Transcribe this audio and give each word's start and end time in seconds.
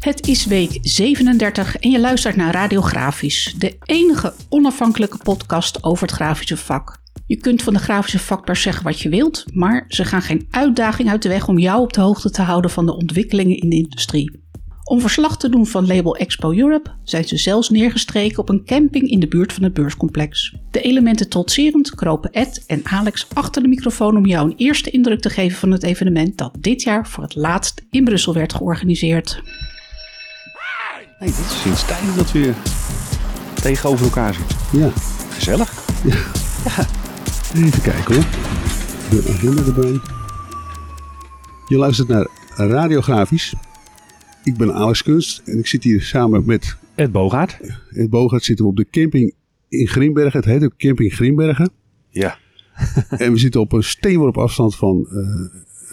Het 0.00 0.28
is 0.28 0.46
week 0.46 0.78
37 0.82 1.76
en 1.76 1.90
je 1.90 2.00
luistert 2.00 2.36
naar 2.36 2.52
Radiografisch, 2.52 3.54
de 3.58 3.76
enige 3.84 4.32
onafhankelijke 4.48 5.16
podcast 5.16 5.84
over 5.84 6.06
het 6.06 6.16
grafische 6.16 6.56
vak. 6.56 6.98
Je 7.26 7.36
kunt 7.36 7.62
van 7.62 7.72
de 7.72 7.78
grafische 7.78 8.18
vakpers 8.18 8.62
zeggen 8.62 8.84
wat 8.84 9.00
je 9.00 9.08
wilt, 9.08 9.44
maar 9.52 9.84
ze 9.88 10.04
gaan 10.04 10.22
geen 10.22 10.46
uitdaging 10.50 11.08
uit 11.10 11.22
de 11.22 11.28
weg 11.28 11.48
om 11.48 11.58
jou 11.58 11.82
op 11.82 11.92
de 11.92 12.00
hoogte 12.00 12.30
te 12.30 12.42
houden 12.42 12.70
van 12.70 12.86
de 12.86 12.96
ontwikkelingen 12.96 13.56
in 13.56 13.68
de 13.68 13.76
industrie. 13.76 14.40
Om 14.84 15.00
verslag 15.00 15.38
te 15.38 15.48
doen 15.48 15.66
van 15.66 15.86
label 15.86 16.16
Expo 16.16 16.52
Europe 16.52 16.90
zijn 17.04 17.24
ze 17.24 17.36
zelfs 17.36 17.70
neergestreken 17.70 18.38
op 18.38 18.48
een 18.48 18.64
camping 18.64 19.08
in 19.08 19.20
de 19.20 19.28
buurt 19.28 19.52
van 19.52 19.62
het 19.62 19.74
beurscomplex. 19.74 20.54
De 20.70 20.80
elementen 20.80 21.28
trotserend 21.28 21.94
kropen 21.94 22.32
Ed 22.32 22.64
en 22.66 22.80
Alex 22.84 23.26
achter 23.32 23.62
de 23.62 23.68
microfoon 23.68 24.16
om 24.16 24.26
jou 24.26 24.50
een 24.50 24.56
eerste 24.56 24.90
indruk 24.90 25.20
te 25.20 25.30
geven 25.30 25.58
van 25.58 25.70
het 25.70 25.82
evenement 25.82 26.38
dat 26.38 26.56
dit 26.60 26.82
jaar 26.82 27.08
voor 27.08 27.22
het 27.22 27.34
laatst 27.34 27.82
in 27.90 28.04
Brussel 28.04 28.34
werd 28.34 28.54
georganiseerd. 28.54 29.42
Nee, 31.20 31.28
dit 31.28 31.38
is 31.38 31.60
sinds 31.62 31.86
tijden 31.86 32.16
dat 32.16 32.32
we 32.32 32.38
weer 32.38 32.54
tegenover 33.62 34.04
elkaar 34.04 34.34
zitten. 34.34 34.56
Ja, 34.72 34.90
Gezellig. 35.30 35.72
even 37.54 37.82
kijken 37.82 38.14
hoor. 38.14 38.24
De 39.10 39.24
agenda 39.34 39.62
erbij. 39.62 40.00
Je 41.68 41.76
luistert 41.76 42.08
naar 42.08 42.26
Radiografisch. 42.56 43.54
Ik 44.44 44.56
ben 44.56 44.74
Alex 44.74 45.02
Kunst 45.02 45.42
en 45.44 45.58
ik 45.58 45.66
zit 45.66 45.84
hier 45.84 46.02
samen 46.02 46.42
met 46.46 46.76
Ed 46.94 47.12
Bogaert. 47.12 47.58
Ed 47.90 48.10
Bogart. 48.10 48.44
Zitten 48.44 48.64
we 48.64 48.70
op 48.70 48.76
de 48.76 48.86
camping 48.90 49.34
in 49.68 49.86
Grimbergen. 49.88 50.40
Het 50.40 50.48
heet 50.48 50.64
ook 50.64 50.76
Camping 50.76 51.12
Grimbergen. 51.14 51.70
Ja. 52.10 52.38
En 53.10 53.32
we 53.32 53.38
zitten 53.38 53.60
op 53.60 53.72
een 53.72 53.82
steenworp 53.82 54.38
afstand 54.38 54.76
van 54.76 55.06
eh, 55.10 55.18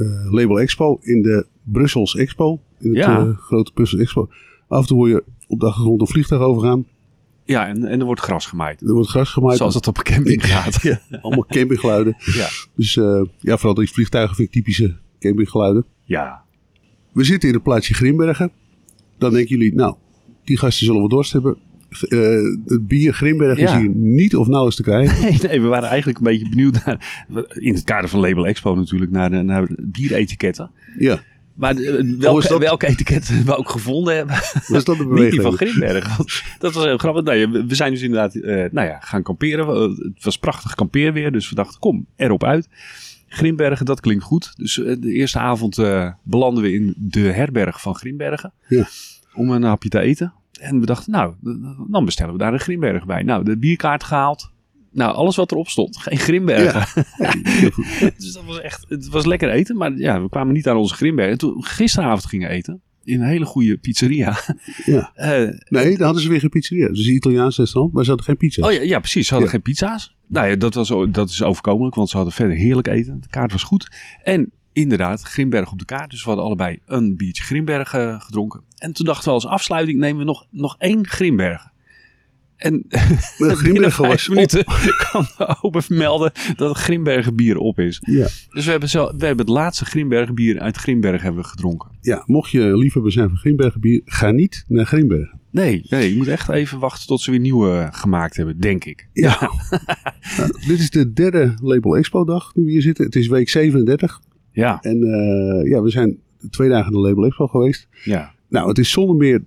eh, 0.05 0.31
Label 0.31 0.59
Expo 0.59 0.97
in 1.01 1.21
de 1.21 1.45
Brussels 1.63 2.15
Expo. 2.15 2.59
In 2.79 2.89
het 2.89 2.97
Ja. 2.97 3.19
eh, 3.19 3.37
grote 3.37 3.71
Brussels 3.73 4.01
Expo. 4.01 4.29
Af 4.67 4.81
en 4.81 4.87
toe 4.87 4.97
hoor 4.97 5.09
je 5.09 5.23
op 5.47 5.59
de 5.59 5.65
achtergrond 5.65 6.01
een 6.01 6.07
vliegtuig 6.07 6.41
overgaan. 6.41 6.85
Ja, 7.45 7.67
en, 7.67 7.83
en 7.85 7.99
er 7.99 8.05
wordt 8.05 8.21
gras 8.21 8.45
gemaaid. 8.45 8.81
Er 8.81 8.93
wordt 8.93 9.09
gras 9.09 9.29
gemaaid. 9.29 9.57
Zoals 9.57 9.73
dat 9.73 9.87
op 9.87 9.97
een 9.97 10.03
camping 10.03 10.45
gaat. 10.45 10.81
Ja, 10.81 10.99
allemaal 11.21 11.45
campinggeluiden. 11.45 12.15
Ja. 12.33 12.47
Dus 12.75 12.97
eh, 12.97 13.21
ja, 13.39 13.55
vooral 13.57 13.73
die 13.73 13.89
vliegtuigen 13.91 14.35
vind 14.35 14.47
ik 14.47 14.53
typische 14.53 14.95
campinggeluiden. 15.19 15.85
Ja. 16.03 16.41
We 17.11 17.23
zitten 17.23 17.49
in 17.49 17.55
het 17.55 17.63
plaatsje 17.63 17.93
Grimbergen. 17.93 18.51
Dan 19.17 19.33
denken 19.33 19.57
jullie, 19.57 19.75
nou, 19.75 19.95
die 20.43 20.57
gasten 20.57 20.85
zullen 20.85 20.99
wel 21.01 21.09
dorst 21.09 21.31
hebben. 21.33 21.57
Eh, 22.09 22.19
het 22.65 22.87
bier 22.87 23.13
Grimbergen 23.13 23.63
Ja. 23.63 23.73
is 23.75 23.79
hier 23.81 23.89
niet 23.89 24.35
of 24.35 24.45
nauwelijks 24.47 24.75
te 24.75 24.83
krijgen. 24.83 25.21
Nee, 25.29 25.39
nee, 25.41 25.61
we 25.61 25.67
waren 25.67 25.89
eigenlijk 25.89 26.17
een 26.17 26.23
beetje 26.23 26.49
benieuwd 26.49 26.85
naar, 26.85 27.25
in 27.53 27.73
het 27.73 27.83
kader 27.83 28.09
van 28.09 28.19
Label 28.19 28.47
Expo 28.47 28.75
natuurlijk, 28.75 29.11
naar, 29.11 29.29
de- 29.29 29.41
naar 29.41 29.67
bieretiketten. 29.81 30.71
Ja, 30.99 31.19
Maar 31.57 31.75
eh, 31.75 31.93
Oh, 31.93 32.19
welke, 32.19 32.47
dat- 32.47 32.59
welke 32.59 32.87
etiketten 32.87 33.45
we 33.45 33.55
ook 33.57 33.69
gevonden 33.69 34.15
hebben, 34.15 34.35
was 34.67 34.83
dat 34.83 34.97
de 34.97 35.05
niet 35.05 35.31
die 35.31 35.41
van? 35.41 35.53
Grimberg. 35.57 36.17
Dat 36.59 36.73
was 36.73 36.83
heel 36.83 36.97
grappig. 36.97 37.23
Nee, 37.23 37.47
we 37.49 37.65
we 37.65 37.75
zijn 37.75 37.91
dus 37.91 38.01
inderdaad 38.01 38.35
eh, 38.35 38.65
nou 38.71 38.87
ja, 38.87 38.99
gaan 38.99 39.23
kamperen. 39.23 39.67
Eh, 39.67 39.97
Het 40.13 40.23
was 40.23 40.37
prachtig 40.37 40.75
kampeerweer, 40.75 41.31
dus 41.31 41.49
we 41.49 41.55
dachten 41.55 41.79
kom, 41.79 42.05
erop 42.15 42.43
uit. 42.43 42.67
Grimbergen, 43.27 43.85
dat 43.85 43.99
klinkt 43.99 44.23
goed. 44.23 44.53
Dus 44.55 44.73
de 44.75 45.11
eerste 45.11 45.39
avond 45.39 45.79
belanden 46.23 46.63
we 46.63 46.73
in 46.73 46.93
de 46.97 47.19
herberg 47.19 47.81
van 47.81 47.95
Grimbergen. 47.95 48.53
Ja. 48.67 48.87
Om 49.33 49.49
een 49.51 49.63
hapje 49.63 49.89
te 49.89 49.99
eten. 49.99 50.33
En 50.59 50.79
we 50.79 50.85
dachten, 50.85 51.11
nou, 51.11 51.33
dan 51.89 52.05
bestellen 52.05 52.33
we 52.33 52.39
daar 52.39 52.53
een 52.53 52.59
Grimberg 52.59 53.05
bij. 53.05 53.23
Nou, 53.23 53.43
de 53.43 53.57
bierkaart 53.57 54.03
gehaald. 54.03 54.51
Nou, 54.97 55.15
alles 55.15 55.35
wat 55.35 55.51
erop 55.51 55.67
stond. 55.69 55.97
Geen 55.97 56.17
Grimbergen. 56.17 57.03
dus 58.17 58.33
dat 58.33 58.43
was 58.45 58.61
echt, 58.61 58.85
het 58.89 59.07
was 59.07 59.25
lekker 59.25 59.49
eten. 59.49 59.77
Maar 59.77 59.97
ja, 59.97 60.21
we 60.21 60.29
kwamen 60.29 60.53
niet 60.53 60.67
aan 60.67 60.77
onze 60.77 60.93
Grimbergen. 60.95 61.31
En 61.33 61.37
toen 61.39 61.63
gisteravond 61.63 62.25
gingen 62.25 62.49
eten. 62.49 62.81
In 63.03 63.21
een 63.21 63.27
hele 63.27 63.45
goede 63.45 63.77
pizzeria. 63.77 64.37
Ja. 64.85 65.11
Eh, 65.15 65.49
Nee, 65.69 65.95
dan 65.97 66.05
hadden 66.05 66.21
ze 66.23 66.29
weer 66.29 66.39
geen 66.39 66.49
pizzeria. 66.49 66.87
Dus 66.87 67.07
Italiaans 67.07 67.57
restaurant, 67.57 67.93
maar 67.93 68.03
ze 68.03 68.09
hadden 68.09 68.27
geen 68.27 68.37
pizza. 68.37 68.65
Oh 68.67 68.71
ja, 68.71 68.81
ja 68.81 68.99
precies. 68.99 69.27
Ze 69.27 69.33
hadden 69.33 69.51
Ja. 69.51 69.55
geen 69.55 69.63
pizza's. 69.63 70.15
Nou 70.27 70.47
ja, 70.47 70.55
dat, 70.55 70.73
was, 70.73 70.93
dat 71.11 71.29
is 71.29 71.43
overkomelijk, 71.43 71.95
want 71.95 72.09
ze 72.09 72.15
hadden 72.15 72.33
verder 72.35 72.55
heerlijk 72.57 72.87
eten. 72.87 73.21
De 73.21 73.27
kaart 73.29 73.51
was 73.51 73.63
goed. 73.63 73.91
En 74.23 74.51
inderdaad, 74.73 75.21
Grimberg 75.21 75.71
op 75.71 75.79
de 75.79 75.85
kaart. 75.85 76.09
Dus 76.09 76.19
we 76.21 76.27
hadden 76.27 76.45
allebei 76.45 76.79
een 76.85 77.15
biertje 77.17 77.43
Grimberg 77.43 77.93
eh, 77.93 78.21
gedronken. 78.21 78.61
En 78.77 78.93
toen 78.93 79.05
dachten 79.05 79.25
we 79.27 79.31
als 79.33 79.45
afsluiting 79.47 79.99
nemen 79.99 80.17
we 80.19 80.25
nog, 80.25 80.45
nog 80.51 80.75
één 80.77 81.07
Grimberg. 81.07 81.67
En 82.57 82.85
binnen 83.37 83.57
Grimbergen 83.63 84.05
vijf 84.05 84.27
op. 84.27 84.33
minuten 84.33 84.63
kan 85.11 85.25
de 85.37 85.57
open 85.61 85.83
vermelden 85.83 86.31
dat 86.55 86.69
het 86.69 86.77
Grimbergen 86.77 87.35
bier 87.35 87.57
op 87.57 87.79
is. 87.79 88.01
Ja. 88.05 88.27
Dus 88.49 88.65
we 88.65 88.71
hebben, 88.71 88.89
zo, 88.89 89.05
we 89.17 89.25
hebben 89.25 89.45
het 89.45 89.55
laatste 89.55 89.85
Grimbergen 89.85 90.35
bier 90.35 90.59
uit 90.59 90.77
Grimberg 90.77 91.21
hebben 91.21 91.41
we 91.41 91.47
gedronken. 91.47 91.89
ja, 92.01 92.23
mocht 92.25 92.51
je 92.51 92.77
liefhebber 92.77 93.11
zijn 93.11 93.27
van 93.29 93.37
Grimbergen 93.37 93.81
bier, 93.81 94.01
ga 94.05 94.31
niet 94.31 94.63
naar 94.67 94.85
Grimbergen. 94.85 95.39
Nee, 95.51 95.85
nee, 95.89 96.09
je 96.09 96.17
moet 96.17 96.27
echt 96.27 96.49
even 96.49 96.79
wachten 96.79 97.07
tot 97.07 97.21
ze 97.21 97.31
weer 97.31 97.39
nieuwe 97.39 97.71
eh, 97.71 97.87
gemaakt 97.91 98.35
hebben, 98.35 98.59
denk 98.59 98.85
ik. 98.85 99.07
Ja. 99.13 99.51
Nou, 100.37 100.51
dit 100.67 100.79
is 100.79 100.89
de 100.89 101.13
derde 101.13 101.53
Label 101.61 101.97
Expo 101.97 102.23
dag 102.25 102.55
nu 102.55 102.63
we 102.65 102.71
hier 102.71 102.81
zitten. 102.81 103.05
Het 103.05 103.15
is 103.15 103.27
week 103.27 103.49
37. 103.49 104.19
Ja, 104.51 104.81
En 104.81 105.03
eh, 105.03 105.69
ja, 105.71 105.81
we 105.81 105.89
zijn 105.89 106.17
twee 106.49 106.69
dagen 106.69 106.91
de 106.91 106.99
Label 106.99 107.25
Expo 107.25 107.47
geweest. 107.47 107.87
ja. 108.03 108.35
Nou, 108.49 108.67
het 108.67 108.77
is 108.77 108.91
zonder 108.91 109.15
meer. 109.15 109.43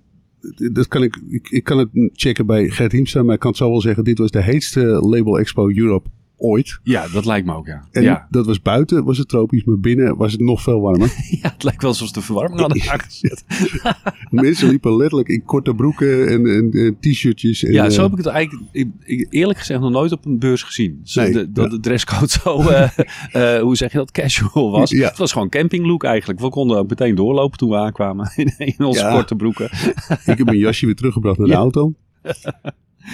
Dat 0.71 0.87
kan 0.87 1.03
ik, 1.03 1.17
ik, 1.49 1.63
kan 1.63 1.77
het 1.77 1.89
checken 2.13 2.45
bij 2.45 2.69
Gert 2.69 2.91
Hiemstra, 2.91 3.23
maar 3.23 3.33
ik 3.33 3.39
kan 3.39 3.49
het 3.49 3.59
zo 3.59 3.69
wel 3.69 3.81
zeggen. 3.81 4.03
Dit 4.03 4.17
was 4.17 4.31
de 4.31 4.41
heetste 4.41 4.81
Label 4.85 5.39
Expo 5.39 5.69
Europe 5.69 6.09
ooit. 6.41 6.79
ja, 6.83 7.07
dat 7.07 7.25
lijkt 7.25 7.45
me 7.47 7.53
ook, 7.55 7.67
ja. 7.67 7.83
En 7.91 8.03
ja. 8.03 8.27
dat 8.29 8.45
was 8.45 8.61
buiten, 8.61 9.03
was 9.03 9.17
het 9.17 9.27
tropisch, 9.27 9.63
maar 9.63 9.79
binnen 9.79 10.17
was 10.17 10.31
het 10.31 10.41
nog 10.41 10.61
veel 10.61 10.81
warmer. 10.81 11.13
Ja, 11.41 11.49
het 11.53 11.63
lijkt 11.63 11.81
wel 11.81 11.91
alsof 11.91 12.07
ze 12.07 12.13
de 12.13 12.21
verwarming 12.21 12.59
hadden 12.59 12.89
aangezet. 12.91 13.43
Mensen 14.29 14.69
liepen 14.69 14.95
letterlijk 14.97 15.29
in 15.29 15.43
korte 15.43 15.73
broeken 15.75 16.27
en, 16.27 16.45
en, 16.45 16.71
en 16.71 16.97
t-shirtjes. 16.99 17.63
En, 17.63 17.71
Ja, 17.71 17.89
zo 17.89 17.97
eh, 17.97 18.03
heb 18.09 18.11
ik 18.19 18.25
het 18.25 18.33
eigenlijk 18.33 18.63
ik- 18.71 18.87
ik- 18.99 19.27
eerlijk 19.29 19.59
gezegd 19.59 19.79
nog 19.79 19.91
nooit 19.91 20.11
op 20.11 20.25
een 20.25 20.39
beurs 20.39 20.63
gezien. 20.63 20.99
Zo 21.03 21.21
Nee, 21.21 21.31
de, 21.31 21.51
dat 21.51 21.63
ja. 21.65 21.69
de 21.71 21.79
dresscode 21.79 22.29
zo, 22.29 22.59
eh, 22.61 22.89
eh, 23.55 23.61
hoe 23.61 23.75
zeg 23.75 23.91
je 23.91 23.97
dat, 23.97 24.11
casual 24.11 24.71
was. 24.71 24.89
Ja. 24.89 25.07
Het 25.07 25.17
was 25.17 25.31
gewoon 25.31 25.49
campinglook 25.49 26.03
eigenlijk. 26.03 26.39
We 26.39 26.49
konden 26.49 26.77
ook 26.77 26.89
meteen 26.89 27.15
doorlopen 27.15 27.57
toen 27.57 27.69
we 27.69 27.75
aankwamen 27.75 28.31
in, 28.35 28.53
in 28.57 28.85
onze 28.85 29.07
korte 29.11 29.35
broeken. 29.35 29.65
Ik 30.25 30.37
heb 30.37 30.43
mijn 30.45 30.57
jasje 30.57 30.85
weer 30.85 30.95
teruggebracht 30.95 31.37
naar 31.37 31.47
de 31.47 31.53
auto. 31.53 31.93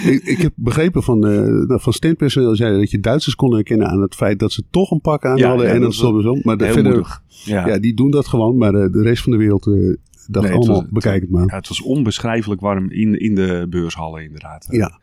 Ik, 0.05 0.23
ik 0.23 0.37
heb 0.37 0.51
begrepen 0.55 1.03
van, 1.03 1.19
nou, 1.19 1.79
van 1.81 1.93
standpersoneel 1.93 2.55
zeiden 2.55 2.79
dat 2.79 2.91
je 2.91 2.99
Duitsers 2.99 3.35
konden 3.35 3.57
herkennen 3.57 3.87
aan 3.87 4.01
het 4.01 4.15
feit 4.15 4.39
dat 4.39 4.51
ze 4.51 4.63
toch 4.71 4.91
een 4.91 5.01
pak 5.01 5.25
aan 5.25 5.37
Ja, 5.37 5.47
hadden 5.47 5.67
ja, 5.67 5.73
en 5.73 5.81
dat 5.81 5.93
ze 5.93 6.29
om. 6.29 6.39
Maar 6.43 6.57
de, 6.57 6.71
verder. 6.71 7.19
Ja. 7.27 7.67
ja, 7.67 7.79
die 7.79 7.93
doen 7.93 8.11
dat 8.11 8.27
gewoon, 8.27 8.57
maar 8.57 8.73
eh, 8.73 8.91
de 8.91 9.01
rest 9.01 9.23
van 9.23 9.31
de 9.31 9.37
wereld 9.37 9.67
eh 9.67 9.93
dacht 10.29 10.47
Nee, 10.47 10.55
allemaal, 10.55 10.81
was- 10.81 10.89
bekijk 10.89 11.21
het 11.21 11.29
maar. 11.31 11.45
Ja, 11.47 11.55
het 11.55 11.67
was 11.67 11.81
onbeschrijfelijk 11.81 12.61
warm 12.61 12.91
in, 12.91 13.19
in 13.19 13.35
de 13.35 13.67
beurshallen 13.69 14.23
inderdaad. 14.23 14.67
Ja, 14.69 14.99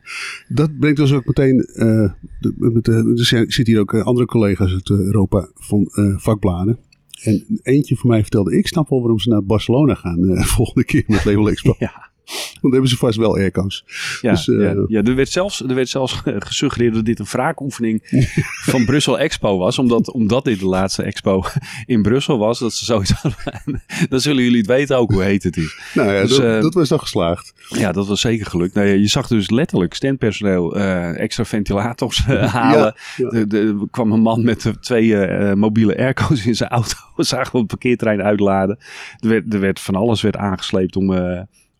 dat 0.47 0.79
brengt 0.79 0.99
ons 0.99 1.13
ook 1.13 1.25
meteen. 1.25 1.57
de, 1.57 2.53
met 2.57 2.85
de, 2.85 2.91
er 3.15 3.25
zitten 3.25 3.65
hier 3.65 3.79
ook 3.79 3.93
andere 3.95 4.27
collega's 4.27 4.71
uit 4.73 4.89
Europa 4.89 5.47
van 5.55 5.87
vakbladen. 6.17 6.77
En 7.21 7.59
eentje 7.61 7.95
van 7.95 8.09
mij 8.09 8.21
vertelde: 8.21 8.57
Ik 8.57 8.67
snap 8.67 8.89
wel 8.89 8.99
waarom 8.99 9.19
ze 9.19 9.29
naar 9.29 9.43
Barcelona 9.43 9.93
gaan 9.93 10.19
volgende 10.57 10.83
keer 10.85 11.03
met 11.07 11.25
Label 11.25 11.49
Expo. 11.49 11.75
Ja. 11.79 12.09
Want 12.25 12.61
dan 12.61 12.71
hebben 12.71 12.89
ze 12.89 12.97
vast 12.97 13.17
wel 13.17 13.35
airco's. 13.35 13.83
Ja, 14.21 14.31
Dus, 14.31 14.47
eh, 14.49 14.61
ja, 14.61 14.83
ja 14.87 15.01
er, 15.03 15.15
werd 15.15 15.29
zelfs, 15.29 15.61
er 15.61 15.75
werd 15.75 15.89
zelfs 15.89 16.21
gesuggereerd 16.39 16.93
dat 16.93 17.05
dit 17.05 17.19
een 17.19 17.25
wraakoefening 17.25 18.01
van 18.71 18.85
Brussel 18.85 19.19
Expo 19.19 19.57
was. 19.57 19.79
Omdat, 19.79 20.11
omdat 20.11 20.43
dit 20.43 20.59
de 20.59 20.65
laatste 20.65 21.03
expo 21.03 21.43
in 21.85 22.01
Brussel 22.01 22.37
was. 22.37 22.59
Dat 22.59 22.73
ze 22.73 22.85
zoiets 22.85 23.11
hadden. 23.11 23.83
Dan 24.09 24.19
zullen 24.19 24.43
jullie 24.43 24.57
het 24.57 24.67
weten 24.67 24.97
ook 24.97 25.11
hoe 25.11 25.23
heet 25.23 25.43
het 25.43 25.57
is. 25.57 25.79
Nou 25.93 26.13
ja, 26.13 26.21
Dus, 26.21 26.29
dat, 26.29 26.39
eh, 26.39 26.61
dat 26.61 26.73
was 26.73 26.89
dan 26.89 26.99
geslaagd. 26.99 27.53
Ja, 27.69 27.91
dat 27.91 28.07
was 28.07 28.21
zeker 28.21 28.45
gelukt. 28.45 28.73
Nou, 28.73 28.87
ja, 28.87 28.93
je 28.93 29.07
zag 29.07 29.27
dus 29.27 29.49
letterlijk 29.49 29.93
standpersoneel 29.93 30.75
eh, 30.75 31.19
extra 31.19 31.45
ventilators 31.45 32.25
halen. 32.25 32.93
ja. 33.17 33.29
Er 33.29 33.75
kwam 33.91 34.11
een 34.11 34.21
man 34.21 34.43
met 34.43 34.73
twee 34.79 35.27
mobiele 35.55 35.97
airco's 35.97 36.45
in 36.45 36.55
zijn 36.55 36.69
auto. 36.69 36.95
We 37.15 37.23
zagen 37.23 37.51
we 37.51 37.57
op 37.57 37.69
het 37.69 37.79
parkeerterrein 37.79 38.21
uitladen. 38.21 38.77
Er 39.19 39.29
werd, 39.29 39.53
er 39.53 39.59
werd 39.59 39.79
van 39.79 39.95
alles 39.95 40.21
werd 40.21 40.37
aangesleept 40.37 40.95
om, 40.95 41.13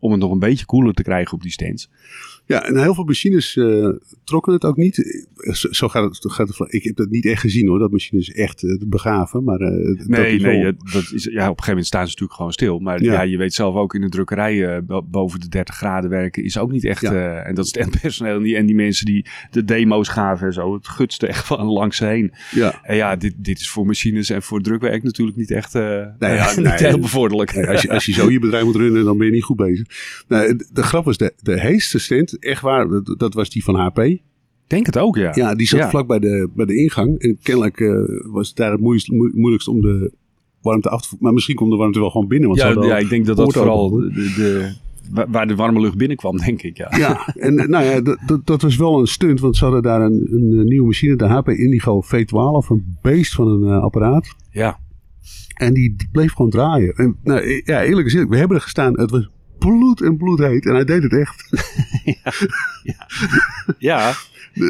om 0.06 0.12
het 0.12 0.22
nog 0.22 0.31
een 0.31 0.40
beetje 0.40 0.66
koeler 0.66 0.94
te 0.94 1.04
krijgen 1.04 1.34
op 1.34 1.42
die 1.42 1.52
stands. 1.52 1.90
Ja, 2.47 2.63
en 2.65 2.77
heel 2.81 2.94
veel 2.94 3.03
machines 3.03 3.56
eh, 3.57 3.89
trokken 4.24 4.53
het 4.53 4.63
ook 4.65 4.77
niet. 4.77 5.25
Zo, 5.36 5.68
zo 5.71 5.88
gaat, 5.88 6.03
het, 6.03 6.31
gaat 6.31 6.47
het. 6.57 6.74
Ik 6.74 6.83
heb 6.83 6.95
dat 6.95 7.09
niet 7.09 7.25
echt 7.25 7.42
gezien 7.42 7.68
hoor, 7.68 7.80
dat 7.80 7.92
machines 7.92 8.31
echt 8.31 8.63
eh, 8.63 8.77
begaven. 8.88 9.44
Maar, 9.44 9.59
eh, 9.59 9.97
dat 9.97 10.07
Nee, 10.07 10.36
is 10.36 10.42
nee, 10.42 10.57
ja, 10.57 10.71
dat 10.94 11.12
is, 11.13 11.24
ja, 11.24 11.30
op 11.30 11.33
een 11.33 11.42
gegeven 11.42 11.68
moment 11.68 11.86
staan 11.86 12.01
ze 12.01 12.07
natuurlijk 12.07 12.33
gewoon 12.38 12.51
stil. 12.51 12.80
Maar 12.80 13.03
ja, 13.03 13.13
Ja. 13.13 13.21
je 13.21 13.38
weet 13.38 13.53
zelf 13.53 13.75
ook 13.75 13.95
in 13.95 14.01
de 14.01 14.09
drukkerij 14.09 14.83
bo- 14.83 15.03
boven 15.03 15.39
de 15.39 15.47
30 15.50 15.75
graden 15.75 16.09
werken 16.09 16.44
is 16.44 16.57
ook 16.57 16.71
niet 16.71 16.86
echt. 16.86 17.01
Ja. 17.01 17.36
en 17.42 17.56
dat 17.56 17.65
is 17.65 17.74
het 17.75 18.00
personeel 18.01 18.36
en 18.38 18.44
die, 18.44 18.56
en 18.56 18.65
die 18.65 18.75
mensen 18.75 19.06
die 19.06 19.25
de 19.51 19.63
demo's 19.63 20.07
gaven 20.09 20.47
en 20.47 20.53
zo. 20.53 20.74
Het 20.74 20.88
gutste 20.88 21.27
echt 21.27 21.45
van 21.45 21.65
langs 21.65 22.00
heen. 22.00 22.33
ja. 22.51 22.80
En 22.83 22.95
ja, 22.95 23.15
dit, 23.15 23.33
dit 23.38 23.59
is 23.59 23.69
voor 23.69 23.86
machines 23.86 24.30
en 24.30 24.42
voor 24.44 24.62
drukwerk 24.62 25.03
natuurlijk 25.03 25.38
niet 25.38 25.51
echt 25.51 25.74
Nee, 25.74 26.03
niet 26.56 26.56
nee. 26.65 26.74
heel 26.77 27.00
bevorderlijk. 27.00 27.56
Nee, 27.56 27.68
als, 27.68 27.81
je, 27.81 27.89
als 27.89 28.06
je 28.06 28.13
zo 28.13 28.31
je 28.31 28.39
bedrijf 28.39 28.63
moet 28.63 28.75
runnen, 28.75 29.03
dan 29.06 29.18
ben 29.18 29.25
je 29.27 29.33
niet 29.33 29.44
goed 29.44 29.57
bezig. 29.57 29.88
Nou, 30.27 30.56
de, 30.57 30.68
de 30.74 30.83
grap 30.83 31.06
was, 31.06 31.18
de, 31.18 31.33
de 31.42 31.59
heetste 31.59 32.00
stand, 32.00 32.35
echt 32.40 32.62
waar, 32.62 32.88
dat, 32.90 33.16
dat 33.20 33.34
was 33.34 33.50
die 33.50 33.64
van 33.64 33.76
HP. 33.76 34.18
denk 34.68 34.86
het 34.86 34.98
ook, 34.98 35.16
ja. 35.16 35.32
Ja, 35.36 35.56
die 35.56 35.68
zat 35.68 35.80
Ja. 35.80 35.90
vlak 35.90 36.08
bij 36.08 36.20
de, 36.20 36.50
bij 36.56 36.66
de 36.66 36.76
ingang. 36.76 37.20
En 37.20 37.38
kennelijk 37.44 37.80
eh, 37.80 37.90
was 38.32 38.48
het 38.48 38.58
daar 38.58 38.72
het 38.72 38.80
moeilijkst, 38.80 39.12
moe- 39.12 39.32
moeilijkst 39.34 39.68
om 39.68 39.82
de 39.82 40.12
warmte 40.62 40.90
af 40.90 41.08
te 41.08 41.16
Maar 41.20 41.34
misschien 41.34 41.56
komt 41.56 41.72
de 41.72 41.78
warmte 41.78 42.00
wel 42.00 42.10
gewoon 42.10 42.28
binnen. 42.28 42.48
Want 42.50 42.62
Ja, 42.62 42.84
ja, 42.86 42.98
ik 42.98 43.10
denk 43.10 43.26
dat 43.26 43.38
dat 43.38 43.54
vooral 43.54 43.90
de, 43.90 44.10
de, 44.36 44.74
waar- 45.30 45.48
de 45.48 45.56
warme 45.56 45.80
lucht 45.80 45.98
binnenkwam, 45.98 46.38
denk 46.38 46.62
ik. 46.62 46.78
Ja. 46.78 46.92
Ja, 46.98 47.28
en 47.36 47.58
eh, 47.60 47.68
nou 47.68 47.86
ja, 47.86 48.02
dat- 48.02 48.42
dat- 48.46 48.62
was 48.62 48.76
wel 48.76 49.00
een 49.00 49.08
stunt. 49.08 49.40
Want 49.40 49.58
ze 49.58 49.64
hadden 49.64 49.81
daar 49.84 50.02
een, 50.02 50.28
een 50.31 50.66
nieuwe 50.68 50.86
machine, 50.86 51.16
de 51.16 51.26
HP 51.26 51.50
Indigo 51.50 52.02
V12. 52.04 52.68
Een 52.70 52.98
beest 53.02 53.34
van 53.36 53.48
een 53.48 53.64
eh, 53.72 53.81
apparaat. 53.81 54.36
ja. 54.52 54.84
En 55.56 55.74
die, 55.74 55.96
die 55.96 56.08
bleef 56.12 56.31
gewoon 56.34 56.52
draaien. 56.52 56.94
En 56.96 57.16
nou, 57.24 57.40
eh, 57.40 57.62
ja, 57.66 57.84
eerlijk 57.84 58.10
gezegd, 58.10 58.30
we 58.30 58.38
hebben 58.38 58.58
er 58.58 58.64
gestaan. 58.64 59.00
Het 59.00 59.12
was 59.12 59.30
bloed 59.57 60.02
en 60.02 60.18
bloedheet. 60.18 60.66
En 60.66 60.74
hij 60.74 60.86
deed 60.86 61.04
het 61.04 61.13
echt. 61.13 61.50
Ja, 63.78 64.13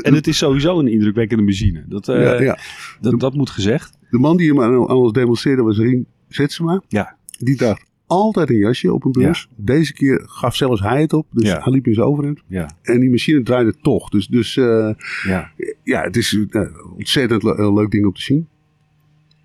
en 0.02 0.14
het 0.14 0.28
is 0.28 0.38
sowieso 0.38 0.80
een 0.80 0.88
indrukwekkende 0.88 1.44
machine. 1.44 1.86
Dat, 1.88 2.08
eh, 2.08 2.22
ja, 2.24 2.42
ja. 2.42 2.58
dat, 3.02 3.20
dat 3.20 3.34
moet 3.34 3.50
gezegd. 3.50 3.98
De 4.10 4.18
man 4.20 4.38
die 4.38 4.50
hem 4.50 4.62
aan, 4.62 4.74
aan 4.74 4.96
ons 4.96 5.12
demonstreerde 5.12 5.62
was 5.62 5.78
Rien 5.78 6.06
Zetsema. 6.28 6.82
Ja. 6.88 7.16
Die 7.40 7.58
dacht 7.58 7.86
altijd 8.08 8.50
een 8.50 8.58
jasje 8.58 8.94
op 8.94 9.06
een 9.06 9.12
beurs. 9.12 9.48
Deze 9.56 9.94
keer 9.94 10.24
gaf 10.26 10.56
zelfs 10.56 10.82
hij 10.82 11.02
het 11.02 11.14
op. 11.14 11.28
Dus 11.32 11.48
Ja. 11.50 11.60
hij 11.64 11.74
liep 11.74 11.88
in 11.88 11.94
zijn 11.94 12.06
overhemd. 12.08 12.42
Ja, 12.48 12.70
En 12.82 13.00
die 13.00 13.10
machine 13.10 13.44
draaide 13.44 13.74
toch. 13.82 14.10
Dus, 14.10 14.28
dus 14.28 14.58
eh, 14.58 14.90
ja. 15.24 15.52
ja, 15.84 16.02
het 16.02 16.16
is 16.18 16.46
eh, 16.50 16.62
ontzettend 16.96 17.44
le- 17.44 17.56
eh, 17.56 17.74
leuk 17.74 17.92
ding 17.92 18.06
om 18.06 18.14
te 18.14 18.22
zien. 18.22 18.48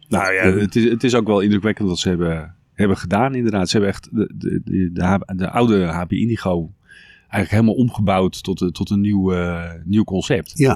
Nou 0.08 0.32
ja, 0.32 0.42
het 0.42 0.76
is, 0.76 0.84
het 0.84 1.04
is 1.04 1.14
ook 1.14 1.26
wel 1.26 1.40
indrukwekkend 1.40 1.88
wat 1.88 1.98
ze 1.98 2.08
hebben, 2.08 2.54
hebben 2.80 2.96
gedaan 2.98 3.34
inderdaad. 3.34 3.68
Ze 3.68 3.76
hebben 3.76 3.94
echt 3.94 4.08
de, 4.12 4.32
de, 4.36 4.60
de, 4.64 4.90
de, 4.92 5.34
de 5.36 5.50
oude 5.50 5.84
HP 5.84 6.12
Indigo 6.12 6.72
eigenlijk 7.20 7.50
helemaal 7.50 7.74
omgebouwd 7.74 8.42
tot, 8.42 8.60
een- 8.60 8.72
tot 8.72 8.90
een 8.90 9.00
nieuw, 9.00 9.32
eh, 9.32 9.72
nieuw 9.84 10.04
concept. 10.04 10.52
Ja, 10.58 10.72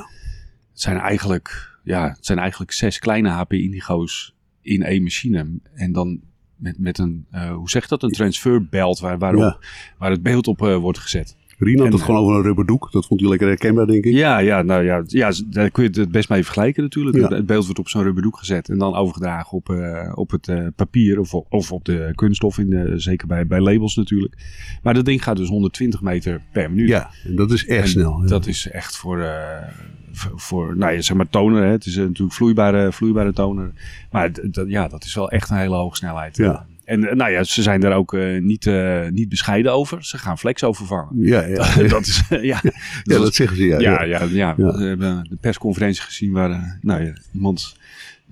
Het 0.71 0.81
zijn 0.81 0.97
eigenlijk, 0.99 1.79
ja, 1.85 2.09
het 2.09 2.27
zijn 2.27 2.39
eigenlijk 2.39 2.73
zes 2.73 2.99
kleine 2.99 3.29
HP 3.29 3.53
Indigo's 3.53 4.35
in 4.61 4.83
één 4.83 5.03
machine. 5.03 5.47
En 5.75 5.93
dan 5.93 6.21
met, 6.57 6.79
met 6.79 6.99
een, 6.99 7.27
eh, 7.31 7.55
hoe 7.55 7.71
zeg 7.71 7.83
je 7.83 7.89
dat, 7.89 8.03
een 8.03 8.11
transferbelt 8.11 8.99
waar, 8.99 9.19
waarop, 9.19 9.41
Ja. 9.41 9.59
waar 9.99 10.11
het 10.11 10.23
beeld 10.23 10.47
op 10.47 10.63
eh, 10.63 10.77
wordt 10.77 10.99
gezet. 10.99 11.37
Rien 11.65 11.79
had 11.79 11.93
het 11.93 12.03
gewoon 12.03 12.21
over 12.21 12.37
een 12.37 12.43
rubberdoek. 12.43 12.89
Dat 12.93 13.07
vond 13.07 13.21
hij 13.21 13.29
lekker 13.29 13.49
herkenbaar, 13.49 13.87
denk 13.87 14.05
ik. 14.05 14.13
Ja, 14.13 14.39
ja, 14.39 14.63
nou 14.63 14.85
ja, 14.85 15.03
ja, 15.07 15.33
daar 15.47 15.71
kun 15.71 15.83
je 15.83 16.01
het 16.01 16.11
best 16.11 16.29
mee 16.29 16.45
vergelijken 16.45 16.83
natuurlijk. 16.83 17.17
Ja. 17.17 17.29
Het 17.29 17.47
beeld 17.47 17.65
wordt 17.65 17.79
op 17.79 17.89
zo'n 17.89 18.03
rubberdoek 18.03 18.39
gezet 18.39 18.69
en 18.69 18.79
dan 18.79 18.95
overgedragen 18.95 19.53
op, 19.53 19.71
eh, 19.71 20.13
op 20.15 20.31
het 20.31 20.49
eh, 20.49 20.67
papier 20.77 21.21
of, 21.21 21.35
of 21.35 21.73
op 21.73 21.85
de 21.85 22.13
kunststof, 22.15 22.59
in 22.59 22.71
de, 22.71 22.93
zeker 22.97 23.27
bij, 23.27 23.47
bij 23.47 23.61
labels 23.61 23.97
natuurlijk. 23.97 24.35
Maar 24.83 24.95
dat 24.95 25.05
ding 25.05 25.23
gaat 25.23 25.37
dus 25.37 25.49
120 25.49 26.01
meter 26.01 26.41
per 26.53 26.71
minuut. 26.71 26.89
Ja, 26.89 27.11
dat 27.25 27.51
is 27.51 27.67
echt 27.67 27.83
En 27.83 27.89
snel. 27.89 28.21
ja. 28.23 28.27
Dat 28.27 28.47
is 28.47 28.71
echt 28.71 28.97
voor, 28.97 29.21
eh, 29.21 29.69
voor, 30.15 30.77
nou 30.77 30.93
ja, 30.93 31.01
zeg 31.01 31.17
maar 31.17 31.29
toner. 31.29 31.63
Hè. 31.63 31.71
Het 31.71 31.87
is 31.87 31.97
eh, 31.97 32.05
natuurlijk 32.05 32.37
vloeibare, 32.37 32.93
vloeibare 32.93 33.33
toner. 33.33 33.73
Maar 34.11 34.31
ja, 34.67 34.89
dat 34.89 35.05
is 35.05 35.15
wel 35.15 35.31
echt 35.31 35.51
een 35.51 35.57
hele 35.57 35.75
hoge 35.75 35.97
snelheid. 35.97 36.37
Ja. 36.37 36.67
En 36.85 37.09
eh, 37.09 37.15
nou 37.15 37.31
ja, 37.31 37.45
ze 37.45 37.63
zijn 37.63 37.81
daar 37.81 37.97
ook 37.97 38.15
eh, 38.15 38.41
niet, 38.41 38.67
eh, 38.67 39.09
niet 39.09 39.29
bescheiden 39.29 39.73
over. 39.73 40.05
Ze 40.05 40.19
gaan 40.19 40.39
flex 40.39 40.65
overvangen. 40.65 41.09
Ja, 41.17 41.43
ja. 41.43 41.75
dat 41.89 42.07
is, 42.07 42.23
ja, 42.53 42.61
dat 43.03 43.35
zeggen 43.35 43.57
ze. 43.57 43.65
Ja, 43.65 43.79
ja, 43.79 44.03
ja. 44.03 44.23
ja. 44.31 44.55
We 44.57 44.85
hebben 44.85 45.27
de 45.29 45.37
persconferentie 45.41 46.03
gezien 46.03 46.33
waar 46.33 46.79
nou 46.81 47.05
ja, 47.05 47.13
iemand... 47.33 47.77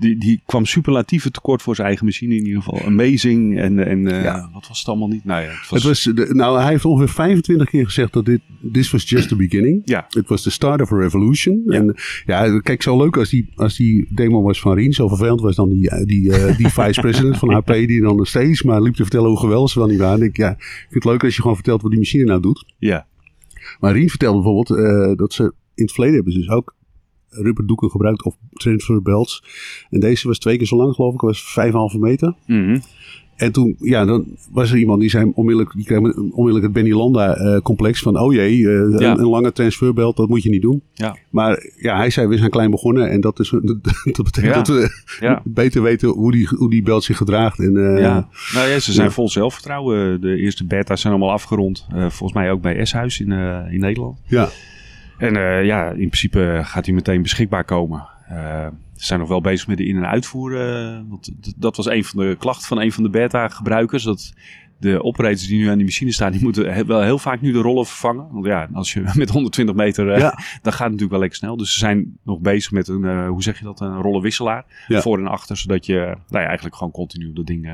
Die, 0.03 0.19
die 0.19 0.43
kwam 0.47 0.65
superlatieven 0.67 1.33
tekort 1.33 1.63
voor 1.63 1.75
zijn 1.75 1.87
eigen 1.87 2.05
machine 2.07 2.35
in 2.37 2.47
ieder 2.47 2.63
geval. 2.63 2.85
Amazing. 2.87 3.59
En, 3.59 3.87
en 3.87 4.07
eh, 4.07 4.23
Ja. 4.23 4.51
wat 4.53 4.69
was 4.69 4.79
het 4.79 4.89
allemaal 4.89 5.09
niet? 5.09 5.25
Nou 5.25 5.43
ja, 5.43 5.49
het 5.49 5.69
was, 5.69 5.83
Het 5.83 5.83
was, 5.83 6.03
de, 6.15 6.35
nou, 6.35 6.61
hij 6.61 6.71
heeft 6.71 6.85
ongeveer 6.85 7.15
25 7.15 7.69
keer 7.69 7.85
gezegd 7.85 8.13
dat 8.13 8.25
dit 8.25 8.41
this 8.73 8.91
was 8.91 9.09
just 9.09 9.29
the 9.29 9.37
beginning. 9.37 9.83
Ja. 9.85 10.07
Het 10.09 10.29
was 10.29 10.43
the 10.43 10.51
start 10.51 10.81
of 10.81 10.93
a 10.93 10.97
revolution. 10.97 11.63
Ja. 11.67 11.73
En 11.75 11.95
ja, 12.27 12.61
kijk, 12.61 12.83
zo 12.83 12.97
leuk 12.97 13.17
als 13.17 13.29
die, 13.31 13.49
als 13.55 13.77
die 13.77 14.07
demo 14.11 14.43
was 14.43 14.61
van 14.61 14.75
Rien. 14.75 14.93
Zo 14.93 15.09
vervelend 15.09 15.41
was 15.41 15.57
dan 15.57 15.69
die, 15.69 15.91
eh, 15.91 16.07
die, 16.07 16.33
eh, 16.33 16.57
die 16.57 16.69
vice-president 16.79 17.39
van 17.39 17.51
HP 17.53 17.67
die 17.73 18.01
dan 18.01 18.17
nog 18.17 18.29
steeds 18.29 18.63
maar 18.63 18.83
liep 18.83 18.95
te 18.95 19.03
vertellen 19.03 19.29
hoe 19.29 19.39
geweldig 19.39 19.71
ze 19.71 19.79
wel 19.79 19.89
niet 19.89 19.99
waren. 19.99 20.21
En 20.21 20.27
ik, 20.27 20.37
ja, 20.37 20.51
ik 20.51 20.87
vind 20.91 20.95
het 20.95 21.05
leuk 21.05 21.25
als 21.25 21.35
je 21.35 21.41
gewoon 21.41 21.57
vertelt 21.57 21.83
wat 21.83 21.91
die 21.91 22.01
machine 22.01 22.25
nou 22.25 22.41
doet. 22.41 22.75
ja, 22.79 23.07
Maar 23.81 23.93
Rien 23.93 24.09
vertelde 24.09 24.43
bijvoorbeeld 24.43 24.79
eh, 24.79 25.17
dat 25.17 25.33
ze 25.33 25.43
in 25.75 25.83
het 25.85 25.93
verleden 25.93 26.15
hebben 26.17 26.33
ze 26.33 26.39
dus 26.39 26.49
ook 26.49 26.75
rubberdoeken 27.33 27.91
gebruikt 27.91 28.23
of 28.25 28.37
transfer 28.53 29.03
belts. 29.03 29.43
En 29.91 30.01
deze 30.01 30.29
was 30.29 30.39
twee 30.39 30.57
keer 30.57 30.67
zo 30.67 30.77
lang 30.77 30.95
geloof 30.95 31.15
ik, 31.15 31.21
was 31.21 31.57
5,5 31.95 31.99
meter. 32.01 32.35
Mhm. 32.47 32.79
En 33.37 33.53
toen, 33.53 33.77
ja, 33.79 34.05
dan 34.05 34.25
was 34.51 34.71
er 34.71 34.79
iemand 34.79 35.01
die 35.01 35.11
zei 35.11 35.31
onmiddellijk, 35.35 35.75
die 35.75 35.85
kreeg 35.85 35.99
onmiddellijk 36.15 36.63
het 36.65 36.73
Benny 36.73 36.93
Landa 36.93 37.35
eh, 37.35 37.61
complex 37.61 38.01
van, 38.03 38.19
oh 38.19 38.33
jee, 38.33 38.69
eh, 38.69 38.99
Ja. 38.99 39.11
een, 39.13 39.19
een 39.19 39.27
lange 39.29 39.53
transferbelt, 39.53 40.17
dat 40.17 40.29
moet 40.29 40.43
je 40.43 40.49
niet 40.51 40.63
doen. 40.63 40.83
ja, 40.95 41.17
Maar 41.31 41.67
ja, 41.77 41.97
hij 41.97 42.11
zei, 42.11 42.27
we 42.27 42.37
zijn 42.37 42.51
klein 42.51 42.71
begonnen 42.71 43.11
en 43.11 43.21
dat, 43.21 43.41
is, 43.41 43.49
dat, 43.51 43.63
dat 44.17 44.23
betekent 44.25 44.55
Ja. 44.55 44.63
dat 44.63 44.69
we 44.69 45.39
beter 45.45 45.83
weten 45.83 46.09
hoe 46.09 46.33
die, 46.33 46.49
hoe 46.57 46.71
die 46.71 46.83
belt 46.83 47.05
zich 47.05 47.17
gedraagt. 47.17 47.59
En, 47.59 47.77
eh, 47.77 48.01
Ja, 48.01 48.29
nou 48.55 48.69
ja, 48.69 48.79
ze 48.79 48.93
zijn 48.93 49.13
vol 49.13 49.29
zelfvertrouwen. 49.29 50.21
De 50.21 50.37
eerste 50.37 50.65
beta's 50.67 51.01
zijn 51.01 51.13
allemaal 51.13 51.33
afgerond. 51.33 51.87
Volgens 51.91 52.33
mij 52.33 52.51
ook 52.51 52.61
bij 52.63 52.85
S-Huis 52.85 53.21
in, 53.21 53.33
in 53.71 53.81
Nederland. 53.81 54.19
ja, 54.27 54.49
En 55.23 55.37
eh, 55.37 55.65
ja, 55.65 55.89
in 55.89 55.95
principe 56.09 56.61
gaat 56.65 56.85
hij 56.87 56.95
meteen 56.95 57.23
beschikbaar 57.23 57.65
komen. 57.65 58.07
Eh, 58.29 58.67
ze 58.97 59.05
zijn 59.07 59.21
nog 59.21 59.29
wel 59.29 59.41
bezig 59.41 59.67
met 59.67 59.77
de 59.77 59.87
in- 59.87 59.97
en 59.97 60.07
uitvoer. 60.07 60.61
eh, 60.61 61.01
want 61.09 61.31
dat 61.57 61.77
was 61.77 61.87
een 61.87 62.05
van 62.05 62.25
de 62.25 62.37
klachten 62.39 62.67
van 62.67 62.81
een 62.81 62.93
van 62.93 63.03
de 63.03 63.11
beta-gebruikers. 63.11 64.03
Dat 64.03 64.33
de 64.79 65.03
operators 65.03 65.47
die 65.47 65.59
nu 65.59 65.69
aan 65.69 65.77
die 65.77 65.85
machine 65.87 66.13
staan, 66.13 66.33
die 66.33 66.43
moeten 66.43 66.87
wel 66.87 67.03
heel 67.03 67.19
vaak 67.19 67.41
nu 67.41 67.53
de 67.53 67.59
rollen 67.59 67.87
vervangen. 67.87 68.29
Want 68.33 68.47
ja, 68.47 68.69
als 68.73 68.93
je 68.93 69.05
met 69.15 69.29
120 69.31 69.75
meter, 69.75 70.07
dan 70.07 70.19
gaat 70.21 70.33
het 70.63 70.79
natuurlijk 70.79 71.11
wel 71.11 71.19
lekker 71.21 71.39
snel. 71.39 71.57
Dus 71.57 71.73
ze 71.73 71.79
zijn 71.79 72.17
nog 72.23 72.39
bezig 72.41 72.71
met 72.73 72.89
een, 72.89 73.27
hoe 73.27 73.43
zeg 73.43 73.59
je 73.59 73.65
dat, 73.65 73.81
een 73.81 74.01
rollenwisselaar. 74.01 74.65
Ja. 74.89 75.01
Voor 75.01 75.19
en 75.19 75.27
achter, 75.27 75.57
zodat 75.57 75.87
je 75.87 75.95
nou 76.29 76.43
ja, 76.43 76.45
eigenlijk 76.47 76.77
gewoon 76.77 76.93
continu 76.93 77.33
dat 77.33 77.47
ding 77.47 77.71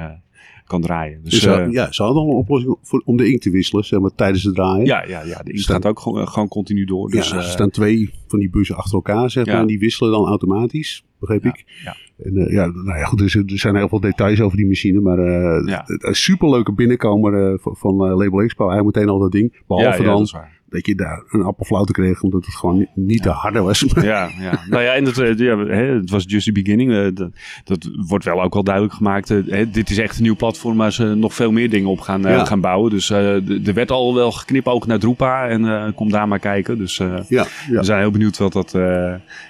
kan 0.69 0.81
draaien. 0.81 1.21
Dus, 1.23 1.33
dus 1.33 1.45
eh, 1.45 1.71
ja, 1.71 1.93
ze 1.93 2.03
hadden 2.03 2.23
al 2.23 2.29
een 2.29 2.35
oplossing 2.37 2.77
voor, 2.83 3.03
om 3.05 3.17
de 3.17 3.29
inkt 3.31 3.43
te 3.43 3.51
wisselen, 3.51 3.85
zeg 3.85 4.01
maar, 4.01 4.15
tijdens 4.15 4.43
het 4.43 4.55
draaien. 4.55 4.87
ja, 4.87 5.05
ja, 5.07 5.23
ja, 5.23 5.39
de 5.43 5.53
inkt 5.53 5.67
gaat 5.67 5.87
ook 5.87 6.01
gewoon, 6.01 6.29
gewoon 6.29 6.49
continu 6.49 6.85
door. 6.85 7.11
Dus, 7.11 7.29
ja, 7.31 7.37
er 7.37 7.43
eh, 7.43 7.49
staan 7.49 7.71
twee 7.71 8.11
van 8.27 8.39
die 8.39 8.51
bussen 8.51 8.77
achter 8.77 8.95
elkaar, 8.95 9.31
zeg 9.31 9.47
maar, 9.47 9.55
Ja. 9.55 9.61
en 9.61 9.67
die 9.67 9.79
wisselen 9.79 10.13
dan 10.13 10.27
automatisch, 10.27 11.05
begreep 11.21 11.45
ik. 11.45 11.65
ja. 11.85 11.97
En 12.23 12.37
eh, 12.37 12.53
ja, 12.53 12.67
nou 12.67 12.99
ja, 12.99 13.05
goed, 13.05 13.19
dus, 13.19 13.35
er 13.35 13.43
zijn 13.47 13.77
heel 13.77 13.89
veel 13.89 14.01
details 14.01 14.41
over 14.41 14.57
die 14.57 14.67
machine, 14.67 15.01
maar 15.01 15.19
eh 15.19 15.67
Ja. 15.67 15.85
superleuke 16.01 16.73
binnenkomer 16.73 17.53
eh, 17.53 17.59
van, 17.63 17.93
eh, 18.07 18.17
Label 18.17 18.41
Expo. 18.41 18.71
Hij 18.71 18.83
meteen 18.83 19.09
al 19.09 19.19
dat 19.19 19.33
ding, 19.33 19.63
behalve 19.67 20.03
dan 20.03 20.19
dat 20.19 20.47
dat, 20.69 20.87
je 20.87 20.95
daar 20.95 21.25
een 21.29 21.43
appelflauwte 21.43 21.93
kreeg, 21.93 22.23
omdat 22.23 22.45
het 22.47 22.55
gewoon 22.55 22.79
niet, 22.79 22.89
niet 22.95 23.23
te 23.23 23.29
harde 23.31 23.61
was. 23.61 23.85
Ja, 23.95 24.29
ja. 24.41 24.61
nou 24.69 24.83
ja, 24.83 24.93
en 24.95 25.05
het, 25.05 25.19
eh, 25.19 25.37
ja, 25.37 25.57
hè, 25.59 25.85
het 25.95 26.11
was 26.11 26.25
just 26.27 26.45
the 26.47 26.53
beginning. 26.53 26.93
eh, 26.93 27.05
dat, 27.15 27.31
dat 27.65 27.91
wordt 28.09 28.25
wel 28.25 28.43
ook 28.43 28.55
wel 28.55 28.63
duidelijk 28.65 28.95
gemaakt. 28.95 29.31
eh, 29.31 29.39
hè, 29.47 29.71
dit 29.71 29.91
is 29.91 29.99
echt 29.99 30.17
een 30.17 30.23
nieuw 30.23 30.37
platform 30.37 30.77
waar 30.77 30.93
ze 30.93 31.05
nog 31.05 31.35
veel 31.35 31.53
meer 31.53 31.71
dingen 31.71 31.89
op 31.89 32.01
gaan, 32.01 32.21
Ja. 32.23 32.45
gaan 32.45 32.61
bouwen. 32.61 32.91
Dus 32.91 33.11
er 33.11 33.75
werd 33.75 33.91
al 33.91 34.15
wel 34.15 34.33
geknipoogd 34.33 34.87
naar 34.87 34.99
Drupa 34.99 35.49
en 35.49 35.95
kom 35.95 36.11
daar 36.11 36.29
maar 36.29 36.39
kijken. 36.39 36.79
Dus 36.79 36.97
ja, 36.97 37.25
ja. 37.29 37.47
we 37.69 37.85
zijn 37.85 38.01
heel 38.01 38.11
benieuwd 38.11 38.39
wat 38.39 38.53
dat, 38.53 38.73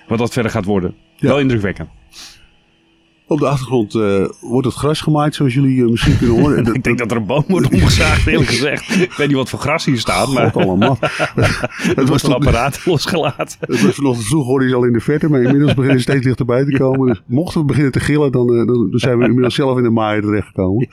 wat 0.09 0.19
dat 0.19 0.33
verder 0.33 0.51
gaat 0.53 0.65
worden. 0.65 0.95
Wel 1.19 1.41
indrukwekkend. 1.41 1.89
Op 3.29 3.39
de 3.39 3.47
achtergrond 3.47 3.95
eh, 3.95 4.29
wordt 4.41 4.67
het 4.67 4.77
gras 4.77 5.01
gemaaid, 5.01 5.35
zoals 5.35 5.55
jullie 5.55 5.83
eh, 5.83 5.91
misschien 5.91 6.19
kunnen 6.19 6.41
horen. 6.41 6.67
Ik 6.75 6.85
denk 6.85 6.99
dat 6.99 7.11
er 7.11 7.17
een 7.17 7.27
boom 7.27 7.45
wordt 7.49 7.73
omgezaagd, 7.73 8.27
eerlijk 8.27 8.49
gezegd. 8.49 8.91
Ik 9.01 9.13
weet 9.13 9.27
niet 9.27 9.37
wat 9.37 9.49
voor 9.49 9.59
gras 9.59 9.85
hier 9.85 9.99
staat, 9.99 10.33
maar 10.33 10.51
God 10.51 10.63
allemaal. 10.63 10.99
het 11.01 11.95
was 11.95 12.09
wordt 12.09 12.23
een 12.23 12.33
apparaat 12.33 12.81
losgelaten. 12.87 13.59
Het 13.61 13.83
was 13.83 13.95
vanochtend 13.95 14.27
vroeg, 14.27 14.47
hoorde 14.47 14.65
je 14.65 14.71
ze 14.71 14.77
al 14.77 14.85
in 14.85 14.93
de 14.93 15.01
verte, 15.01 15.29
maar 15.29 15.43
inmiddels 15.43 15.75
beginnen 15.75 15.97
we 15.97 16.03
steeds 16.03 16.25
dichterbij 16.25 16.65
te 16.65 16.77
komen. 16.77 17.09
Dus 17.09 17.23
mochten 17.27 17.61
we 17.61 17.67
beginnen 17.67 17.93
te 17.93 18.01
gillen, 18.01 18.33
dan, 18.33 18.49
eh, 18.49 18.67
dan, 18.67 18.91
dan 18.91 19.01
zijn 19.01 19.19
we 19.19 19.25
inmiddels 19.25 19.55
zelf 19.55 19.77
in 19.77 19.83
de 19.83 19.91
maaier 19.91 20.23
terechtgekomen. 20.23 20.89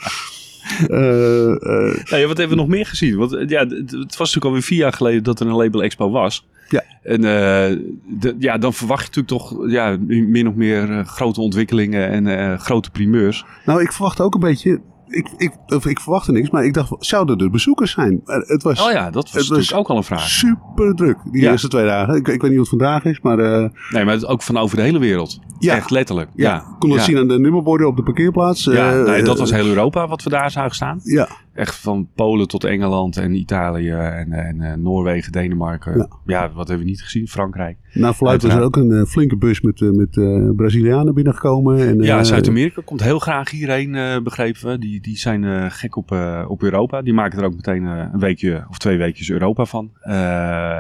Nou 0.87 2.21
ja, 2.21 2.27
wat 2.27 2.37
hebben 2.37 2.49
we 2.49 2.55
nog 2.55 2.67
meer 2.67 2.85
gezien? 2.85 3.15
Want 3.15 3.31
ja, 3.47 3.59
het 3.59 3.91
het 3.91 3.91
was 3.91 4.17
natuurlijk 4.17 4.45
alweer 4.45 4.61
vier 4.61 4.77
jaar 4.77 4.93
geleden 4.93 5.23
dat 5.23 5.39
er 5.39 5.47
een 5.47 5.55
Label 5.55 5.83
Expo 5.83 6.09
was. 6.11 6.45
Ja. 6.69 6.83
En 7.03 7.15
eh, 7.23 7.77
de- 8.19 8.35
ja, 8.39 8.57
dan 8.57 8.73
verwacht 8.73 9.15
je 9.15 9.21
natuurlijk 9.21 9.49
toch 9.59 9.69
ja, 9.71 9.97
min 10.07 10.47
of 10.47 10.53
meer 10.55 10.91
eh, 10.91 11.05
grote 11.05 11.41
ontwikkelingen 11.41 12.09
en 12.09 12.27
eh, 12.51 12.59
grote 12.59 12.91
primeurs. 12.91 13.45
nou, 13.65 13.81
ik 13.81 13.91
verwacht 13.91 14.21
ook 14.21 14.33
een 14.33 14.39
beetje. 14.39 14.81
Ik, 15.07 15.29
ik, 15.37 15.51
of 15.67 15.85
ik 15.85 15.99
verwachtte 15.99 16.31
niks, 16.31 16.49
maar 16.49 16.65
ik 16.65 16.73
dacht, 16.73 16.91
zouden 16.99 17.37
er 17.37 17.49
bezoekers 17.49 17.91
zijn? 17.91 18.21
Het 18.25 18.63
was 18.63 18.81
Oh 18.85 18.91
ja, 18.91 19.03
dat 19.11 19.13
was 19.13 19.31
Het 19.31 19.41
was 19.41 19.49
natuurlijk 19.49 19.77
ook 19.77 19.87
al 19.89 19.97
een 19.97 20.03
vraag. 20.03 20.27
super 20.29 20.95
druk, 20.95 21.17
die 21.31 21.41
Ja. 21.41 21.51
eerste 21.51 21.67
twee 21.67 21.85
dagen. 21.85 22.15
Ik, 22.15 22.27
ik 22.27 22.41
weet 22.41 22.49
niet 22.49 22.59
wat 22.59 22.69
vandaag 22.69 23.03
is, 23.05 23.19
maar 23.21 23.37
Nee, 23.37 24.03
maar 24.05 24.13
het 24.13 24.25
ook 24.25 24.41
van 24.41 24.57
over 24.57 24.77
de 24.77 24.83
hele 24.83 24.99
wereld. 24.99 25.39
Ja. 25.59 25.75
Echt 25.75 25.89
letterlijk. 25.89 26.29
ja, 26.35 26.53
Ja, 26.53 26.75
kon 26.79 26.89
dat 26.89 26.99
ja. 26.99 27.05
zien 27.05 27.17
aan 27.17 27.27
de 27.27 27.39
nummerborden 27.39 27.87
op 27.87 27.95
de 27.95 28.03
parkeerplaats. 28.03 28.63
Ja, 28.63 28.93
nee, 28.93 29.23
dat 29.23 29.39
was 29.39 29.51
heel 29.51 29.67
Europa 29.67 30.07
wat 30.07 30.23
we 30.23 30.29
daar 30.29 30.51
zagen 30.51 30.75
staan. 30.75 30.99
Ja, 31.03 31.27
Echt 31.55 31.75
van 31.75 32.07
Polen 32.15 32.47
tot 32.47 32.63
Engeland 32.63 33.17
en 33.17 33.33
Italië 33.33 33.91
en, 33.91 34.31
en 34.31 34.61
eh, 34.61 34.73
Noorwegen, 34.73 35.31
Denemarken. 35.31 35.97
Ja. 35.97 36.07
Ja. 36.25 36.51
wat 36.53 36.67
hebben 36.67 36.85
we 36.85 36.91
niet 36.91 37.03
gezien? 37.03 37.27
Frankrijk. 37.27 37.77
nou 37.93 38.15
verluidt 38.15 38.43
was 38.43 38.53
er 38.53 38.61
ook 38.61 38.75
een 38.75 38.91
eh, 38.91 39.03
flinke 39.03 39.37
bus 39.37 39.61
met, 39.61 39.81
eh, 39.81 39.89
met 39.89 40.17
eh, 40.17 40.49
Brazilianen 40.55 41.13
binnengekomen. 41.13 41.87
En, 41.87 42.01
Ja, 42.01 42.23
Zuid-Amerika 42.23 42.81
komt 42.85 43.03
heel 43.03 43.19
graag 43.19 43.51
hierheen, 43.51 44.23
begrepen 44.23 44.69
we. 44.69 44.79
Die, 44.79 45.01
die 45.01 45.17
zijn 45.17 45.71
gek 45.71 45.95
op, 45.95 46.11
op 46.47 46.63
Europa. 46.63 47.01
Die 47.01 47.13
maken 47.13 47.39
er 47.39 47.45
ook 47.45 47.55
meteen 47.55 47.83
een 47.83 48.19
weekje 48.19 48.65
of 48.69 48.77
twee 48.77 48.97
weekjes 48.97 49.29
Europa 49.29 49.65
van. 49.65 49.91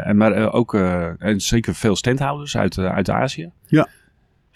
En 0.03 0.17
maar 0.17 0.53
ook, 0.53 0.73
en 1.19 1.41
zeker 1.41 1.75
veel 1.75 1.95
standhouders 1.95 2.57
uit, 2.57 2.77
uit 2.77 3.09
Azië. 3.09 3.49
Ja. 3.67 3.87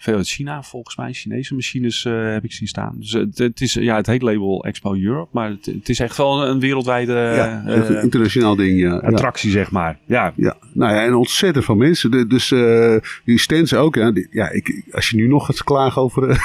Veel 0.02 0.16
uit 0.16 0.28
China 0.28 0.62
volgens 0.62 0.96
mij. 0.96 1.12
Chinese 1.12 1.54
machines 1.54 2.04
eh, 2.04 2.32
heb 2.32 2.44
ik 2.44 2.52
zien 2.52 2.68
staan. 2.68 2.94
Dus 2.98 3.12
het, 3.12 3.38
het 3.38 3.60
is, 3.60 3.74
ja, 3.74 3.96
het 3.96 4.06
heet 4.06 4.22
label 4.22 4.64
Expo 4.64 4.94
Europe. 4.94 5.28
Maar 5.32 5.50
het, 5.50 5.66
het 5.66 5.88
is 5.88 6.00
echt 6.00 6.16
wel 6.16 6.46
een 6.46 6.60
wereldwijde 6.60 7.12
ja, 7.12 7.62
eh, 7.66 7.88
een 7.88 8.02
internationaal 8.02 8.56
ding, 8.56 8.78
ja. 8.80 8.88
ja. 8.88 8.96
attractie, 8.98 9.50
zeg 9.50 9.70
maar. 9.70 9.98
Ja, 10.06 10.32
Ja, 10.36 10.56
nou 10.72 10.94
ja, 10.94 11.04
en 11.04 11.14
ontzettend 11.14 11.64
veel 11.64 11.74
mensen. 11.74 12.10
De- 12.10 12.26
dus 12.26 12.50
eh, 12.52 12.96
die 13.24 13.38
stands 13.38 13.74
ook. 13.74 13.94
Ja, 13.94 14.10
Die- 14.10 14.28
ja 14.30 14.50
ik, 14.50 14.82
als 14.92 15.08
je 15.10 15.16
nu 15.16 15.26
nog 15.28 15.46
gaat 15.46 15.64
klagen 15.64 16.02
over. 16.02 16.22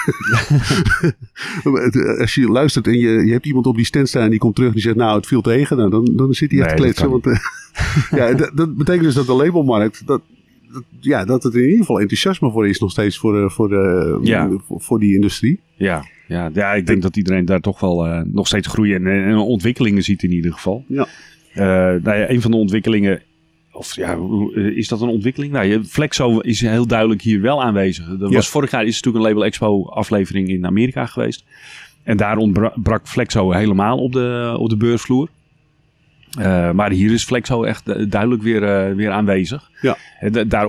als 2.19 2.35
je 2.35 2.47
luistert 2.47 2.87
en 2.87 2.97
je, 2.97 3.25
je 3.25 3.31
hebt 3.31 3.45
iemand 3.45 3.65
op 3.65 3.75
die 3.75 3.85
stand 3.85 4.07
staan 4.09 4.23
en 4.23 4.29
die 4.29 4.39
komt 4.39 4.55
terug 4.55 4.69
en 4.69 4.75
die 4.75 4.83
zegt: 4.83 4.95
Nou, 4.95 5.15
het 5.15 5.27
viel 5.27 5.41
tegen. 5.41 5.77
Nou, 5.77 5.89
dan, 5.89 6.09
dan 6.15 6.33
zit 6.33 6.51
hij 6.51 6.59
echt 6.59 6.69
Nee, 6.69 6.77
kletsen. 6.79 7.09
Want, 7.09 7.25
ja, 8.19 8.33
dat, 8.33 8.51
dat 8.55 8.75
betekent 8.75 9.03
dus 9.03 9.13
dat 9.13 9.25
de 9.25 9.33
labelmarkt. 9.33 10.01
Dat, 10.07 10.21
dat, 10.75 10.83
ja, 10.99 11.25
dat 11.25 11.43
het 11.43 11.53
in 11.55 11.61
ieder 11.63 11.77
geval 11.77 11.99
enthousiasme 11.99 12.51
voor 12.51 12.67
is 12.67 12.79
nog 12.79 12.91
steeds 12.91 13.17
voor, 13.17 13.43
eh, 13.43 13.49
voor, 13.49 13.69
de, 13.69 14.19
Ja. 14.21 14.49
voor, 14.67 14.81
voor 14.81 14.99
die 14.99 15.15
industrie. 15.15 15.59
ja, 15.75 16.03
ja, 16.27 16.49
ja, 16.53 16.73
ik 16.73 16.87
denk 16.87 17.01
dat 17.01 17.17
iedereen 17.17 17.45
daar 17.45 17.61
toch 17.61 17.79
wel 17.79 18.05
eh, 18.07 18.21
nog 18.25 18.47
steeds 18.47 18.67
groeien 18.67 19.07
en, 19.07 19.23
en 19.25 19.35
ontwikkelingen 19.37 20.03
ziet 20.03 20.23
in 20.23 20.31
ieder 20.31 20.53
geval. 20.53 20.83
Ja. 20.87 21.07
Eh, 21.53 21.65
nou 22.03 22.17
ja, 22.17 22.29
een 22.29 22.41
van 22.41 22.51
de 22.51 22.57
ontwikkelingen, 22.57 23.21
of 23.71 23.95
ja, 23.95 24.17
eh, 24.55 24.65
is 24.77 24.87
dat 24.87 25.01
een 25.01 25.07
ontwikkeling? 25.09 25.53
Nou, 25.53 25.83
Flexo 25.83 26.39
is 26.39 26.61
heel 26.61 26.87
duidelijk 26.87 27.21
hier 27.21 27.41
wel 27.41 27.63
aanwezig. 27.63 28.07
Er 28.07 28.17
Ja. 28.19 28.29
was 28.29 28.49
vorig 28.49 28.71
jaar 28.71 28.85
is 28.85 28.95
natuurlijk 28.95 29.23
een 29.23 29.29
Label 29.31 29.45
Expo 29.45 29.85
aflevering 29.85 30.49
in 30.49 30.65
Amerika 30.65 31.05
geweest. 31.05 31.43
En 32.03 32.17
daar 32.17 32.37
ontbrak 32.37 33.07
Flexo 33.07 33.51
helemaal 33.51 33.97
op 33.97 34.11
de, 34.11 34.55
op 34.59 34.69
de 34.69 34.77
beursvloer. 34.77 35.29
Eh, 36.37 36.71
maar 36.71 36.91
hier 36.91 37.11
is 37.11 37.23
Flexo 37.23 37.63
echt 37.63 37.85
du- 37.85 38.07
duidelijk 38.07 38.41
weer, 38.41 38.63
eh, 38.63 38.95
weer 38.95 39.11
aanwezig. 39.11 39.69
Ja. 39.81 39.97
En 40.19 40.31
da- 40.31 40.43
daar 40.43 40.65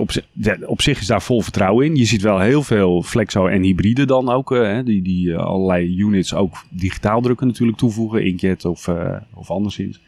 op, 0.67 0.81
zich 0.81 0.99
is 0.99 1.07
daar 1.07 1.21
vol 1.21 1.41
vertrouwen 1.41 1.85
in. 1.85 1.95
Je 1.95 2.05
ziet 2.05 2.21
wel 2.21 2.39
heel 2.39 2.63
veel 2.63 3.03
Flexo 3.03 3.47
en 3.47 3.61
hybride 3.63 4.05
dan 4.05 4.29
ook. 4.29 4.51
eh, 4.51 4.77
die 4.85 5.01
die 5.01 5.33
eh, 5.33 5.37
allerlei 5.39 5.99
units 5.99 6.33
ook 6.33 6.55
digitaal 6.69 7.21
drukken 7.21 7.47
natuurlijk 7.47 7.77
toevoegen. 7.77 8.25
Inkjet 8.25 8.65
of, 8.65 8.87
eh, 8.87 9.15
of 9.33 9.49
anderszins. 9.51 9.99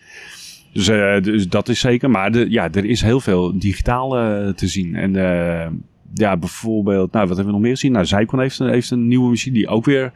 Dus, 0.74 0.88
eh, 0.88 1.22
dus 1.22 1.48
dat 1.50 1.70
is 1.70 1.80
zeker. 1.80 2.10
Maar 2.10 2.32
de, 2.32 2.46
ja, 2.50 2.72
er 2.72 2.86
is 2.86 3.01
heel 3.01 3.20
veel 3.20 3.60
digitaal 3.60 4.18
eh, 4.18 4.50
te 4.54 4.68
zien. 4.68 4.96
En 4.96 5.16
eh, 5.16 5.68
ja, 6.13 6.38
bijvoorbeeld, 6.38 7.12
nou, 7.12 7.28
wat 7.28 7.36
hebben 7.38 7.46
we 7.46 7.51
nog 7.51 7.62
meer 7.62 7.72
gezien? 7.78 7.92
Nou, 7.92 8.06
Zycon 8.06 8.39
heeft, 8.39 8.58
heeft 8.60 8.92
een 8.92 9.08
nieuwe 9.08 9.30
machine 9.30 9.56
die 9.56 9.68
ook 9.68 9.86
weer 9.86 10.12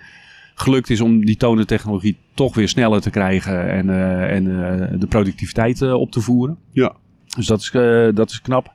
gelukt 0.55 0.89
is 0.89 1.01
om 1.01 1.25
die 1.25 1.37
tonentechnologie 1.37 2.17
toch 2.33 2.55
weer 2.55 2.69
sneller 2.69 3.01
te 3.01 3.09
krijgen 3.09 3.69
en, 3.69 3.89
eh, 3.89 4.35
en 4.35 4.47
eh, 4.91 4.99
de 4.99 5.07
productiviteit 5.07 5.81
eh, 5.81 5.93
op 5.93 6.11
te 6.11 6.21
voeren. 6.21 6.57
Ja. 6.71 6.95
Dus 7.35 7.47
dat 7.47 7.59
is, 7.59 7.71
dat 8.15 8.29
is 8.29 8.41
knap. 8.41 8.71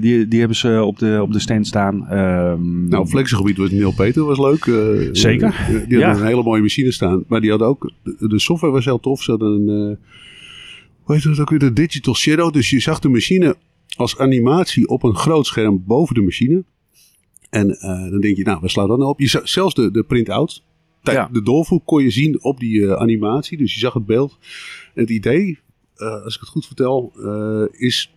Die, 0.00 0.28
die 0.28 0.38
hebben 0.38 0.56
ze 0.56 0.82
op 0.84 0.98
de, 0.98 1.18
op 1.22 1.32
de 1.32 1.38
stand 1.38 1.66
staan. 1.66 2.06
Ehm, 2.08 2.88
Nou, 2.88 3.02
op 3.02 3.08
flexengebied 3.08 3.56
was 3.56 3.70
Neil 3.70 3.92
Peter 3.92 4.24
was 4.24 4.38
leuk. 4.38 4.64
Zeker. 5.16 5.66
die 5.88 5.98
Ja. 5.98 6.04
hadden 6.06 6.22
een 6.22 6.28
hele 6.30 6.42
mooie 6.42 6.62
machine 6.62 6.92
staan. 6.92 7.24
Maar 7.28 7.40
die 7.40 7.50
hadden 7.50 7.68
ook... 7.68 7.92
De, 8.02 8.28
de 8.28 8.38
software 8.38 8.72
was 8.72 8.84
heel 8.84 9.00
tof. 9.00 9.22
Ze 9.22 9.30
hadden 9.30 9.68
een... 9.68 9.90
eh, 9.90 9.96
hoe 11.02 11.14
heet 11.14 11.24
dat 11.24 11.40
ook 11.40 11.50
weer? 11.50 11.58
De 11.58 11.72
Digital 11.72 12.14
Shadow. 12.14 12.52
Dus 12.52 12.70
je 12.70 12.80
zag 12.80 12.98
de 12.98 13.08
machine 13.08 13.56
als 13.96 14.18
animatie 14.18 14.88
op 14.88 15.02
een 15.02 15.14
groot 15.16 15.46
scherm 15.46 15.82
boven 15.86 16.14
de 16.14 16.20
machine. 16.22 16.64
En 17.50 17.66
dan 18.10 18.20
denk 18.20 18.36
je, 18.36 18.42
nou, 18.42 18.60
waar 18.60 18.70
slaat 18.70 18.88
dat 18.88 18.98
nou 18.98 19.10
op? 19.10 19.20
Je 19.20 19.28
zag 19.28 19.48
zelfs 19.48 19.74
de, 19.74 19.90
de 19.90 20.02
print-out. 20.02 20.62
Ja. 21.02 21.28
De 21.32 21.42
doorvoer 21.42 21.80
kon 21.80 22.02
je 22.02 22.10
zien 22.10 22.42
op 22.42 22.60
die 22.60 22.86
eh, 22.86 22.92
animatie. 22.92 23.58
Dus 23.58 23.74
je 23.74 23.80
zag 23.80 23.94
het 23.94 24.06
beeld. 24.06 24.38
Het 24.94 25.10
idee, 25.10 25.58
eh, 25.96 26.24
als 26.24 26.34
ik 26.34 26.40
het 26.40 26.48
goed 26.50 26.66
vertel, 26.66 27.12
eh, 27.16 27.80
is... 27.80 28.12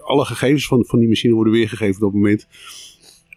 alle 0.00 0.24
gegevens 0.24 0.66
van, 0.66 0.84
van 0.86 0.98
die 0.98 1.08
machine 1.08 1.34
worden 1.34 1.52
weergegeven 1.52 1.94
op 1.94 2.00
dat 2.00 2.12
moment. 2.12 2.46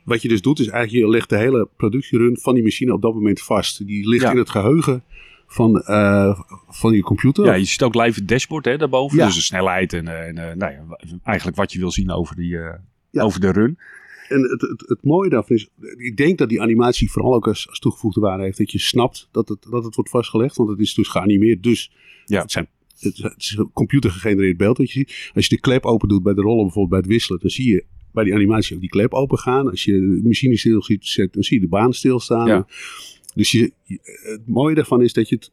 Wat 0.04 0.22
je 0.22 0.28
dus 0.28 0.42
doet, 0.42 0.60
is 0.60 0.68
eigenlijk 0.68 1.06
je 1.06 1.12
legt 1.12 1.30
de 1.30 1.38
hele 1.38 1.68
productierun 1.78 2.38
van 2.42 2.54
die 2.54 2.64
machine 2.64 2.94
op 2.94 3.02
dat 3.02 3.14
moment 3.14 3.42
vast. 3.42 3.88
Die 3.88 4.08
ligt 4.08 4.24
Ja. 4.24 4.32
in 4.32 4.38
het 4.38 4.50
geheugen 4.50 5.04
van, 5.48 5.82
van 6.70 6.94
je 6.94 7.02
computer. 7.02 7.46
Ja, 7.46 7.54
je 7.54 7.66
ziet 7.66 7.84
ook 7.84 7.96
live 7.96 8.20
het 8.20 8.28
dashboard 8.28 8.66
hè, 8.66 8.78
daarboven. 8.78 9.18
Ja. 9.18 9.26
Dus 9.26 9.36
de 9.36 9.42
snelheid 9.42 9.94
en, 9.94 10.08
en 10.08 10.58
nou 10.58 10.72
ja, 10.72 10.84
eigenlijk 11.24 11.58
wat 11.58 11.72
je 11.72 11.80
wil 11.80 11.92
zien 11.92 12.12
over, 12.12 12.36
die, 12.36 12.58
over 13.12 13.40
de 13.40 13.52
run. 13.52 13.78
En 14.34 14.42
het, 14.42 14.62
het, 14.62 14.84
het 14.88 15.04
mooie 15.04 15.30
daarvan 15.30 15.56
is, 15.56 15.70
ik 15.98 16.18
denk 16.18 16.38
dat 16.38 16.50
die 16.50 16.62
animatie 16.62 17.12
vooral 17.12 17.34
ook 17.34 17.48
als, 17.48 17.70
als 17.70 17.80
toegevoegde 17.80 18.22
waarde 18.22 18.44
heeft. 18.44 18.58
Dat 18.58 18.72
je 18.72 18.80
snapt 18.80 19.28
dat 19.32 19.50
het, 19.50 19.66
dat 19.70 19.84
het 19.84 19.96
wordt 19.96 20.10
vastgelegd, 20.10 20.56
want 20.56 20.70
het 20.70 20.80
is 20.80 20.94
dus 20.94 21.08
geanimeerd. 21.08 21.63
Dus 21.63 21.92
Ja. 22.25 22.42
het, 22.42 22.52
zijn, 22.52 22.68
het, 23.00 23.34
is 23.38 23.56
een 23.58 23.72
computergegenereerd 23.74 24.58
beeld 24.58 24.78
dat 24.78 24.92
je 24.92 25.00
ziet. 25.00 25.32
Als 25.34 25.48
je 25.48 25.56
de 25.56 25.62
klep 25.62 25.86
open 25.86 26.08
doet 26.08 26.24
bij 26.24 26.34
de 26.34 26.42
rollen, 26.42 26.63
bijvoorbeeld 26.63 26.90
bij 26.90 27.00
het 27.00 27.08
wisselen, 27.10 27.40
dan 27.42 27.50
zie 27.50 27.70
je 27.70 27.86
bij 28.12 28.24
die 28.24 28.34
animatie 28.34 28.75
ook 28.75 28.82
die 28.82 28.90
klep 28.90 29.13
open 29.13 29.38
gaan. 29.38 29.70
Als 29.70 29.84
je 29.84 29.92
de 29.92 30.22
machine 30.24 30.58
stil 30.58 30.84
ziet 30.84 31.06
zetten, 31.06 31.34
dan 31.34 31.44
zie 31.44 31.56
je 31.56 31.63
de 31.63 31.70
baan 31.70 31.94
stilstaan. 31.94 32.48
Ja. 32.48 32.68
Dus 33.36 33.52
je, 33.52 33.72
het 34.24 34.48
mooie 34.48 34.75
daarvan 34.75 35.02
is 35.02 35.13
dat 35.13 35.30
je 35.30 35.36
het 35.36 35.52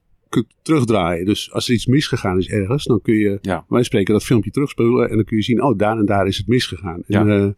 terugdraaien. 0.62 1.24
Dus 1.24 1.52
als 1.52 1.68
er 1.68 1.74
iets 1.74 1.86
misgegaan 1.86 2.38
is 2.38 2.48
ergens, 2.48 2.84
dan 2.84 3.00
kun 3.02 3.14
je 3.14 3.38
Ja. 3.42 3.64
wij 3.68 3.82
spreken 3.82 4.12
dat 4.12 4.24
filmpje 4.24 4.50
terugspoelen 4.50 5.10
en 5.10 5.14
dan 5.16 5.24
kun 5.24 5.36
je 5.36 5.42
zien, 5.42 5.62
oh, 5.62 5.78
daar 5.78 5.98
en 5.98 6.06
daar 6.06 6.26
is 6.26 6.36
het 6.36 6.46
misgegaan. 6.46 7.02
En, 7.06 7.26
Ja. 7.26 7.26
eh, 7.26 7.48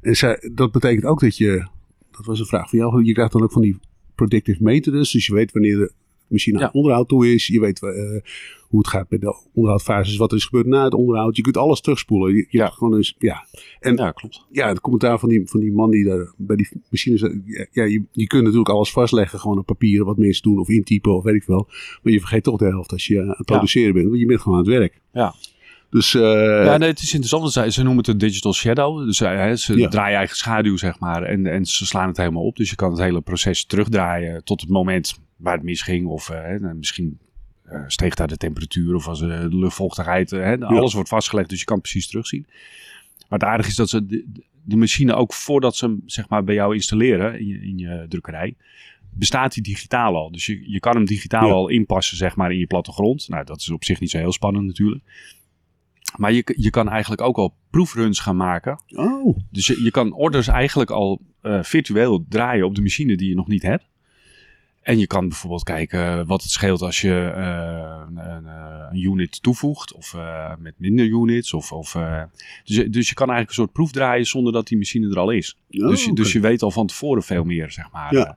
en 0.00 0.16
zij, 0.16 0.50
dat 0.52 0.72
betekent 0.72 1.04
ook 1.04 1.20
dat 1.20 1.36
je, 1.36 1.66
dat 2.10 2.26
was 2.26 2.40
een 2.40 2.46
vraag 2.46 2.70
van 2.70 2.78
jou, 2.78 3.04
je 3.04 3.12
krijgt 3.12 3.32
dan 3.32 3.42
ook 3.42 3.52
van 3.52 3.62
die 3.62 3.78
predictive 4.14 4.62
maintenance, 4.62 5.12
dus 5.16 5.26
je 5.26 5.34
weet 5.34 5.52
wanneer 5.52 5.76
de 5.76 5.92
machine 6.28 6.56
aan 6.58 6.62
Ja. 6.64 6.70
onderhoud 6.72 7.08
toe 7.08 7.34
is, 7.34 7.46
je 7.46 7.60
weet 7.60 7.82
eh, 7.82 7.90
hoe 8.68 8.78
het 8.78 8.88
gaat 8.88 9.10
met 9.10 9.20
de 9.20 9.42
onderhoudfases, 9.52 10.16
wat 10.16 10.30
er 10.30 10.36
is 10.36 10.44
gebeurd 10.44 10.66
na 10.66 10.84
het 10.84 10.94
onderhoud. 10.94 11.36
Je 11.36 11.42
kunt 11.42 11.56
alles 11.56 11.80
terugspoelen. 11.80 12.34
Je, 12.34 12.46
je 12.48 12.58
Ja. 12.58 12.68
gewoon 12.68 12.96
eens, 12.96 13.14
ja. 13.18 13.46
En 13.80 13.96
Ja, 13.96 14.10
klopt. 14.10 14.46
ja, 14.50 14.68
het 14.68 14.80
commentaar 14.80 15.18
van 15.18 15.28
die, 15.28 15.42
van 15.48 15.60
die 15.60 15.72
man 15.72 15.90
die 15.90 16.04
daar 16.04 16.32
bij 16.36 16.56
die 16.56 16.68
machines. 16.90 17.20
Ja, 17.20 17.66
ja, 17.70 17.84
je, 17.84 18.02
je 18.12 18.26
kunt 18.26 18.42
natuurlijk 18.42 18.68
alles 18.68 18.90
vastleggen, 18.92 19.38
gewoon 19.38 19.58
op 19.58 19.66
papier, 19.66 20.04
wat 20.04 20.18
mensen 20.18 20.42
doen 20.42 20.58
of 20.58 20.68
intypen 20.68 21.14
of 21.16 21.22
weet 21.24 21.34
ik 21.34 21.42
veel. 21.42 21.66
Maar 22.02 22.12
je 22.12 22.20
vergeet 22.20 22.42
toch 22.42 22.58
de 22.58 22.64
helft 22.66 22.92
als 22.92 23.06
je 23.06 23.20
aan 23.20 23.28
het 23.28 23.46
produceren 23.46 23.92
bent, 23.94 24.06
want 24.08 24.18
je 24.20 24.26
bent 24.26 24.40
gewoon 24.40 24.58
aan 24.58 24.64
het 24.64 24.74
werk. 24.74 25.00
Ja. 25.12 25.34
Dus 25.90 26.14
eh, 26.14 26.22
ja, 26.64 26.76
nee, 26.76 26.88
het 26.88 26.98
is 27.00 27.14
interessant. 27.14 27.52
Ze, 27.52 27.70
ze 27.70 27.82
noemen 27.82 27.98
het 27.98 28.08
een 28.08 28.18
digital 28.18 28.52
shadow. 28.54 29.04
Dus 29.04 29.20
eh, 29.20 29.28
hè, 29.30 29.56
ze 29.56 29.76
Ja. 29.76 29.88
draaien 29.88 30.16
eigen 30.18 30.36
schaduw, 30.36 30.76
zeg 30.76 30.98
maar. 30.98 31.22
En, 31.22 31.46
en 31.46 31.66
ze 31.66 31.86
slaan 31.86 32.08
het 32.08 32.16
helemaal 32.16 32.42
op. 32.44 32.56
Dus 32.56 32.70
je 32.70 32.76
kan 32.76 32.90
het 32.90 33.00
hele 33.00 33.20
proces 33.20 33.64
terugdraaien 33.64 34.44
tot 34.44 34.60
het 34.60 34.70
moment 34.70 35.20
waar 35.36 35.54
het 35.54 35.62
misging. 35.62 36.06
Of 36.06 36.30
eh, 36.30 36.40
hè, 36.42 36.74
misschien 36.74 37.18
steeg 37.86 38.14
daar 38.14 38.28
de 38.28 38.36
temperatuur 38.36 38.94
of 38.94 39.04
was 39.04 39.18
de 39.18 39.46
luchtvochtigheid. 39.50 40.30
hè, 40.30 40.60
Alles 40.60 40.92
wordt 40.94 41.08
vastgelegd, 41.08 41.48
dus 41.48 41.58
je 41.58 41.64
kan 41.64 41.74
het 41.76 41.82
precies 41.84 42.08
terugzien. 42.08 42.46
Maar 43.28 43.38
het 43.38 43.48
aardige 43.48 43.68
is 43.70 43.76
dat 43.76 43.88
ze 43.88 44.06
de, 44.06 44.24
de 44.64 44.76
machine 44.76 45.14
ook 45.14 45.32
voordat 45.34 45.76
ze 45.76 45.84
hem 45.84 46.02
zeg 46.06 46.28
maar, 46.28 46.44
bij 46.44 46.54
jou 46.54 46.74
installeren 46.74 47.38
in 47.40 47.46
je, 47.46 47.60
in 47.60 47.78
je 47.78 48.06
drukkerij, 48.08 48.54
bestaat 49.10 49.54
die 49.54 49.62
digitaal 49.62 50.16
al. 50.16 50.30
Dus 50.32 50.46
je, 50.46 50.70
je 50.70 50.80
kan 50.80 50.94
hem 50.94 51.04
digitaal 51.04 51.46
Ja. 51.46 51.52
al 51.52 51.68
inpassen 51.68 52.16
zeg 52.16 52.36
maar, 52.36 52.52
in 52.52 52.58
je 52.58 52.66
plattegrond. 52.66 53.28
Nou, 53.28 53.44
dat 53.44 53.60
is 53.60 53.70
op 53.70 53.84
zich 53.84 54.00
niet 54.00 54.10
zo 54.10 54.18
heel 54.18 54.32
spannend 54.32 54.66
natuurlijk. 54.66 55.02
Maar 56.16 56.32
je, 56.32 56.54
je 56.56 56.70
kan 56.70 56.88
eigenlijk 56.88 57.20
ook 57.22 57.36
al 57.36 57.54
proefruns 57.70 58.20
gaan 58.20 58.36
maken. 58.36 58.80
oh, 58.88 59.38
Dus 59.50 59.66
je, 59.66 59.82
je 59.82 59.90
kan 59.90 60.12
orders 60.12 60.46
eigenlijk 60.48 60.90
al 60.90 61.20
eh, 61.42 61.62
virtueel 61.62 62.24
draaien 62.28 62.66
op 62.66 62.74
de 62.74 62.82
machine 62.82 63.16
die 63.16 63.28
je 63.28 63.34
nog 63.34 63.48
niet 63.48 63.62
hebt. 63.62 63.84
En 64.82 64.98
je 64.98 65.06
kan 65.06 65.28
bijvoorbeeld 65.28 65.62
kijken 65.62 66.26
wat 66.26 66.42
het 66.42 66.50
scheelt 66.50 66.82
als 66.82 67.00
je 67.00 67.32
eh, 67.34 68.02
een, 68.08 68.16
een, 68.30 68.46
eh, 68.46 68.86
een 68.90 69.02
unit 69.02 69.42
toevoegt. 69.42 69.92
Of 69.94 70.16
met 70.58 70.74
minder 70.76 71.04
units. 71.06 71.52
Of, 71.54 71.72
of, 71.72 71.92
dus, 72.64 72.76
je- 72.76 72.90
dus 72.90 73.08
je 73.08 73.14
kan 73.14 73.26
eigenlijk 73.28 73.48
een 73.48 73.54
soort 73.64 73.72
proef 73.72 73.92
draaien 73.92 74.26
zonder 74.26 74.52
dat 74.52 74.66
die 74.66 74.78
machine 74.78 75.10
er 75.10 75.18
al 75.18 75.30
is. 75.30 75.56
oh, 75.70 75.88
dus, 75.88 76.04
je- 76.04 76.12
dus 76.12 76.26
oké. 76.28 76.36
je 76.36 76.42
weet 76.42 76.62
al 76.62 76.70
van 76.70 76.86
tevoren 76.86 77.22
veel 77.22 77.44
meer, 77.44 77.70
zeg 77.70 77.90
maar. 77.92 78.14
Ja. 78.14 78.36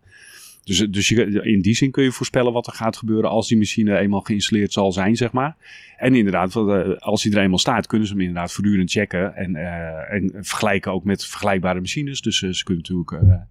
Dus, 0.63 0.87
dus 0.89 1.09
je, 1.09 1.25
in 1.43 1.61
die 1.61 1.75
zin 1.75 1.91
kun 1.91 2.03
je 2.03 2.11
voorspellen 2.11 2.53
wat 2.53 2.67
er 2.67 2.73
gaat 2.73 2.97
gebeuren 2.97 3.29
als 3.29 3.47
die 3.47 3.57
machine 3.57 3.97
eenmaal 3.97 4.21
geïnstalleerd 4.21 4.73
zal 4.73 4.91
zijn, 4.91 5.15
zeg 5.15 5.31
maar. 5.31 5.55
En 5.97 6.15
inderdaad, 6.15 6.55
eh, 6.55 6.97
als 6.97 7.23
die 7.23 7.35
er 7.35 7.41
eenmaal 7.41 7.57
staat, 7.57 7.87
kunnen 7.87 8.07
ze 8.07 8.13
hem 8.13 8.21
inderdaad 8.21 8.51
voortdurend 8.51 8.91
checken. 8.91 9.35
En, 9.35 9.55
eh, 9.55 10.13
en 10.13 10.31
vergelijken 10.33 10.91
ook 10.91 11.03
met 11.03 11.25
vergelijkbare 11.25 11.79
machines. 11.79 12.21
Dus 12.21 12.43
eh, 12.43 12.49
ze 12.49 12.63
kunnen 12.63 12.83
natuurlijk, 12.87 13.41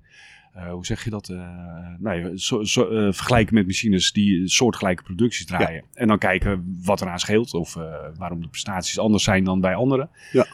hoe 0.71 0.87
zeg 0.87 1.05
je 1.05 1.11
dat? 1.11 1.29
Nou 1.99 2.21
ja, 2.21 2.31
vergelijken 3.13 3.55
met 3.55 3.67
machines 3.67 4.13
die 4.13 4.49
soortgelijke 4.49 5.03
producties 5.03 5.47
draaien. 5.47 5.85
En 5.95 6.09
dan 6.09 6.19
kijken 6.19 6.81
wat 6.85 7.01
eraan 7.01 7.19
scheelt. 7.19 7.55
Of 7.55 7.75
waarom 8.17 8.41
de 8.41 8.49
prestaties 8.49 8.99
anders 8.99 9.25
zijn 9.25 9.45
dan 9.45 9.61
bij 9.61 9.75
anderen. 9.75 10.11
Ja. 10.33 10.47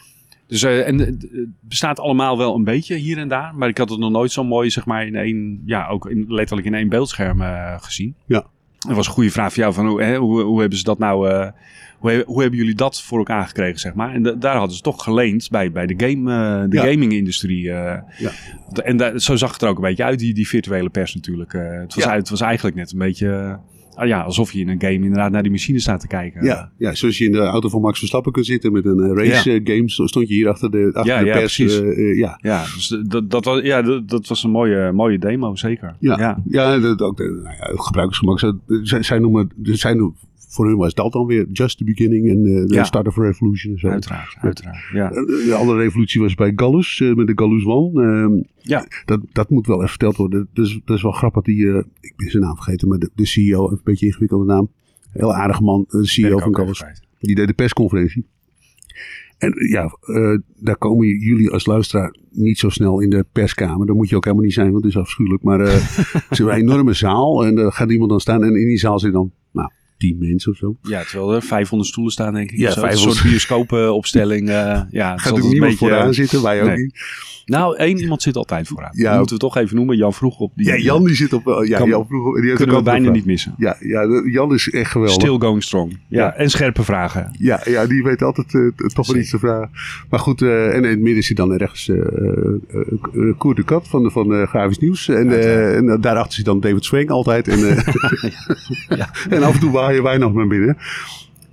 Dus 0.49 0.63
eh, 0.63 0.87
en 0.89 1.01
eh, 1.01 1.07
het 1.07 1.49
bestaat 1.61 2.01
allemaal 2.01 2.39
wel 2.39 2.55
een 2.55 2.65
beetje 2.65 2.95
hier 2.95 3.19
en 3.19 3.29
daar. 3.29 3.55
Maar 3.55 3.69
ik 3.69 3.79
had 3.79 3.89
het 3.91 3.99
nog 3.99 4.11
nooit 4.11 4.33
zo 4.33 4.45
mooi, 4.45 4.71
zeg 4.71 4.87
maar, 4.87 5.07
in 5.07 5.15
één, 5.17 5.63
ja, 5.65 5.89
ook 5.89 6.11
in, 6.11 6.25
letterlijk 6.29 6.67
in 6.67 6.75
één 6.75 6.89
beeldscherm 6.89 7.41
eh, 7.43 7.75
gezien. 7.79 8.15
Ja. 8.27 8.47
Dat 8.79 8.97
was 8.97 9.07
een 9.07 9.13
goede 9.13 9.31
vraag 9.31 9.53
voor 9.53 9.63
jou. 9.63 9.75
Van 9.75 9.87
hoe, 9.87 10.03
hè, 10.03 10.17
hoe, 10.17 10.41
hoe 10.43 10.61
hebben 10.61 10.79
ze 10.79 10.85
dat 10.85 10.99
nou, 10.99 11.31
eh, 11.31 11.51
hoe, 11.99 12.23
hoe 12.27 12.41
hebben 12.41 12.59
jullie 12.59 12.75
dat 12.75 13.03
voor 13.03 13.19
elkaar 13.19 13.47
gekregen, 13.47 13.79
zeg 13.79 13.95
maar? 13.95 14.15
En 14.15 14.23
da- 14.23 14.33
daar 14.33 14.57
hadden 14.57 14.77
ze 14.77 14.83
toch 14.83 15.03
geleend 15.03 15.49
bij, 15.51 15.73
bij 15.73 15.87
de, 15.87 15.95
game, 16.07 16.33
eh, 16.33 16.71
de 16.71 16.77
Ja. 16.77 16.83
gaming-industrie. 16.83 17.71
eh. 17.73 17.99
Ja. 18.19 18.31
En 18.83 18.97
daar- 18.97 19.19
zo 19.21 19.37
zag 19.37 19.53
het 19.53 19.63
er 19.63 19.69
ook 19.69 19.77
een 19.77 19.83
beetje 19.83 20.05
uit, 20.05 20.19
die, 20.19 20.35
die 20.35 20.49
virtuele 20.49 20.89
pers 20.89 21.15
natuurlijk. 21.15 21.55
Eh, 21.55 21.71
het, 21.71 21.95
was, 21.95 22.05
Ja. 22.05 22.11
uit- 22.11 22.19
het 22.21 22.31
was 22.31 22.41
eigenlijk 22.41 22.77
net 22.77 22.93
een 22.93 22.99
beetje... 22.99 23.59
ah 23.97 24.07
ja, 24.07 24.21
alsof 24.21 24.53
je 24.53 24.61
in 24.61 24.69
een 24.69 24.81
game 24.81 24.93
inderdaad 24.95 25.31
naar 25.31 25.43
die 25.43 25.51
machine 25.51 25.79
staat 25.79 26.01
te 26.01 26.07
kijken. 26.07 26.45
Ja, 26.45 26.71
ja, 26.79 26.95
zoals 26.95 27.19
je 27.19 27.25
in 27.25 27.33
de 27.33 27.39
auto 27.39 27.69
van 27.69 27.81
Max 27.81 27.99
Verstappen 27.99 28.33
kunt 28.33 28.47
zitten 28.47 28.73
met 28.73 28.85
een 28.85 29.01
eh, 29.01 29.13
race 29.25 29.51
Ja. 29.51 29.57
eh, 29.61 29.77
game, 29.77 29.83
stond 30.09 30.29
je 30.29 30.35
hier 30.35 30.49
achter 30.49 30.71
de, 30.71 30.91
achter 30.93 31.15
Ja, 31.27 31.35
de 31.35 31.41
pers. 31.41 31.59
eh, 31.59 32.17
ja. 32.19 32.39
Ja, 32.43 32.63
dus 32.63 32.99
dat, 33.09 33.31
dat, 33.31 33.45
was, 33.45 33.63
ja 33.63 33.83
dat, 33.83 34.09
dat 34.09 34.27
was 34.29 34.45
een 34.45 34.51
mooie, 34.51 34.93
mooie 34.93 35.19
demo, 35.19 35.55
zeker. 35.57 35.97
Ja, 36.01 36.41
ja. 36.49 36.79
dat, 36.79 37.01
ook 37.03 37.19
nou 37.19 37.79
gebruikersgemak. 37.79 38.39
Zij 39.05 39.19
noemen, 39.19 39.51
zij 39.63 39.95
noemen, 39.95 40.17
voor 40.49 40.67
hun 40.67 40.77
was 40.77 40.95
dat 40.95 41.13
dan 41.13 41.27
weer 41.27 41.47
just 41.53 41.79
the 41.79 41.85
beginning 41.85 42.29
en 42.29 42.47
eh, 42.47 42.65
Ja. 42.67 42.85
start 42.85 43.07
of 43.07 43.19
a 43.19 43.23
revolution. 43.23 43.73
En 43.73 43.79
zo. 43.79 43.89
Uiteraard, 43.89 44.37
uiteraard. 44.41 44.79
Ja. 44.93 45.11
Eh, 45.11 45.27
De 45.27 45.55
andere 45.59 45.79
revolutie 45.79 46.21
was 46.21 46.35
bij 46.35 46.53
Gallus, 46.57 47.01
eh, 47.01 47.15
met 47.15 47.27
de 47.27 47.33
Gallus 47.35 47.65
One. 47.65 48.03
Ehm, 48.03 48.43
Ja. 48.59 48.87
dat, 49.05 49.21
dat 49.33 49.51
moet 49.51 49.67
wel 49.67 49.77
even 49.77 49.89
verteld 49.89 50.17
worden. 50.17 50.49
Dus, 50.53 50.81
dat 50.85 50.97
is 50.97 51.03
wel 51.03 51.13
grappig. 51.13 51.43
Die, 51.43 51.69
eh, 51.73 51.83
ik 52.01 52.13
ben 52.17 52.31
zijn 52.31 52.43
naam 52.43 52.55
vergeten, 52.55 52.89
maar 52.89 52.99
de, 52.99 53.11
de 53.15 53.27
CEO, 53.27 53.71
een 53.71 53.81
beetje 53.85 54.07
ingewikkelde 54.07 54.45
naam. 54.45 54.71
Heel 55.13 55.35
aardige 55.35 55.63
man, 55.63 55.85
de 55.89 56.07
CEO 56.07 56.39
van 56.39 56.55
Gallus. 56.55 56.85
Die 57.21 57.35
deed 57.35 57.47
de 57.47 57.55
persconferentie. 57.55 58.27
En 59.39 59.53
eh, 59.53 59.71
ja, 59.71 59.97
eh, 60.01 60.39
daar 60.61 60.77
komen 60.77 61.07
jullie 61.07 61.51
als 61.51 61.67
luisteraar 61.67 62.17
niet 62.31 62.59
zo 62.59 62.69
snel 62.69 63.01
in 63.01 63.11
de 63.11 63.25
perskamer. 63.33 63.87
Daar 63.87 63.97
moet 63.97 64.09
je 64.09 64.17
ook 64.17 64.25
helemaal 64.25 64.45
niet 64.45 64.55
zijn, 64.55 64.71
want 64.73 64.85
het 64.85 64.93
is 64.93 64.99
afschuwelijk. 65.01 65.43
Maar 65.43 65.61
eh 65.61 65.75
ze 65.77 66.15
hebben 66.31 66.55
een 66.55 66.61
enorme 66.61 66.93
zaal 66.93 67.47
en 67.47 67.55
daar 67.55 67.73
gaat 67.73 67.91
iemand 67.91 68.11
dan 68.11 68.21
staan. 68.21 68.45
En 68.45 68.55
in 68.61 68.67
die 68.67 68.79
zaal 68.79 68.99
zit 68.99 69.13
dan, 69.13 69.33
tien 69.99 70.17
mensen 70.19 70.53
of 70.53 70.59
zo. 70.59 70.77
Ja, 70.83 71.03
terwijl 71.05 71.35
er 71.35 71.43
500 71.43 71.91
stoelen 71.91 72.13
staan, 72.13 72.35
denk 72.35 72.51
ik. 72.51 72.59
Ja, 72.59 72.71
zo. 72.71 72.81
500. 72.81 73.07
Een 73.07 73.17
soort 73.17 73.31
bioscoopopstelling. 73.31 74.49
eh 74.49 74.81
ja, 74.91 75.17
Gaat 75.17 75.33
er 75.37 75.43
een 75.45 75.49
niemand 75.49 75.61
beetje, 75.61 75.77
vooraan 75.87 76.07
eh, 76.09 76.13
zitten, 76.15 76.43
wij 76.43 76.61
ook 76.63 76.69
nee. 76.69 76.77
niet. 76.77 76.99
Nou, 77.47 77.77
één 77.77 77.99
iemand 77.99 78.23
zit 78.23 78.37
altijd 78.37 78.69
vooraan. 78.69 78.91
Ja. 78.93 79.17
Moeten 79.17 79.35
we 79.35 79.41
toch 79.41 79.57
even 79.57 79.77
noemen. 79.77 79.97
Jan 79.97 80.13
vroeg 80.13 80.39
op. 80.39 80.53
Die, 80.55 80.67
Ja, 80.67 80.77
Jan 80.77 81.05
die 81.05 81.15
zit 81.15 81.33
op... 81.33 81.47
eh, 81.49 81.69
ja, 81.69 81.79
Kan- 81.79 81.89
Jan 81.89 82.07
vroeger, 82.09 82.43
die 82.43 82.53
kunnen 82.55 82.77
we 82.77 82.83
bijna 82.83 83.11
niet 83.11 83.25
missen. 83.25 83.55
Ja, 83.59 83.77
ja, 83.81 84.23
Jan 84.31 84.55
is 84.55 84.71
echt 84.71 84.91
geweldig. 84.91 85.15
Still 85.23 85.37
going 85.39 85.63
strong. 85.63 85.91
Ja, 85.91 85.99
Ja. 86.25 86.35
en 86.35 86.51
scherpe 86.51 86.83
vragen. 86.85 87.35
Ja, 87.39 87.61
ja, 87.65 87.87
die 87.87 88.03
weet 88.03 88.23
altijd 88.23 88.49
toch 88.95 89.07
wel 89.07 89.17
iets 89.17 89.31
te 89.31 89.39
vragen. 89.39 89.71
Maar 90.11 90.21
goed, 90.21 90.43
en 90.43 90.75
in 90.75 90.91
het 90.91 91.01
midden 91.01 91.23
zit 91.23 91.37
dan 91.37 91.57
eh, 91.57 91.69
eh, 91.69 93.37
Koer 93.39 93.55
de 93.55 93.65
Kat 93.65 93.89
van, 93.89 94.11
van 94.11 94.47
Grafisch 94.47 94.79
Nieuws. 94.79 95.09
En, 95.09 95.31
en 95.91 96.01
daarachter 96.01 96.33
zit 96.35 96.45
dan 96.45 96.61
David 96.61 96.85
Swing 96.85 97.11
altijd. 97.11 97.49
En, 97.49 97.59
eh, 97.69 97.79
en 99.37 99.43
af 99.43 99.55
en 99.55 99.61
toe 99.61 99.71
wij 100.03 100.19
nog 100.19 100.33
maar 100.33 100.47
binnen. 100.47 100.77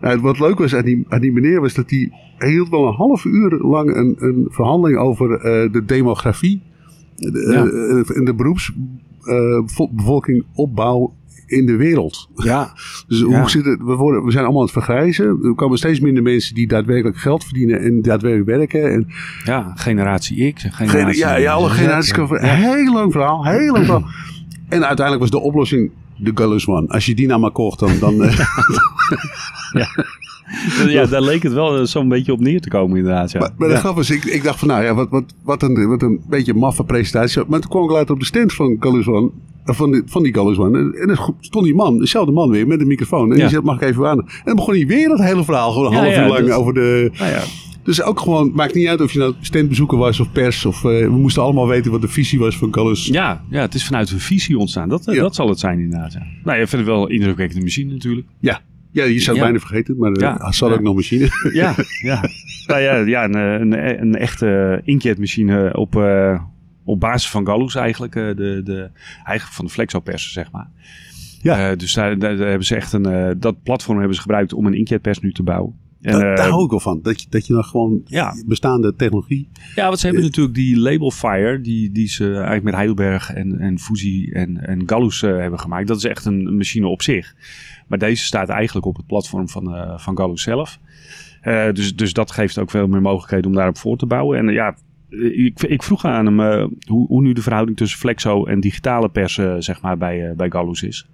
Nou, 0.01 0.19
wat 0.21 0.39
leuk 0.39 0.57
was 0.59 0.75
aan 0.75 0.83
die, 0.85 1.05
aan 1.09 1.21
die 1.21 1.31
meneer 1.31 1.61
was 1.61 1.73
dat 1.73 1.89
hij 1.89 2.11
hij 2.37 2.49
hield 2.51 2.69
wel 2.69 2.87
een 2.87 2.93
half 2.93 3.25
uur 3.25 3.49
lang 3.61 3.95
een, 3.95 4.15
een 4.17 4.47
verhandeling 4.49 4.99
over 4.99 5.31
eh, 5.33 5.71
de 5.71 5.85
demografie. 5.85 6.61
De, 7.15 7.49
Ja. 7.51 7.65
eh, 7.65 8.17
en 8.17 8.25
de 8.25 8.33
beroepsbevolking 8.33 10.43
opbouw 10.53 11.13
in 11.47 11.65
de 11.65 11.75
wereld. 11.75 12.29
Ja, 12.35 12.71
Dus 13.07 13.19
Ja. 13.19 13.39
hoe 13.39 13.49
zit 13.49 13.65
het? 13.65 13.79
We, 13.83 13.95
worden, 13.95 14.23
we 14.23 14.31
zijn 14.31 14.43
allemaal 14.43 14.61
aan 14.61 14.67
het 14.73 14.83
vergrijzen. 14.83 15.39
Er 15.43 15.55
komen 15.55 15.77
steeds 15.77 15.99
minder 15.99 16.23
mensen 16.23 16.55
die 16.55 16.67
daadwerkelijk 16.67 17.17
geld 17.17 17.43
verdienen 17.43 17.79
en 17.79 18.01
daadwerkelijk 18.01 18.49
werken. 18.49 18.91
En 18.91 19.07
ja, 19.43 19.71
generatie 19.75 20.53
X 20.53 20.63
en 20.63 20.71
Gen- 20.73 20.89
generatie 20.89 21.19
ja, 21.19 21.35
ja, 21.35 21.53
alle 21.53 21.69
generaties. 21.69 22.13
Heel 22.41 22.93
lang 22.93 23.11
verhaal, 23.11 23.45
heel 23.45 23.71
lang 23.73 23.85
verhaal. 23.85 24.05
En 24.69 24.85
uiteindelijk 24.87 25.19
was 25.19 25.29
de 25.41 25.47
oplossing 25.47 25.91
de 26.17 26.31
Gullus 26.35 26.67
One. 26.67 26.87
Als 26.87 27.05
je 27.05 27.15
die 27.15 27.27
nou 27.27 27.39
maar 27.39 27.51
kocht, 27.51 27.79
dan... 27.79 27.91
dan 27.99 28.23
eh, 28.23 28.39
Ja, 30.87 31.05
daar 31.05 31.21
leek 31.21 31.43
het 31.43 31.53
wel 31.53 31.77
eh, 31.79 31.83
zo'n 31.85 32.07
beetje 32.09 32.31
op 32.31 32.39
neer 32.39 32.61
te 32.61 32.69
komen 32.69 32.97
inderdaad. 32.97 33.31
Ja. 33.31 33.39
maar 33.39 33.51
maar 33.57 33.67
de 33.67 33.73
Ja. 33.73 33.79
grap 33.79 33.99
ik, 33.99 34.23
ik 34.23 34.43
dacht 34.43 34.59
van 34.59 34.67
nou 34.67 34.83
ja, 34.83 34.93
wat, 34.93 35.09
wat, 35.09 35.23
wat, 35.43 35.63
een, 35.63 35.87
wat 35.87 36.01
een 36.01 36.21
beetje 36.29 36.53
maffe 36.53 36.83
presentatie. 36.83 37.41
Maar 37.47 37.59
toen 37.59 37.69
kwam 37.69 37.83
ik 37.83 37.89
later 37.89 38.13
op 38.13 38.19
de 38.19 38.25
stand 38.25 38.53
van 38.53 38.77
Gullus 38.79 39.07
One. 39.07 39.29
eh, 39.65 39.75
Van 39.75 39.91
die, 39.91 40.01
van 40.05 40.23
die 40.23 40.33
Gullus 40.33 40.57
One. 40.57 40.79
En, 40.79 41.09
er 41.09 41.29
stond 41.39 41.65
die 41.65 41.75
man, 41.75 41.97
dezelfde 41.99 42.31
man 42.31 42.49
weer, 42.49 42.67
met 42.67 42.79
een 42.81 42.87
microfoon. 42.87 43.29
En 43.31 43.35
Ja. 43.35 43.41
die 43.41 43.49
zei, 43.49 43.61
mag 43.63 43.75
ik 43.75 43.81
even 43.81 44.07
aan? 44.07 44.19
En 44.19 44.25
dan 44.43 44.55
begon 44.55 44.73
hij 44.73 44.87
weer 44.87 45.09
het 45.09 45.19
hele 45.23 45.43
verhaal, 45.43 45.71
gewoon 45.71 45.87
een 45.87 45.93
Ja, 45.93 45.99
half 45.99 46.13
ja, 46.15 46.23
uur 46.23 46.29
lang 46.29 46.47
dat- 46.47 46.57
over 46.57 46.73
de... 46.73 47.11
Nou 47.17 47.31
ja, 47.31 47.41
Dus 47.83 48.01
ook 48.01 48.19
gewoon, 48.19 48.51
maakt 48.53 48.73
niet 48.73 48.87
uit 48.87 49.01
of 49.01 49.11
je 49.13 49.19
nou 49.19 49.33
standbezoeker 49.41 49.97
was 49.97 50.19
of 50.19 50.31
pers. 50.31 50.65
Of, 50.65 50.75
eh, 50.75 50.83
we 50.83 51.09
moesten 51.09 51.43
allemaal 51.43 51.67
weten 51.67 51.91
wat 51.91 52.01
de 52.01 52.07
visie 52.07 52.39
was 52.39 52.57
van 52.57 52.73
Gallus. 52.73 53.05
ja, 53.07 53.43
ja, 53.49 53.61
het 53.61 53.73
is 53.73 53.85
vanuit 53.85 54.11
een 54.11 54.19
visie 54.19 54.57
ontstaan. 54.57 54.89
Dat, 54.89 55.07
eh, 55.07 55.15
Ja. 55.15 55.21
dat 55.21 55.35
zal 55.35 55.49
het 55.49 55.59
zijn 55.59 55.79
inderdaad. 55.79 56.13
Ja. 56.13 56.19
Nou, 56.43 56.59
je 56.59 56.67
vindt 56.67 56.85
het 56.85 56.95
wel 56.95 57.07
indrukwekkende 57.07 57.63
machine 57.63 57.91
natuurlijk. 57.93 58.27
Ja, 58.39 58.61
ja 58.91 59.03
je 59.03 59.19
zou 59.19 59.27
het 59.29 59.35
Ja. 59.35 59.41
bijna 59.51 59.59
vergeten, 59.59 59.97
maar 59.97 60.11
eh 60.11 60.21
Ja. 60.21 60.37
hadden 60.39 60.71
ook 60.77 60.81
nog 60.81 60.95
machine. 60.95 61.27
Ja, 61.53 61.75
ja. 62.01 62.29
nou 62.67 62.81
ja, 62.81 62.95
ja 62.95 63.23
een, 63.23 63.35
een, 63.35 64.01
een 64.01 64.15
echte 64.15 64.81
inkjetmachine 64.83 65.77
op, 65.77 65.95
op 66.83 66.99
basis 66.99 67.29
van 67.29 67.45
Gallus 67.45 67.75
eigenlijk. 67.75 68.13
de, 68.13 68.61
de, 68.63 68.89
eigenlijk 69.15 69.55
van 69.55 69.65
de 69.65 69.71
Flexopers, 69.71 70.31
zeg 70.33 70.51
maar. 70.51 70.69
Ja. 71.41 71.75
Dus 71.75 71.93
daar, 71.93 72.09
hebben 72.17 72.63
ze 72.65 72.75
echt 72.75 72.93
een, 72.93 73.35
dat 73.39 73.63
platform 73.63 73.97
hebben 73.97 74.15
ze 74.15 74.21
gebruikt 74.21 74.53
om 74.53 74.65
een 74.65 74.73
inkjetpers 74.73 75.19
nu 75.19 75.31
te 75.31 75.43
bouwen. 75.43 75.81
En, 76.03 76.11
Daar, 76.11 76.31
eh, 76.31 76.37
daar 76.37 76.49
hou 76.49 76.63
ik 76.63 76.69
wel 76.69 76.79
van. 76.79 76.99
Dat 77.01 77.21
je, 77.21 77.27
dat 77.29 77.47
je 77.47 77.53
dan 77.53 77.63
gewoon 77.63 78.01
Ja. 78.05 78.35
bestaande 78.45 78.95
technologie. 78.95 79.49
Ja, 79.75 79.87
want 79.87 79.99
ze 79.99 80.05
hebben 80.05 80.23
natuurlijk 80.23 80.55
die 80.55 80.77
Label 80.79 81.11
Fire, 81.11 81.61
die, 81.61 81.91
die 81.91 82.07
ze 82.07 82.33
eigenlijk 82.33 82.63
met 82.63 82.73
Heidelberg 82.73 83.33
en, 83.33 83.59
en 83.59 83.79
Fuji 83.79 84.29
en, 84.31 84.57
en 84.67 84.83
Gallus 84.85 85.23
eh, 85.23 85.37
hebben 85.37 85.59
gemaakt. 85.59 85.87
Dat 85.87 85.97
is 85.97 86.03
echt 86.03 86.25
een, 86.25 86.55
machine 86.57 86.87
op 86.87 87.01
zich. 87.01 87.35
Maar 87.87 87.99
deze 87.99 88.23
staat 88.23 88.49
eigenlijk 88.49 88.85
op 88.85 88.95
het 88.95 89.07
platform 89.07 89.49
van, 89.49 89.75
eh 89.75 89.97
van 89.97 90.17
Gallus 90.17 90.41
zelf. 90.41 90.79
Dus, 91.73 91.95
dus 91.95 92.13
dat 92.13 92.31
geeft 92.31 92.57
ook 92.57 92.71
veel 92.71 92.87
meer 92.87 93.01
mogelijkheden 93.01 93.45
om 93.45 93.55
daarop 93.55 93.77
voor 93.77 93.97
te 93.97 94.05
bouwen. 94.05 94.37
En 94.37 94.53
ja, 94.53 94.75
ik, 95.33 95.63
ik 95.63 95.83
vroeg 95.83 96.05
aan 96.05 96.25
hem 96.25 96.69
hoe, 96.87 97.07
hoe 97.07 97.21
nu 97.21 97.33
de 97.33 97.41
verhouding 97.41 97.77
tussen 97.77 97.99
Flexo 97.99 98.45
en 98.45 98.59
digitale 98.59 99.09
pers 99.09 99.33
zeg 99.59 99.81
maar, 99.81 99.97
bij, 99.97 100.33
bij 100.35 100.49
Gallus 100.51 100.83
is. 100.83 101.07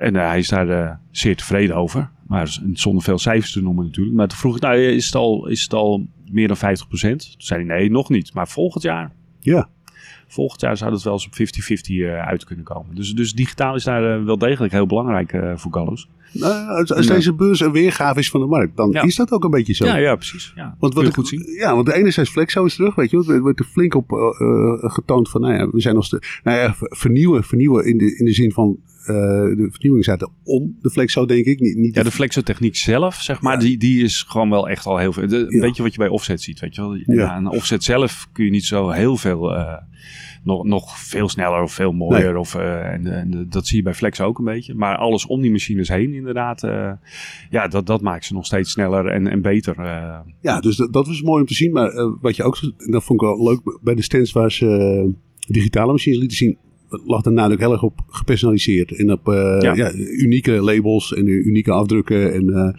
En 0.00 0.16
eh, 0.16 0.26
hij 0.26 0.38
is 0.38 0.48
daar 0.48 0.68
eh, 0.68 0.94
zeer 1.10 1.36
tevreden 1.36 1.76
over. 1.76 2.10
Maar 2.26 2.58
zonder 2.72 3.02
veel 3.02 3.18
cijfers 3.18 3.52
te 3.52 3.62
noemen 3.62 3.84
natuurlijk. 3.84 4.16
Maar 4.16 4.28
toen 4.28 4.38
vroeg 4.38 4.56
ik, 4.56 4.62
nou, 4.62 4.78
is 4.78 5.06
het 5.06 5.14
al, 5.14 5.46
is 5.46 5.62
het 5.62 5.74
al 5.74 6.06
meer 6.30 6.48
dan 6.48 6.56
50%? 6.56 6.60
Toen 6.90 7.20
zei 7.38 7.66
hij, 7.66 7.76
nee, 7.78 7.90
nog 7.90 8.08
niet. 8.08 8.34
Maar 8.34 8.48
volgend 8.48 8.82
jaar, 8.82 9.12
Ja, 9.40 9.68
volgend 10.26 10.60
jaar 10.60 10.76
zou 10.76 10.92
het 10.92 11.02
wel 11.02 11.12
eens 11.12 11.26
op 11.26 11.32
50-50 11.32 11.36
eh, 11.86 12.26
uit 12.26 12.44
kunnen 12.44 12.64
komen. 12.64 12.94
Dus, 12.94 13.14
dus 13.14 13.32
digitaal 13.32 13.74
is 13.74 13.84
daar 13.84 14.24
wel 14.24 14.38
degelijk 14.38 14.72
heel 14.72 14.86
belangrijk 14.86 15.30
voor 15.54 15.72
Gallus. 15.72 16.08
Nou, 16.32 16.68
als, 16.68 16.92
als 16.92 17.06
deze 17.06 17.34
beurs 17.34 17.60
een 17.60 17.72
weergave 17.72 18.18
is 18.18 18.30
van 18.30 18.40
de 18.40 18.46
markt, 18.46 18.76
dan 18.76 18.90
Ja. 18.90 19.02
is 19.02 19.16
dat 19.16 19.30
ook 19.30 19.44
een 19.44 19.50
beetje 19.50 19.74
zo. 19.74 19.84
Ja, 19.86 19.96
ja, 19.96 20.14
precies. 20.16 20.52
Ja, 20.54 20.76
Want 20.78 20.94
wat 20.94 21.06
ik, 21.06 21.14
goed 21.14 21.28
zien. 21.28 21.44
Ja, 21.58 21.74
want 21.74 21.86
de 21.86 21.94
enerzijds 21.94 22.30
Flexo 22.30 22.64
is 22.64 22.74
terug, 22.74 22.94
weet 22.94 23.10
je 23.10 23.24
wel. 23.24 23.34
Er 23.34 23.40
wordt 23.40 23.58
er 23.60 23.64
flink 23.66 23.94
op 23.94 24.12
eh, 24.12 24.18
eh, 24.18 24.90
getoond 24.92 25.30
van, 25.30 25.40
nou 25.40 25.54
ja, 25.54 25.70
we 25.70 25.80
zijn 25.80 25.94
nog 25.94 26.04
steeds... 26.04 26.40
Nou 26.44 26.58
ja, 26.58 26.74
ver- 26.74 26.96
vernieuwen, 26.96 27.44
vernieuwen 27.44 27.84
in 27.86 27.98
de, 27.98 28.16
in 28.18 28.24
de 28.24 28.32
zin 28.32 28.52
van... 28.52 28.76
eh, 29.00 29.06
de 29.56 29.68
vernieuwing 29.70 30.04
zaten 30.04 30.30
om 30.44 30.76
de 30.80 30.90
Flexo, 30.90 31.26
denk 31.26 31.44
ik. 31.44 31.60
Niet, 31.60 31.76
niet 31.76 31.94
Ja, 31.94 32.02
de 32.02 32.10
flexotechniek 32.10 32.76
zelf, 32.76 33.14
zeg 33.14 33.40
maar, 33.40 33.52
Ja. 33.54 33.58
die, 33.60 33.78
die 33.78 34.02
is 34.04 34.24
gewoon 34.28 34.50
wel 34.50 34.68
echt 34.68 34.86
al 34.86 34.98
heel 34.98 35.12
veel. 35.12 35.26
De, 35.28 35.36
een 35.36 35.46
Ja. 35.50 35.60
beetje 35.60 35.82
wat 35.82 35.92
je 35.92 35.98
bij 35.98 36.08
offset 36.08 36.42
ziet, 36.42 36.60
weet 36.60 36.74
je 36.74 36.80
wel. 36.80 36.94
Ja. 36.94 37.04
Ja. 37.06 37.36
een 37.36 37.48
offset 37.48 37.84
zelf 37.84 38.28
kun 38.32 38.44
je 38.44 38.50
niet 38.50 38.64
zo 38.64 38.90
heel 38.90 39.16
veel, 39.16 39.54
eh, 39.54 39.74
nog, 40.42 40.64
nog 40.64 40.98
veel 40.98 41.28
sneller 41.28 41.62
of 41.62 41.72
veel 41.72 41.92
mooier. 41.92 42.36
Of, 42.36 42.54
eh, 42.54 42.92
en, 42.92 43.06
en 43.06 43.46
dat 43.48 43.66
zie 43.66 43.76
je 43.76 43.82
bij 43.82 43.94
flex 43.94 44.20
ook 44.20 44.38
een 44.38 44.44
beetje. 44.44 44.74
Maar 44.74 44.96
alles 44.96 45.26
om 45.26 45.40
die 45.40 45.50
machines 45.50 45.88
heen, 45.88 46.14
inderdaad, 46.14 46.62
eh, 46.62 46.90
ja, 47.50 47.68
dat, 47.68 47.86
dat 47.86 48.00
maakt 48.00 48.24
ze 48.24 48.34
nog 48.34 48.46
steeds 48.46 48.70
sneller 48.70 49.06
en, 49.06 49.26
en 49.26 49.42
beter. 49.42 49.78
eh. 49.78 50.18
Ja, 50.40 50.60
dus 50.60 50.76
dat, 50.76 50.92
dat 50.92 51.06
was 51.06 51.22
mooi 51.22 51.40
om 51.40 51.46
te 51.46 51.54
zien. 51.54 51.72
Maar 51.72 51.88
eh, 51.90 52.10
wat 52.20 52.36
je 52.36 52.42
ook, 52.42 52.60
dat 52.76 53.04
vond 53.04 53.22
ik 53.22 53.26
wel 53.28 53.42
leuk, 53.44 53.78
bij 53.82 53.94
de 53.94 54.02
stands 54.02 54.32
waar 54.32 54.52
ze 54.52 54.66
eh, 54.66 55.14
digitale 55.54 55.92
machines 55.92 56.18
lieten 56.18 56.36
zien, 56.36 56.58
lag 56.88 57.24
er 57.24 57.32
nadruk 57.32 57.58
heel 57.60 57.72
erg 57.72 57.82
op 57.82 58.00
gepersonaliseerd. 58.08 58.92
En 58.96 59.12
op 59.12 59.28
eh, 59.28 59.56
Ja. 59.60 59.74
ja. 59.74 59.92
unieke 59.94 60.50
labels 60.52 61.14
en 61.14 61.26
unieke 61.26 61.72
afdrukken. 61.72 62.32
En 62.34 62.48
eh, 62.54 62.74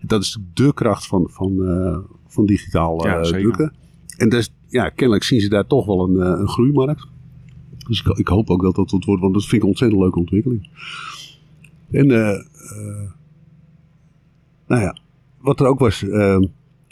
dat 0.00 0.22
is 0.22 0.38
de 0.54 0.74
kracht 0.74 1.06
van, 1.06 1.28
van, 1.32 1.66
eh, 1.66 1.98
van 2.26 2.46
digitaal 2.46 3.06
Ja, 3.06 3.16
eh, 3.18 3.22
drukken. 3.22 3.72
En 4.16 4.28
dus, 4.28 4.52
ja, 4.68 4.88
kennelijk 4.88 5.24
zien 5.24 5.40
ze 5.40 5.48
daar 5.48 5.66
toch 5.66 5.86
wel 5.86 6.08
een, 6.08 6.20
eh, 6.20 6.40
een 6.40 6.48
groeimarkt. 6.48 7.06
Dus 7.88 8.00
ik, 8.00 8.18
ik 8.18 8.28
hoop 8.28 8.50
ook 8.50 8.62
dat 8.62 8.74
dat 8.74 9.04
wordt, 9.04 9.22
want 9.22 9.34
dat 9.34 9.42
vind 9.42 9.54
ik 9.54 9.62
een 9.62 9.68
ontzettend 9.68 10.00
leuke 10.00 10.18
ontwikkeling. 10.18 10.68
En, 11.90 12.10
eh, 12.10 12.30
eh, 12.30 13.10
nou 14.66 14.82
ja, 14.82 14.96
wat 15.40 15.60
er 15.60 15.66
ook 15.66 15.78
was, 15.78 16.04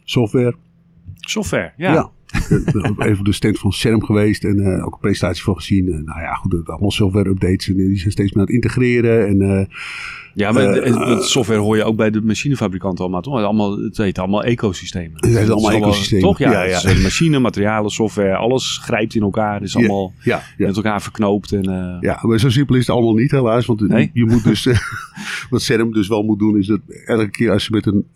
software. 0.04 0.54
Software, 1.14 1.72
ja. 1.76 1.92
Ja. 1.92 2.10
Eh, 2.48 2.90
Even 3.06 3.18
op 3.18 3.24
de 3.24 3.32
stand 3.32 3.58
van 3.58 3.72
CERM 3.72 4.04
geweest 4.04 4.44
en 4.44 4.58
eh, 4.60 4.86
ook 4.86 4.92
een 4.94 5.00
presentatie 5.00 5.42
van 5.42 5.56
gezien. 5.56 5.92
En, 5.92 6.04
nou 6.04 6.20
ja, 6.20 6.34
goed, 6.34 6.68
allemaal 6.68 6.90
software 6.90 7.28
updates 7.28 7.68
en 7.68 7.74
die 7.74 7.98
zijn 7.98 8.12
steeds 8.12 8.32
meer 8.32 8.40
aan 8.40 8.54
het 8.54 8.54
integreren. 8.54 9.26
En 9.26 9.40
eh, 9.42 9.76
Ja, 10.34 10.52
maar 10.52 10.64
Eh, 10.64 11.20
software 11.20 11.60
hoor 11.60 11.76
je 11.76 11.84
ook 11.84 11.96
bij 11.96 12.10
de 12.10 12.22
machinefabrikanten 12.22 13.04
allemaal, 13.04 13.20
toch? 13.20 13.34
Allemaal, 13.42 13.78
het 13.78 13.96
heet 13.96 14.18
allemaal 14.18 14.44
ecosystemen. 14.44 15.16
Het 15.16 15.38
heet 15.38 15.50
allemaal 15.50 15.70
ecosystemen. 15.70 16.24
Toch? 16.24 16.38
Ja, 16.38 16.50
Ja, 16.50 16.62
ja. 16.62 17.00
machine, 17.02 17.38
materialen, 17.38 17.90
software, 17.90 18.36
alles 18.36 18.78
grijpt 18.82 19.14
in 19.14 19.22
elkaar. 19.22 19.62
is 19.62 19.76
allemaal 19.76 20.12
ja, 20.22 20.42
ja. 20.56 20.66
met 20.66 20.76
elkaar 20.76 21.02
verknoopt. 21.02 21.52
En, 21.52 21.98
Ja, 22.00 22.18
maar 22.22 22.38
zo 22.38 22.50
simpel 22.50 22.74
is 22.74 22.86
het 22.86 22.96
allemaal 22.96 23.14
niet 23.14 23.30
helaas. 23.30 23.66
Want 23.66 23.88
Nee? 23.88 24.10
je 24.12 24.24
moet 24.24 24.44
dus, 24.44 24.68
wat 25.50 25.62
CERM 25.62 25.92
dus 25.92 26.08
wel 26.08 26.22
moet 26.22 26.38
doen, 26.38 26.58
is 26.58 26.66
dat 26.66 26.80
elke 27.04 27.30
keer 27.30 27.50
als 27.50 27.64
ze 27.64 27.70
met 27.70 27.86
een 27.86 28.06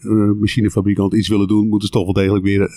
machinefabrikant 0.41 1.15
iets 1.15 1.29
willen 1.29 1.49
doen, 1.49 1.69
moeten 1.69 1.89
ze 1.89 1.95
toch 1.95 2.05
wel 2.05 2.13
degelijk 2.13 2.45
weer 2.45 2.71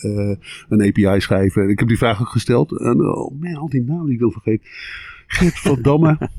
een 0.69 0.81
API 0.81 1.19
schrijven. 1.21 1.40
En 1.49 1.69
ik 1.69 1.79
heb 1.79 1.87
die 1.87 1.97
vraag 1.97 2.21
ook 2.21 2.29
gesteld. 2.29 2.79
En, 2.79 3.01
oh 3.01 3.39
man, 3.39 3.55
al 3.55 3.69
die 3.69 3.83
namen 3.83 4.05
die 4.05 4.13
ik 4.13 4.19
wil 4.19 4.31
vergeten. 4.31 4.67
Gert 5.27 5.59
van 5.59 5.81
Damme. 5.81 6.17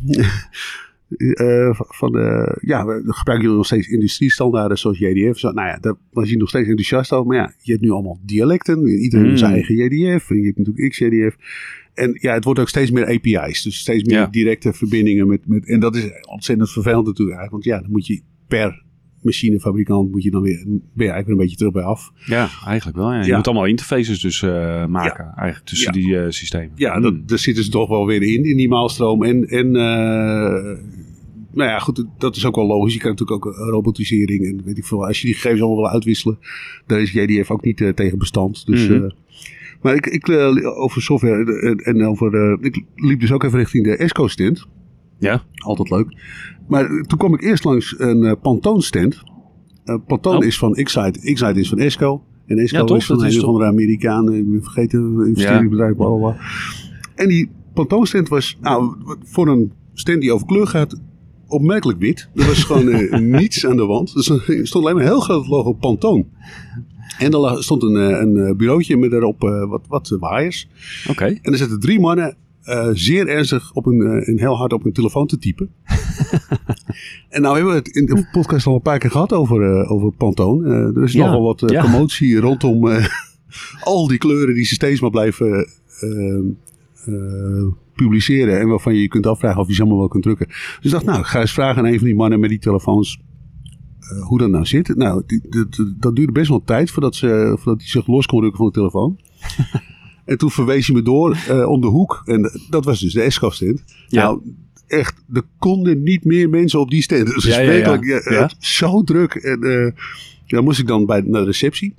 eh, 1.17 1.81
van 1.89 2.13
de, 2.13 2.59
ja, 2.61 2.87
we 2.87 2.93
gebruiken 3.05 3.41
jullie 3.41 3.57
nog 3.57 3.67
steeds 3.67 3.89
industriestandaarden 3.89 4.79
zoals 4.79 4.99
JDF. 4.99 5.39
Zo, 5.39 5.51
nou 5.53 5.69
ja, 5.69 5.79
daar 5.81 5.95
was 6.11 6.29
hij 6.29 6.37
nog 6.37 6.49
steeds 6.49 6.69
enthousiast 6.69 7.13
over. 7.13 7.27
Maar 7.27 7.37
ja, 7.37 7.53
je 7.59 7.73
hebt 7.73 7.85
nu 7.85 7.91
allemaal 7.91 8.19
dialecten. 8.23 8.87
Iedereen 8.87 9.27
heeft 9.27 9.39
zijn 9.39 9.51
Mm. 9.51 9.57
eigen 9.57 9.75
JDF. 9.77 10.31
En 10.31 10.37
je 10.37 10.45
hebt 10.45 10.59
natuurlijk 10.59 10.89
XJDF. 10.91 11.37
En 11.95 12.19
ja, 12.21 12.35
het 12.35 12.45
wordt 12.45 12.61
ook 12.61 12.69
steeds 12.69 12.91
meer 12.91 13.07
API's. 13.07 13.63
Dus 13.63 13.79
steeds 13.79 14.05
meer 14.05 14.19
Ja. 14.19 14.27
directe 14.27 14.73
verbindingen. 14.73 15.27
Met, 15.27 15.47
met, 15.47 15.67
en 15.69 15.81
dat 15.81 15.97
is 15.97 16.11
ontzettend 16.31 16.71
vervelend 16.71 17.07
natuurlijk 17.07 17.39
eigenlijk. 17.39 17.65
Want 17.65 17.77
ja, 17.77 17.83
dan 17.83 17.91
moet 17.93 18.07
je 18.07 18.21
per 18.49 18.83
machinefabrikant 19.23 20.11
moet 20.11 20.23
je 20.23 20.31
dan 20.31 20.43
weer, 20.43 20.65
ben 20.67 20.81
je 21.07 21.13
eigenlijk 21.13 21.27
weer 21.27 21.35
een 21.37 21.43
beetje 21.43 21.57
terug 21.57 21.73
bij 21.73 21.83
af. 21.83 22.13
Ja, 22.27 22.49
eigenlijk 22.67 22.99
wel. 22.99 23.13
Ja. 23.13 23.21
Je 23.21 23.27
Ja. 23.27 23.37
moet 23.37 23.47
allemaal 23.47 23.67
interfaces 23.67 24.21
dus 24.21 24.43
eh, 24.43 24.87
maken 24.87 25.25
eigenlijk 25.37 25.65
tussen 25.69 25.93
die 25.93 26.19
eh, 26.19 26.25
systemen. 26.29 26.71
Ja, 26.75 26.93
Hmm. 26.93 27.03
dat, 27.03 27.29
daar 27.29 27.39
zitten 27.39 27.65
ze 27.65 27.71
toch 27.71 27.89
wel 27.89 28.07
weer 28.07 28.23
in, 28.23 28.45
in 28.45 28.57
die 28.57 28.69
maalstroom. 28.69 29.23
En, 29.25 29.45
en 29.49 29.67
eh, 29.77 30.79
nou 31.55 31.71
ja, 31.71 31.79
goed, 31.79 32.05
dat 32.19 32.37
is 32.37 32.47
ook 32.47 32.57
wel 32.57 32.67
logisch. 32.67 32.93
Je 32.93 32.99
krijgt 32.99 33.19
natuurlijk 33.21 33.47
ook 33.47 33.55
robotisering 33.57 34.45
en 34.47 34.61
weet 34.65 34.79
ik 34.79 34.85
veel. 34.85 35.07
Als 35.07 35.21
je 35.21 35.27
die 35.27 35.35
gegevens 35.35 35.61
allemaal 35.61 35.83
wil 35.83 35.91
uitwisselen, 35.93 36.39
daar 36.87 37.01
is 37.01 37.13
JDF 37.13 37.51
ook 37.51 37.65
niet 37.65 37.93
tegen 37.95 38.19
bestand. 38.19 38.67
Dus, 38.67 38.89
Mhm. 38.89 39.09
maar 39.83 39.95
ik, 39.95 40.07
ik 40.07 40.29
over 40.79 41.03
software 41.03 41.61
en, 41.61 41.77
en 41.77 42.07
over, 42.07 42.59
ik 42.61 42.83
liep 42.97 43.21
dus 43.21 43.33
ook 43.33 43.45
even 43.45 43.59
richting 43.59 43.85
de 43.85 43.97
ESCO 43.97 44.29
stand. 44.29 44.67
Ja? 45.23 45.43
Altijd 45.55 45.91
leuk. 45.91 46.17
Maar 46.69 46.85
eh, 46.85 47.01
toen 47.03 47.19
kwam 47.19 47.35
ik 47.35 47.43
eerst 47.43 47.65
langs 47.65 47.95
een 47.99 48.25
eh, 48.25 48.33
Pantone 48.43 48.83
stand. 48.83 49.23
Eh, 49.85 49.97
Pantone 50.07 50.37
Oh. 50.37 50.45
is 50.45 50.59
van 50.59 50.75
Excite, 50.75 51.21
Excite 51.21 51.61
is 51.61 51.69
van 51.69 51.79
ESCO. 51.79 52.23
En 52.47 52.59
ESCO 52.59 52.77
Ja, 52.77 52.85
toch? 52.85 52.97
is 52.97 53.07
van 53.07 53.19
Dat 53.19 53.33
een 53.33 53.41
of 53.41 53.47
andere 53.47 53.65
Amerikaan, 53.67 54.33
eh, 54.33 54.39
ik 54.39 54.47
vergeten, 54.63 55.25
investeringsbedrijf, 55.27 55.97
bla 55.97 56.07
bla 56.07 56.17
bla. 56.17 56.37
En 57.15 57.29
die 57.29 57.51
Pantone 57.75 58.07
stand 58.07 58.29
was, 58.29 58.59
nou, 58.61 58.97
voor 59.25 59.49
een 59.49 59.73
stand 59.95 60.21
die 60.21 60.33
over 60.33 60.47
kleur 60.47 60.67
gaat, 60.67 61.01
opmerkelijk 61.47 61.99
wit. 61.99 62.29
Er 62.35 62.47
was 62.47 62.65
gewoon 62.65 62.89
eh, 62.89 63.19
niets 63.41 63.67
aan 63.67 63.77
de 63.77 63.85
wand. 63.87 64.15
Dus 64.15 64.29
er 64.29 64.67
stond 64.67 64.85
alleen 64.85 64.97
maar 64.97 65.05
een 65.05 65.11
heel 65.11 65.21
groot 65.21 65.47
logo 65.47 65.73
Pantone. 65.73 66.25
En 67.19 67.33
er 67.33 67.63
stond 67.63 67.83
een, 67.83 67.97
eh, 67.97 68.21
een 68.21 68.37
eh, 68.37 68.55
bureautje 68.57 68.97
met 68.97 69.11
daarop 69.11 69.45
eh, 69.45 69.69
wat, 69.69 69.85
wat 69.89 70.17
waaiers. 70.21 70.69
Oké. 71.11 71.25
En 71.25 71.53
er 71.53 71.59
zitten 71.59 71.81
drie 71.81 72.01
mannen 72.01 72.37
eh, 72.63 72.89
zeer 72.93 73.29
ernstig 73.29 73.73
op 73.73 73.87
een, 73.87 74.01
en 74.01 74.39
heel 74.39 74.57
hard 74.57 74.73
op 74.73 74.83
hun 74.83 74.93
telefoon 74.93 75.27
te 75.27 75.39
typen. 75.39 75.71
en 77.29 77.43
nou 77.43 77.55
hebben 77.55 77.73
we 77.73 77.79
het 77.79 77.89
in 77.89 78.07
de 78.07 78.29
podcast 78.33 78.67
al 78.67 78.75
een 78.75 78.83
paar 78.83 78.99
keer 78.99 79.11
gehad 79.11 79.33
over, 79.33 79.81
eh, 79.81 79.93
over 79.93 80.13
Pantone. 80.13 80.69
Eh, 80.69 80.97
er 80.97 81.03
is 81.03 81.13
Ja, 81.13 81.25
nogal 81.25 81.43
wat 81.43 81.71
ja. 81.71 81.83
commotie 81.83 82.41
rondom 82.41 82.89
al 83.85 84.09
die 84.09 84.19
kleuren 84.19 84.55
die 84.55 84.65
ze 84.65 84.75
steeds 84.75 85.01
maar 85.01 85.11
blijven 85.11 85.69
publiceren. 87.95 88.61
En 88.61 88.69
waarvan 88.69 88.95
je 88.95 89.01
je 89.01 89.09
kunt 89.09 89.27
afvragen 89.27 89.61
of 89.61 89.69
je 89.69 89.75
ze 89.75 89.81
allemaal 89.81 89.99
wel 89.99 90.09
kunt 90.09 90.23
drukken. 90.23 90.47
Dus 90.47 90.79
ik 90.83 90.91
dacht, 90.91 91.05
nou, 91.05 91.19
ik 91.19 91.27
ga 91.27 91.41
eens 91.41 91.53
vragen 91.53 91.79
aan 91.79 91.93
een 91.93 91.99
van 91.99 92.07
die 92.07 92.17
mannen 92.17 92.41
met 92.41 92.51
die 92.51 92.59
telefoons 92.59 93.21
hoe 94.21 94.39
dat 94.39 94.51
nou 94.51 94.67
zit. 94.67 94.97
Nou, 94.97 95.23
die, 95.27 95.67
dat 95.99 96.17
duurde 96.17 96.33
best 96.33 96.49
wel 96.49 96.63
tijd 96.65 96.91
voordat, 96.91 97.15
ze, 97.15 97.55
voordat 97.59 97.81
hij 97.81 97.91
zich 97.91 98.07
los 98.07 98.27
kon 98.27 98.41
rukken 98.41 98.59
van 98.59 98.67
de 98.67 98.73
telefoon. 98.73 99.19
en 100.33 100.39
toen 100.39 100.51
verwees 100.51 100.87
hij 100.87 100.97
me 100.97 101.03
door 101.03 101.37
eh, 101.49 101.69
om 101.69 101.81
de 101.81 101.87
hoek. 101.87 102.23
En 102.25 102.51
dat 102.71 102.85
was 102.85 103.01
dus 103.01 103.13
de 103.13 103.23
Esco 103.23 103.51
stand. 103.51 103.85
Ja. 104.09 104.23
Nou, 104.23 104.41
echt, 104.87 105.25
er 105.33 105.43
konden 105.59 106.03
niet 106.03 106.25
meer 106.25 106.49
mensen 106.49 106.81
op 106.81 106.91
die 106.91 107.03
stand. 107.03 107.27
Dus 107.27 107.45
Ja, 107.45 107.61
ja, 107.61 108.01
ja. 108.25 108.51
zo 108.59 109.03
druk. 109.03 109.35
En 109.35 109.63
eh 109.63 109.93
dan 110.47 110.65
moest 110.65 110.79
ik 110.79 110.87
dan 110.87 111.07
bij, 111.07 111.21
naar 111.21 111.41
de 111.41 111.47
receptie. 111.47 111.95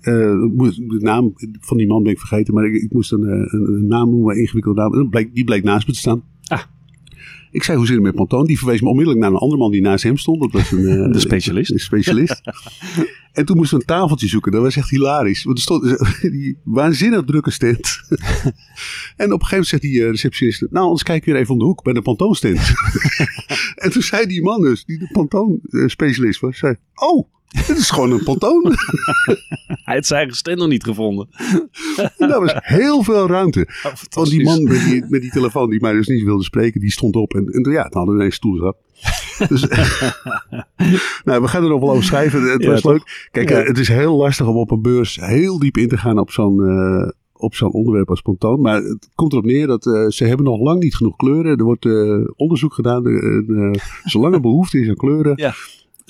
Eh, 0.00 0.12
de 0.12 0.98
naam 0.98 1.32
van 1.60 1.76
die 1.76 1.86
man 1.86 2.02
ben 2.02 2.12
ik 2.12 2.18
vergeten, 2.18 2.54
maar 2.54 2.66
ik, 2.66 2.82
ik 2.82 2.92
moest 2.92 3.12
een, 3.12 3.22
een, 3.22 3.74
een 3.74 3.86
naam 3.86 4.10
noemen, 4.10 4.40
ingewikkelde 4.40 4.80
naam. 4.80 5.10
Die 5.32 5.44
bleek 5.44 5.64
naast 5.64 5.86
me 5.86 5.92
te 5.92 5.98
staan. 5.98 6.22
Ik 7.50 7.62
zei, 7.62 7.76
hoe 7.76 7.86
zit 7.86 7.94
het 7.94 8.04
met 8.04 8.14
Pantone? 8.14 8.46
Die 8.46 8.58
verwees 8.58 8.80
me 8.80 8.88
onmiddellijk 8.88 9.24
naar 9.24 9.30
een 9.30 9.38
andere 9.38 9.60
man 9.60 9.70
die 9.70 9.80
naast 9.80 10.02
hem 10.02 10.16
stond. 10.16 10.40
Dat 10.40 10.52
was 10.52 10.70
een, 10.70 10.86
eh, 10.86 11.12
De 11.12 11.18
specialist. 11.18 11.70
Een 11.70 11.78
specialist. 11.78 12.40
en 13.32 13.44
toen 13.44 13.56
moesten 13.56 13.78
we 13.78 13.84
een 13.84 13.96
tafeltje 13.96 14.28
zoeken. 14.28 14.52
Dat 14.52 14.62
was 14.62 14.76
echt 14.76 14.90
hilarisch. 14.90 15.44
Want 15.44 15.56
er 15.56 15.62
stond 15.62 15.82
die 16.38 16.58
waanzinnig 16.64 17.24
drukke 17.24 17.50
stand. 17.50 18.00
en 19.16 19.32
op 19.32 19.40
een 19.40 19.46
gegeven 19.46 19.48
moment 19.50 19.66
zegt 19.66 19.82
die 19.82 20.02
eh, 20.02 20.10
receptionist... 20.10 20.60
Nou, 20.60 20.84
anders 20.84 21.02
kijk 21.02 21.24
weer 21.24 21.36
even 21.36 21.52
om 21.52 21.58
de 21.58 21.64
hoek 21.64 21.82
bij 21.82 21.92
de 21.92 22.02
Pantone 22.02 22.34
stand. 22.34 22.60
en 23.74 23.90
toen 23.90 24.02
zei 24.02 24.26
die 24.26 24.42
man 24.42 24.60
dus, 24.60 24.84
die 24.84 24.98
de 24.98 25.08
Pantone 25.12 25.58
eh, 25.62 25.86
specialist 25.86 26.40
was... 26.40 26.58
Zei, 26.58 26.76
oh, 26.94 27.28
dit 27.48 27.76
is 27.76 27.90
gewoon 27.90 28.10
een 28.10 28.22
Pantone. 28.22 28.70
Hij 29.84 29.94
had 29.94 30.06
zijn 30.06 30.18
eigen 30.18 30.36
stand 30.36 30.58
nog 30.58 30.68
niet 30.68 30.84
gevonden. 30.84 31.28
en 32.18 32.28
daar 32.28 32.40
was 32.40 32.54
heel 32.56 33.02
veel 33.02 33.26
ruimte. 33.28 33.68
Oh, 33.86 33.92
Want 34.10 34.28
die 34.30 34.44
man 34.44 34.62
met 34.62 34.84
die, 34.84 35.04
met 35.08 35.20
die 35.20 35.30
telefoon 35.30 35.70
die 35.70 35.80
mij 35.80 35.92
dus 35.92 36.06
niet 36.06 36.24
wilde 36.24 36.42
spreken, 36.44 36.80
die 36.80 36.90
stond 36.92 37.16
op. 37.16 37.34
En, 37.34 37.46
en 37.46 37.70
ja, 37.72 37.82
het 37.84 37.94
hadden 37.94 38.14
we 38.14 38.20
ineens 38.20 38.34
stoel 38.34 38.56
zat. 38.56 38.76
Dus, 39.48 39.60
nou, 41.24 41.42
we 41.42 41.48
gaan 41.48 41.62
er 41.62 41.68
nog 41.68 41.80
wel 41.80 41.90
over 41.90 42.04
schrijven. 42.04 42.42
Het 42.42 42.62
Ja, 42.62 42.70
was 42.70 42.80
toch? 42.80 42.92
leuk. 42.92 43.28
Kijk, 43.30 43.48
Ja. 43.48 43.60
eh, 43.60 43.66
het 43.66 43.78
is 43.78 43.88
heel 43.88 44.16
lastig 44.16 44.46
om 44.46 44.56
op 44.56 44.70
een 44.70 44.82
beurs 44.82 45.18
heel 45.20 45.58
diep 45.58 45.76
in 45.76 45.88
te 45.88 45.96
gaan 45.98 46.18
op 46.18 46.30
zo'n 46.30 46.64
eh, 46.66 47.08
op 47.32 47.54
zo'n 47.54 47.72
onderwerp 47.72 48.10
als 48.10 48.18
spontaan. 48.18 48.60
Maar 48.60 48.82
het 48.82 49.08
komt 49.14 49.32
erop 49.32 49.44
neer 49.44 49.66
dat 49.66 49.86
eh, 49.86 50.06
ze 50.08 50.24
hebben 50.24 50.44
nog 50.46 50.60
lang 50.60 50.80
niet 50.82 50.94
genoeg 50.96 51.16
kleuren. 51.16 51.58
Er 51.58 51.64
wordt 51.64 51.86
onderzoek 52.36 52.74
gedaan. 52.74 53.06
Uh, 53.06 53.72
zolang 54.04 54.34
er 54.34 54.40
behoefte 54.40 54.80
is 54.80 54.88
aan 54.88 54.94
kleuren. 54.96 55.32
Ja. 55.36 55.54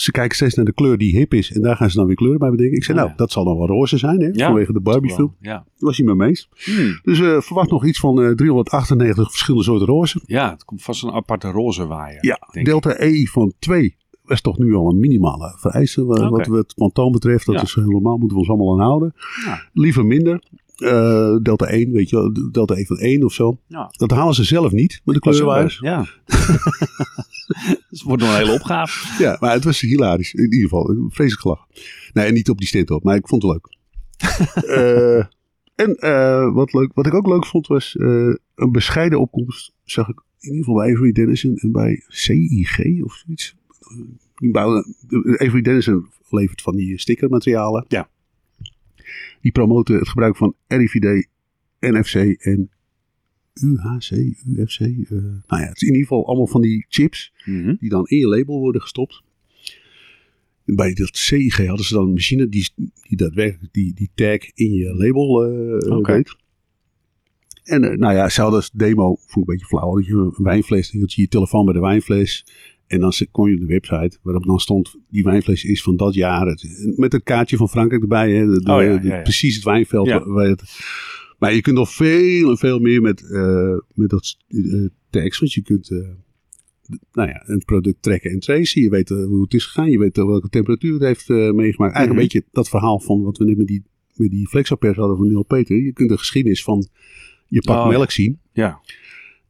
Ze 0.01 0.11
kijken 0.11 0.37
steeds 0.37 0.55
naar 0.55 0.65
de 0.65 0.73
kleur 0.73 0.99
die 0.99 1.17
hip 1.17 1.35
is. 1.35 1.53
En 1.53 1.63
daar 1.63 1.77
gaan 1.77 1.91
ze 1.91 1.97
dan 1.97 2.07
weer 2.07 2.15
kleuren 2.17 2.39
bij 2.41 2.51
bedenken. 2.51 2.77
Ik 2.77 2.85
zei, 2.85 2.97
Oh, 2.99 3.03
nou, 3.05 3.17
ja. 3.17 3.23
dat 3.23 3.33
zal 3.33 3.45
dan 3.45 3.57
wel 3.59 3.67
roze 3.67 3.97
zijn. 3.99 4.21
Hè, 4.21 4.29
Ja. 4.33 4.47
vanwege 4.47 4.73
de 4.73 4.81
Barbie 4.81 5.13
film. 5.15 5.35
Ja. 5.41 5.53
Daar 5.53 5.65
was 5.79 5.97
hij 5.97 6.15
mee 6.15 6.29
eens. 6.29 6.49
Hmm. 6.65 6.99
Dus 7.03 7.21
eh, 7.21 7.41
verwacht 7.41 7.71
nog 7.71 7.85
iets 7.85 7.99
van 8.01 8.23
eh, 8.23 8.31
398 8.31 9.29
verschillende 9.31 9.65
soorten 9.67 9.87
roze. 9.87 10.21
ja, 10.27 10.51
het 10.51 10.65
komt 10.65 10.83
vast 10.83 11.03
een 11.03 11.11
aparte 11.13 11.51
roze 11.51 11.87
waaier. 11.87 12.25
Ja, 12.25 12.49
ik. 12.53 12.65
delta 12.65 12.95
E 12.99 13.25
van 13.25 13.53
2 13.59 13.97
is 14.27 14.41
toch 14.41 14.59
nu 14.59 14.75
al 14.75 14.91
een 14.91 14.99
minimale 15.01 15.55
vereiste. 15.59 16.05
Wat, 16.05 16.19
Oké. 16.21 16.29
wat 16.29 16.47
het 16.47 16.75
pantoon 16.77 17.13
betreft, 17.13 17.47
dat 17.47 17.63
is 17.63 17.75
helemaal, 17.75 18.17
moeten 18.17 18.37
we 18.37 18.43
ons 18.43 18.49
allemaal 18.49 18.73
aan 18.81 18.87
houden. 18.87 19.15
Ja. 19.45 19.63
Liever 19.73 20.07
minder. 20.07 20.43
Eh, 20.79 21.37
delta 21.43 21.67
1, 21.67 21.93
weet 21.93 22.11
je 22.11 22.17
wel, 22.17 22.51
delta 22.53 22.75
E 22.75 22.85
van 22.85 22.99
1 22.99 23.25
of 23.25 23.33
zo. 23.33 23.59
Ja. 23.67 23.89
Dat 23.91 24.11
halen 24.11 24.35
ze 24.35 24.45
zelf 24.45 24.73
niet 24.73 25.01
met 25.05 25.15
de 25.15 25.21
Dat 25.21 25.23
kleurenwaaiers. 25.23 25.79
Ja. 25.79 26.01
het 27.91 28.03
wordt 28.03 28.23
nog 28.23 28.31
een 28.31 28.39
hele 28.39 28.53
opgave. 28.53 29.23
Ja, 29.23 29.37
maar 29.41 29.53
het 29.53 29.65
was 29.65 29.81
hilarisch. 29.81 30.35
In 30.35 30.43
ieder 30.43 30.61
geval, 30.61 31.07
vreselijk 31.09 31.41
gelachen. 31.41 31.67
Nee, 32.13 32.33
niet 32.33 32.51
op 32.51 32.59
die 32.59 32.67
stand 32.67 32.91
op, 32.91 33.03
maar 33.03 33.17
ik 33.17 33.29
vond 33.29 33.43
het 33.43 33.53
leuk. 33.53 33.67
Eh, 34.67 35.25
en 35.75 35.95
eh, 35.97 36.53
wat, 36.53 36.73
leuk, 36.73 36.91
wat 36.95 37.07
ik 37.07 37.15
ook 37.15 37.27
leuk 37.27 37.47
vond 37.47 37.67
was 37.67 37.95
een 37.99 38.73
bescheiden 38.73 39.21
opkomst. 39.21 39.73
Zag 39.85 40.09
ik 40.09 40.21
in 40.41 40.51
ieder 40.51 40.65
geval 40.65 40.75
bij 40.75 40.95
Avery 40.95 41.13
Dennison 41.13 41.57
en 41.57 41.73
bij 41.73 42.05
CIG 42.09 43.03
of 43.05 43.15
zoiets. 43.15 43.57
Avery 45.37 45.63
Dennison 45.63 46.07
levert 46.31 46.63
van 46.63 46.77
die 46.77 46.99
stickermaterialen. 46.99 47.85
Ja. 47.89 48.09
Die 49.41 49.53
promoten 49.53 49.95
het 49.99 50.09
gebruik 50.09 50.37
van 50.37 50.55
RIVD, 50.67 51.27
NFC 51.81 52.15
en 52.41 52.71
UHC, 53.63 54.11
UFC. 54.47 54.81
eh, 54.81 55.09
nou 55.11 55.63
ja, 55.63 55.69
het 55.69 55.77
is 55.77 55.83
in 55.83 55.87
ieder 55.95 56.03
geval 56.03 56.27
allemaal 56.27 56.47
van 56.47 56.61
die 56.61 56.87
chips 56.89 57.33
Mhm. 57.45 57.75
die 57.81 57.89
dan 57.91 58.07
in 58.07 58.19
je 58.19 58.27
label 58.27 58.59
worden 58.59 58.81
gestopt. 58.81 59.23
Bij 60.65 60.93
dat 60.95 61.17
CIG 61.17 61.67
hadden 61.67 61.85
ze 61.87 61.95
dan 61.95 62.07
een 62.07 62.13
machine 62.13 62.49
die, 62.49 62.69
die 63.09 63.17
daadwerkelijk 63.17 63.73
die, 63.73 63.95
die 63.95 64.11
tag 64.15 64.39
in 64.55 64.73
je 64.73 64.95
label 64.95 65.45
eh 65.45 65.97
Oké. 65.97 66.13
deed. 66.13 66.37
En 67.65 67.85
eh, 67.85 67.97
nou 67.99 68.15
ja, 68.15 68.29
ze 68.29 68.41
hadden 68.41 68.59
als 68.59 68.71
demo, 68.71 69.07
vond 69.07 69.29
ik 69.31 69.37
een 69.37 69.45
beetje 69.45 69.67
flauw, 69.67 69.95
dat 69.97 70.07
je 70.07 70.13
een 70.13 70.45
wijnfles, 70.45 70.91
dan 70.91 70.99
hield 71.01 71.13
je 71.13 71.23
je 71.23 71.29
telefoon 71.29 71.65
bij 71.65 71.75
de 71.75 71.81
wijnfles. 71.81 72.47
En 72.89 73.01
dan 73.01 73.13
kon 73.31 73.49
je 73.49 73.55
op 73.55 73.61
de 73.61 73.67
website, 73.67 74.19
waarop 74.23 74.47
dan 74.47 74.59
stond, 74.59 74.97
die 75.11 75.23
wijnfles 75.23 75.65
is 75.65 75.83
van 75.83 75.97
dat 75.97 76.15
jaar. 76.15 76.47
Het- 76.47 76.93
met 76.97 77.15
een 77.15 77.23
kaartje 77.23 77.57
van 77.57 77.69
Frankrijk 77.69 78.03
erbij, 78.03 78.33
hè, 78.33 78.47
de- 78.47 78.73
Oh 78.73 78.83
ja, 78.83 78.97
de- 78.99 79.09
ja, 79.09 79.17
ja. 79.17 79.23
precies 79.23 79.55
het 79.55 79.65
wijnveld. 79.65 80.09
Waar- 80.09 80.49
het, 80.49 80.63
maar 81.39 81.55
je 81.55 81.61
kunt 81.61 81.77
nog 81.77 81.91
veel 81.93 82.51
en 82.51 82.57
veel 82.59 82.79
meer 82.79 83.01
met, 83.03 83.31
eh, 83.31 83.77
met 83.95 84.11
dat 84.11 84.37
eh, 84.49 84.87
tags, 85.11 85.39
want 85.39 85.53
je 85.53 85.63
kunt... 85.63 85.91
eh, 85.91 85.99
nou 87.13 87.29
ja, 87.29 87.43
een 87.47 87.63
product 87.65 88.03
trekken 88.03 88.31
en 88.31 88.39
tracen. 88.39 88.83
Je 88.83 88.89
weet 88.91 89.09
hoe 89.09 89.43
het 89.43 89.55
is 89.55 89.65
gegaan. 89.65 89.91
Je 89.91 89.99
weet 89.99 90.17
welke 90.17 90.49
temperatuur 90.49 90.93
het 90.93 91.03
heeft 91.03 91.29
meegemaakt. 91.29 91.95
Eigenlijk 91.95 92.07
Mhm. 92.09 92.11
een 92.11 92.17
beetje 92.17 92.45
dat 92.53 92.69
verhaal 92.69 93.01
van 93.01 93.23
wat 93.23 93.39
we 93.39 93.45
net 93.45 93.57
met 93.57 93.67
die, 93.67 93.83
met 94.15 94.31
die 94.31 94.47
flexopers 94.49 94.97
hadden 94.97 95.17
van 95.17 95.27
Neil 95.27 95.43
Peter. 95.43 95.77
Je 95.77 95.93
kunt 95.93 96.09
de 96.09 96.19
geschiedenis 96.19 96.63
van 96.63 96.89
je 97.47 97.61
pak 97.63 97.77
Oh, 97.77 97.89
melk 97.89 98.11
zien. 98.11 98.39
Ja. 98.53 98.81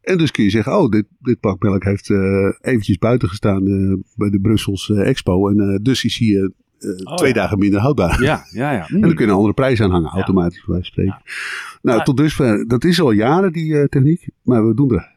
En 0.08 0.18
dus 0.18 0.30
kun 0.30 0.44
je 0.44 0.50
zeggen, 0.50 0.78
oh, 0.78 0.90
dit, 0.90 1.06
dit 1.18 1.40
pak 1.40 1.62
melk 1.62 1.84
heeft 1.84 2.10
eh, 2.10 2.52
eventjes 2.60 2.98
buiten 2.98 3.28
gestaan 3.28 3.66
eh, 3.66 4.16
bij 4.16 4.30
de 4.30 4.40
Brussels 4.40 4.90
eh, 4.90 5.08
Expo. 5.08 5.48
En 5.48 5.80
dus 5.82 6.04
is 6.04 6.20
eh, 6.20 6.48
Oh, 7.04 7.14
twee 7.14 7.28
ja. 7.28 7.34
dagen 7.34 7.58
minder 7.58 7.80
houdbaar. 7.80 8.22
Ja, 8.22 8.44
ja, 8.50 8.72
ja. 8.72 8.88
En 8.88 9.00
dan 9.00 9.14
kun 9.14 9.24
je 9.24 9.30
een 9.30 9.36
andere 9.36 9.54
prijs 9.54 9.80
aanhangen, 9.80 10.10
automatisch 10.10 10.64
bij 10.66 10.82
spreken. 10.82 11.22
Nou, 11.82 12.04
tot 12.04 12.16
dusver, 12.16 12.68
dat 12.68 12.84
is 12.84 13.00
al 13.00 13.10
jaren 13.10 13.52
die 13.52 13.88
techniek, 13.88 14.28
maar 14.42 14.66
we 14.68 14.74
doen 14.74 14.94
er 14.94 15.16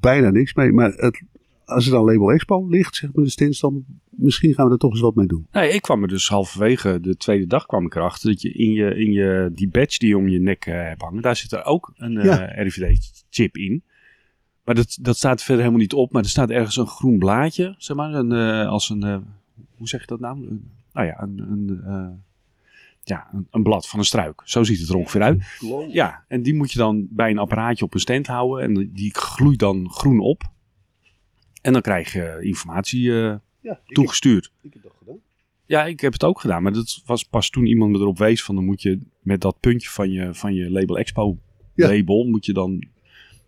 bijna 0.00 0.30
niks 0.30 0.54
mee. 0.54 0.72
Maar 0.72 0.92
het, 0.92 1.22
als 1.64 1.86
er 1.86 1.92
dan 1.92 2.04
label 2.04 2.32
Expo 2.32 2.66
ligt, 2.68 2.94
zeg 2.94 3.12
maar 3.12 3.24
de 3.24 3.30
stands, 3.30 3.60
dan 3.60 3.84
misschien 4.10 4.54
gaan 4.54 4.66
we 4.66 4.72
er 4.72 4.78
toch 4.78 4.90
eens 4.90 5.00
wat 5.00 5.14
mee 5.14 5.26
doen. 5.26 5.46
Nee, 5.52 5.72
ik 5.72 5.82
kwam 5.82 6.02
er 6.02 6.08
dus 6.08 6.28
halverwege 6.28 7.00
de 7.00 7.16
tweede 7.16 7.46
dag 7.46 7.66
kwam 7.66 7.86
ik 7.86 7.94
erachter 7.94 8.30
dat 8.30 8.42
je 8.42 8.52
in 8.52 8.72
je, 8.72 8.94
in 8.94 9.12
je 9.12 9.50
die 9.54 9.68
badge 9.68 9.98
die 9.98 10.08
je 10.08 10.16
om 10.16 10.28
je 10.28 10.40
nek 10.40 10.64
hebt 10.64 11.02
hangen, 11.02 11.22
daar 11.22 11.36
zit 11.36 11.52
er 11.52 11.64
ook 11.64 11.92
een 11.94 12.12
Ja. 12.12 12.64
RFID-chip 12.64 13.56
in. 13.56 13.82
Maar 14.64 14.74
dat, 14.74 14.98
dat 15.00 15.16
staat 15.16 15.40
verder 15.42 15.58
helemaal 15.60 15.80
niet 15.82 15.92
op. 15.92 16.12
Maar 16.12 16.22
er 16.22 16.28
staat 16.28 16.50
ergens 16.50 16.76
een 16.76 16.86
groen 16.86 17.18
blaadje, 17.18 17.74
zeg 17.78 17.96
maar. 17.96 18.14
Een, 18.14 18.32
eh, 18.32 18.68
als 18.68 18.88
een, 18.90 19.02
eh, 19.02 19.16
hoe 19.76 19.88
zeg 19.88 20.00
je 20.00 20.06
dat 20.06 20.20
nou? 20.20 20.46
Een- 20.46 20.70
nou 20.92 21.06
ja, 21.06 21.22
een, 21.22 21.38
een, 21.38 21.80
eh, 21.84 22.08
ja 23.04 23.28
een, 23.32 23.46
een 23.50 23.62
blad 23.62 23.88
van 23.88 23.98
een 23.98 24.04
struik. 24.04 24.42
Zo 24.44 24.62
ziet 24.64 24.78
het 24.80 24.88
er 24.88 24.96
ongeveer 24.96 25.22
uit. 25.22 25.42
Ja, 25.90 26.24
en 26.28 26.42
die 26.42 26.54
moet 26.54 26.72
je 26.72 26.78
dan 26.78 27.06
bij 27.10 27.30
een 27.30 27.38
apparaatje 27.38 27.84
op 27.84 27.94
een 27.94 28.00
stand 28.00 28.26
houden. 28.26 28.64
En 28.64 28.90
die 28.92 29.14
gloeit 29.14 29.58
dan 29.58 29.90
groen 29.90 30.20
op. 30.20 30.42
En 31.62 31.72
dan 31.72 31.82
krijg 31.82 32.12
je 32.12 32.38
informatie 32.40 33.00
Ja, 33.12 33.40
ik 33.86 33.94
toegestuurd. 33.94 34.44
heb, 34.44 34.64
ik 34.64 34.72
heb 34.72 34.82
dat 34.82 34.92
gedaan. 34.98 35.16
Ja, 35.66 35.84
ik 35.84 36.00
heb 36.00 36.12
het 36.12 36.24
ook 36.24 36.40
gedaan. 36.40 36.62
Maar 36.62 36.72
dat 36.72 37.02
was 37.06 37.24
pas 37.24 37.50
toen 37.50 37.66
iemand 37.66 37.92
me 37.92 37.98
erop 37.98 38.18
wees 38.18 38.42
van 38.44 38.54
dan 38.54 38.64
moet 38.64 38.82
je 38.82 38.98
met 39.20 39.40
dat 39.40 39.60
puntje 39.60 39.88
van 39.90 40.10
je, 40.10 40.34
van 40.34 40.54
je 40.54 40.70
Label 40.70 40.98
Expo 40.98 41.38
Ja. 41.74 41.88
label 41.88 42.24
moet 42.24 42.46
je 42.46 42.52
dan... 42.52 42.86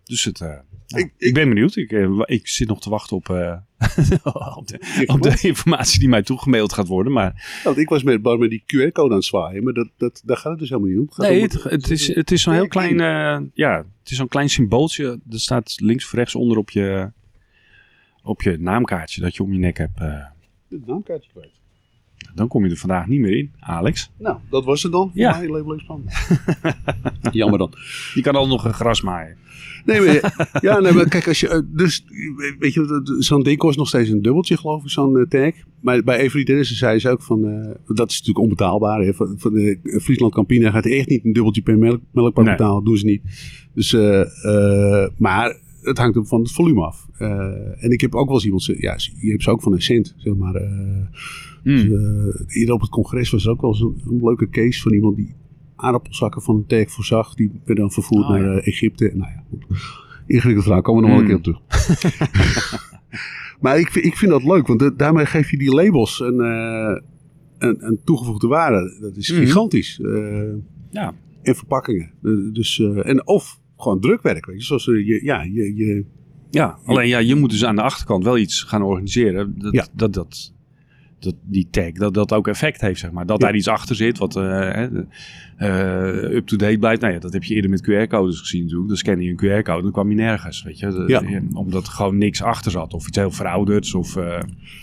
Dus 0.05 0.23
het... 0.23 0.41
eh, 0.41 0.47
nou, 0.87 1.11
Ik- 1.17 1.33
ben 1.33 1.49
benieuwd. 1.49 1.75
Ik, 1.75 1.91
eh, 1.91 2.21
ik 2.25 2.47
zit 2.47 2.67
nog 2.67 2.81
te 2.81 2.89
wachten 2.89 3.15
op, 3.15 3.29
eh, 3.29 3.57
op, 4.57 4.67
de, 4.67 5.03
op 5.05 5.21
de 5.21 5.37
informatie 5.41 5.99
die 5.99 6.09
mij 6.09 6.23
toegemaild 6.23 6.73
gaat 6.73 6.87
worden. 6.87 7.13
Maar 7.13 7.59
Want 7.63 7.77
ik 7.77 7.89
was 7.89 8.03
met, 8.03 8.23
maar 8.23 8.37
met 8.37 8.49
die 8.49 8.63
QR-code 8.65 9.09
aan 9.09 9.15
het 9.15 9.25
zwaaien, 9.25 9.63
maar 9.63 9.73
dat, 9.73 9.89
dat, 9.97 10.21
daar 10.25 10.37
gaat 10.37 10.51
het 10.51 10.59
dus 10.59 10.69
helemaal 10.69 10.89
niet 10.89 10.99
om. 10.99 11.11
gaat 11.11 11.27
nee, 11.27 11.41
het, 11.41 11.63
het 11.63 11.89
is, 11.89 12.15
het 12.15 12.31
is 12.31 12.41
zo'n 12.41 12.53
heel 12.53 12.67
klein... 12.67 12.97
ja, 13.53 13.77
het 13.77 14.11
is 14.11 14.17
zo'n 14.17 14.27
klein 14.27 14.49
symbooltje. 14.49 15.19
Dat 15.23 15.39
staat 15.39 15.79
links 15.79 16.05
of 16.05 16.13
rechts 16.13 16.35
onder 16.35 16.57
op 16.57 16.69
je, 16.69 17.11
op 18.23 18.41
je 18.41 18.57
naamkaartje 18.57 19.21
dat 19.21 19.35
je 19.35 19.43
om 19.43 19.53
je 19.53 19.59
nek 19.59 19.77
hebt. 19.77 19.99
Het 20.69 20.85
naamkaartje 20.85 21.29
kwijt. 21.31 21.53
Dan 22.33 22.47
kom 22.47 22.65
je 22.65 22.71
er 22.71 22.77
vandaag 22.77 23.07
niet 23.07 23.19
meer 23.19 23.37
in, 23.37 23.51
Alex. 23.59 24.11
Nou, 24.17 24.37
dat 24.49 24.65
was 24.65 24.83
het 24.83 24.91
dan. 24.91 25.11
Ja. 25.13 25.41
Label 25.47 25.73
expand. 25.73 26.03
Jammer 27.31 27.59
dan. 27.59 27.73
Je 28.13 28.21
kan 28.21 28.35
al 28.35 28.47
nog 28.47 28.65
een 28.65 28.73
gras 28.73 29.01
maaien. 29.01 29.37
Nee, 29.85 30.01
maar, 30.01 30.47
ja, 30.61 30.79
nee, 30.79 30.93
maar 30.93 31.07
kijk, 31.07 31.27
als 31.27 31.39
je, 31.39 31.47
eh, 31.47 31.59
dus, 31.67 32.05
weet 32.59 32.73
je, 32.73 33.17
zo'n 33.19 33.43
ding 33.43 33.57
kost 33.57 33.77
nog 33.77 33.87
steeds 33.87 34.09
een 34.09 34.21
dubbeltje, 34.21 34.57
geloof 34.57 34.83
ik, 34.83 34.89
zo'n 34.89 35.17
eh, 35.17 35.25
tag. 35.25 35.53
Maar 35.79 36.03
bij 36.03 36.25
Avery 36.25 36.43
Dennissen 36.43 36.75
zei 36.75 36.99
ze 36.99 37.09
ook 37.09 37.21
van, 37.21 37.45
eh, 37.45 37.95
dat 37.95 38.09
is 38.09 38.17
natuurlijk 38.17 38.39
onbetaalbaar. 38.39 39.01
Hè, 39.01 39.13
van, 39.13 39.35
van 39.37 39.53
de 39.53 39.99
Friesland 40.01 40.33
Campina 40.33 40.71
gaat 40.71 40.85
echt 40.85 41.09
niet 41.09 41.25
een 41.25 41.33
dubbeltje 41.33 41.61
per 41.61 41.77
melk, 41.77 42.01
melkpak 42.11 42.45
Nee. 42.45 42.55
betalen, 42.55 42.83
doen 42.83 42.97
ze 42.97 43.05
niet. 43.05 43.21
Dus, 43.73 43.93
maar 45.17 45.57
het 45.81 45.97
hangt 45.97 46.17
ook 46.17 46.27
van 46.27 46.41
het 46.41 46.51
volume 46.51 46.81
af. 46.81 47.07
En 47.79 47.89
ik 47.89 48.01
heb 48.01 48.15
ook 48.15 48.25
wel 48.25 48.35
eens 48.35 48.45
iemand, 48.45 48.65
ja, 48.65 48.97
je 49.19 49.31
hebt 49.31 49.43
ze 49.43 49.49
ook 49.49 49.61
van 49.61 49.73
een 49.73 49.81
cent, 49.81 50.13
zeg 50.17 50.35
maar. 50.35 50.61
Eh, 51.65 51.81
Hmm. 51.81 51.93
eh, 51.93 52.57
eerder 52.59 52.73
op 52.75 52.81
het 52.81 52.89
congres 52.89 53.29
was 53.29 53.45
er 53.45 53.51
ook 53.51 53.61
wel 53.61 53.69
eens 53.69 53.79
een, 53.81 54.01
een 54.07 54.23
leuke 54.23 54.49
case 54.49 54.81
van 54.81 54.93
iemand 54.93 55.15
die 55.15 55.35
aardappelzakken 55.75 56.41
van 56.41 56.55
een 56.55 56.65
tag 56.65 56.91
voorzag. 56.91 57.33
Die 57.33 57.51
werden 57.53 57.75
dan 57.75 57.91
vervoerd 57.91 58.23
Oh, 58.23 58.29
naar 58.29 58.43
ja. 58.43 58.57
eh, 58.59 58.67
Egypte. 58.67 59.11
Nou 59.15 59.31
ja. 59.31 59.43
Ingewikkeld 60.27 60.63
verhaal, 60.65 60.81
komen 60.81 61.03
we 61.03 61.09
nog 61.09 61.17
wel 61.19 61.29
een 61.29 61.41
keer 61.41 61.53
op 61.53 61.59
terug. 61.59 62.89
maar 63.61 63.79
ik, 63.79 63.91
vind- 63.91 64.05
ik 64.05 64.17
vind 64.17 64.31
dat 64.31 64.43
leuk, 64.43 64.67
want 64.67 64.97
daarmee 64.99 65.25
geef 65.25 65.51
je 65.51 65.57
die 65.57 65.73
labels 65.73 66.19
een, 66.19 66.39
eh, 66.39 67.01
een, 67.57 67.85
een 67.87 67.99
toegevoegde 68.03 68.47
waarde. 68.47 68.97
Dat 69.01 69.15
is 69.15 69.31
Mhm. 69.31 69.39
gigantisch. 69.41 69.99
Eh, 69.99 70.53
Ja. 70.89 71.13
en 71.41 71.55
verpakkingen. 71.55 72.11
Eh, 72.23 72.31
dus, 72.53 72.79
eh, 72.79 73.07
en 73.09 73.27
of 73.27 73.59
gewoon 73.77 73.99
drukwerk, 73.99 74.45
weet 74.45 74.57
je. 74.59 74.63
Zoals 74.63 74.87
eh, 74.87 75.07
je, 75.07 75.19
ja, 75.23 75.41
je, 75.41 75.75
je, 75.75 76.05
Ja, 76.51 76.79
alleen 76.85 77.07
ja, 77.07 77.17
je 77.17 77.35
moet 77.35 77.49
dus 77.49 77.65
aan 77.65 77.75
de 77.75 77.81
achterkant 77.81 78.23
wel 78.23 78.37
iets 78.37 78.63
gaan 78.63 78.81
organiseren. 78.81 79.55
Dat, 79.57 79.73
Ja. 79.73 79.87
dat, 79.93 80.13
dat, 80.13 80.53
dat 81.25 81.35
die 81.43 81.67
tag, 81.71 81.91
dat 81.91 82.13
dat 82.13 82.33
ook 82.33 82.47
effect 82.47 82.81
heeft, 82.81 82.99
zeg 82.99 83.11
maar. 83.11 83.25
Dat 83.25 83.39
Ja. 83.39 83.45
daar 83.45 83.55
iets 83.55 83.67
achter 83.67 83.95
zit 83.95 84.17
wat 84.17 84.35
eh, 84.35 84.83
eh, 85.57 86.31
up-to-date 86.35 86.77
blijft. 86.77 87.01
Nou 87.01 87.13
ja, 87.13 87.19
dat 87.19 87.33
heb 87.33 87.43
je 87.43 87.53
eerder 87.55 87.69
met 87.69 87.81
QR-codes 87.89 88.39
gezien 88.39 88.61
natuurlijk. 88.61 88.87
Dan 88.87 88.97
scan 88.97 89.21
je 89.21 89.29
een 89.29 89.35
QR-code, 89.61 89.81
dan 89.81 89.91
kwam 89.91 90.09
je 90.09 90.15
nergens, 90.15 90.63
weet 90.63 90.79
je. 90.79 91.03
Ja. 91.07 91.21
en 91.21 91.55
Omdat 91.55 91.85
er 91.87 91.91
gewoon 91.93 92.17
niks 92.17 92.41
achter 92.41 92.71
zat. 92.71 92.93
Of 92.93 93.07
iets 93.07 93.17
heel 93.17 93.31
verouderds. 93.31 93.93
Of, 93.93 94.15
eh, 94.15 94.23
nee, 94.23 94.39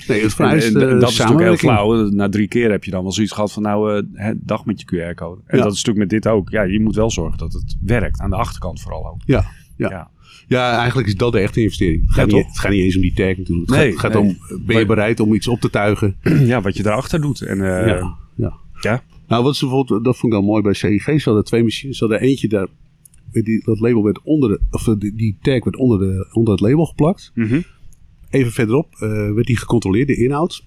het 0.06 0.22
en, 0.22 0.30
vereist 0.30 0.74
en- 0.74 0.80
en 0.80 0.88
eh, 0.94 1.00
dat 1.00 1.10
is 1.10 1.18
natuurlijk 1.18 1.46
heel 1.46 1.56
flauw. 1.56 2.08
Na 2.10 2.28
drie 2.28 2.48
keer 2.48 2.70
heb 2.70 2.84
je 2.84 2.90
dan 2.90 3.02
wel 3.02 3.12
zoiets 3.12 3.32
gehad 3.32 3.52
van 3.52 3.62
nou, 3.62 4.04
eh, 4.14 4.30
dag 4.36 4.64
met 4.64 4.80
je 4.80 4.86
QR-code. 4.86 5.40
En 5.46 5.58
dat 5.58 5.72
is 5.72 5.84
natuurlijk 5.84 5.98
met 5.98 6.22
dit 6.22 6.28
ook. 6.32 6.50
Ja, 6.50 6.62
je 6.62 6.80
moet 6.80 6.94
wel 6.94 7.10
zorgen 7.10 7.38
dat 7.38 7.52
het 7.52 7.76
werkt. 7.84 8.20
Aan 8.20 8.30
de 8.30 8.36
achterkant 8.36 8.80
vooral 8.80 9.06
ook. 9.06 9.20
Ja, 9.26 9.44
ja. 9.76 10.10
Ja. 10.52 10.76
Eigenlijk 10.76 11.08
is 11.08 11.16
dat 11.16 11.32
de 11.32 11.38
echte 11.38 11.62
investering. 11.62 12.02
Het 12.06 12.14
gaat, 12.14 12.30
Ja, 12.30 12.36
niet, 12.36 12.46
het 12.46 12.58
gaat 12.58 12.70
niet 12.70 12.80
eens 12.82 12.96
om 12.96 13.02
die 13.02 13.12
tag 13.14 13.36
natuurlijk. 13.36 13.70
Het 13.70 13.78
Nee, 13.78 13.92
gaat, 13.92 14.02
het 14.02 14.12
gaat 14.12 14.22
nee. 14.22 14.58
om, 14.58 14.66
ben 14.66 14.78
je 14.78 14.86
bereid 14.86 15.20
om 15.20 15.34
iets 15.34 15.48
op 15.48 15.60
te 15.60 15.70
tuigen? 15.70 16.16
ja, 16.52 16.60
wat 16.60 16.76
je 16.76 16.82
daarachter 16.82 17.20
doet. 17.20 17.40
En, 17.40 17.60
eh, 17.60 17.86
ja, 17.86 18.16
ja. 18.36 18.54
ja. 18.80 19.02
Nou, 19.28 19.44
wat 19.44 19.56
ze 19.56 19.64
bijvoorbeeld, 19.64 20.04
dat 20.04 20.16
vond 20.16 20.32
ik 20.32 20.38
dan 20.38 20.48
mooi 20.48 20.62
bij 20.62 20.72
CIG. 20.74 21.02
Ze 21.04 21.20
hadden 21.24 21.44
twee 21.44 21.62
machines. 21.62 21.98
Ze 21.98 22.04
hadden 22.04 22.22
eentje 22.28 22.48
daar, 22.48 22.66
die, 23.32 23.62
dat 23.64 23.80
label 23.80 24.04
werd 24.04 24.20
onder 24.22 24.48
de, 24.48 24.60
of 24.70 24.88
eh, 24.88 24.94
die, 24.98 25.14
die 25.14 25.36
tag 25.42 25.64
werd 25.64 25.76
onder, 25.76 25.98
de, 25.98 26.28
onder 26.32 26.52
het 26.52 26.62
label 26.62 26.84
geplakt. 26.86 27.30
Mhm. 27.34 27.60
Even 28.30 28.52
verderop 28.52 28.88
eh, 28.94 29.08
werd 29.08 29.46
die 29.46 29.56
gecontroleerd, 29.56 30.06
de 30.08 30.16
inhoud. 30.16 30.64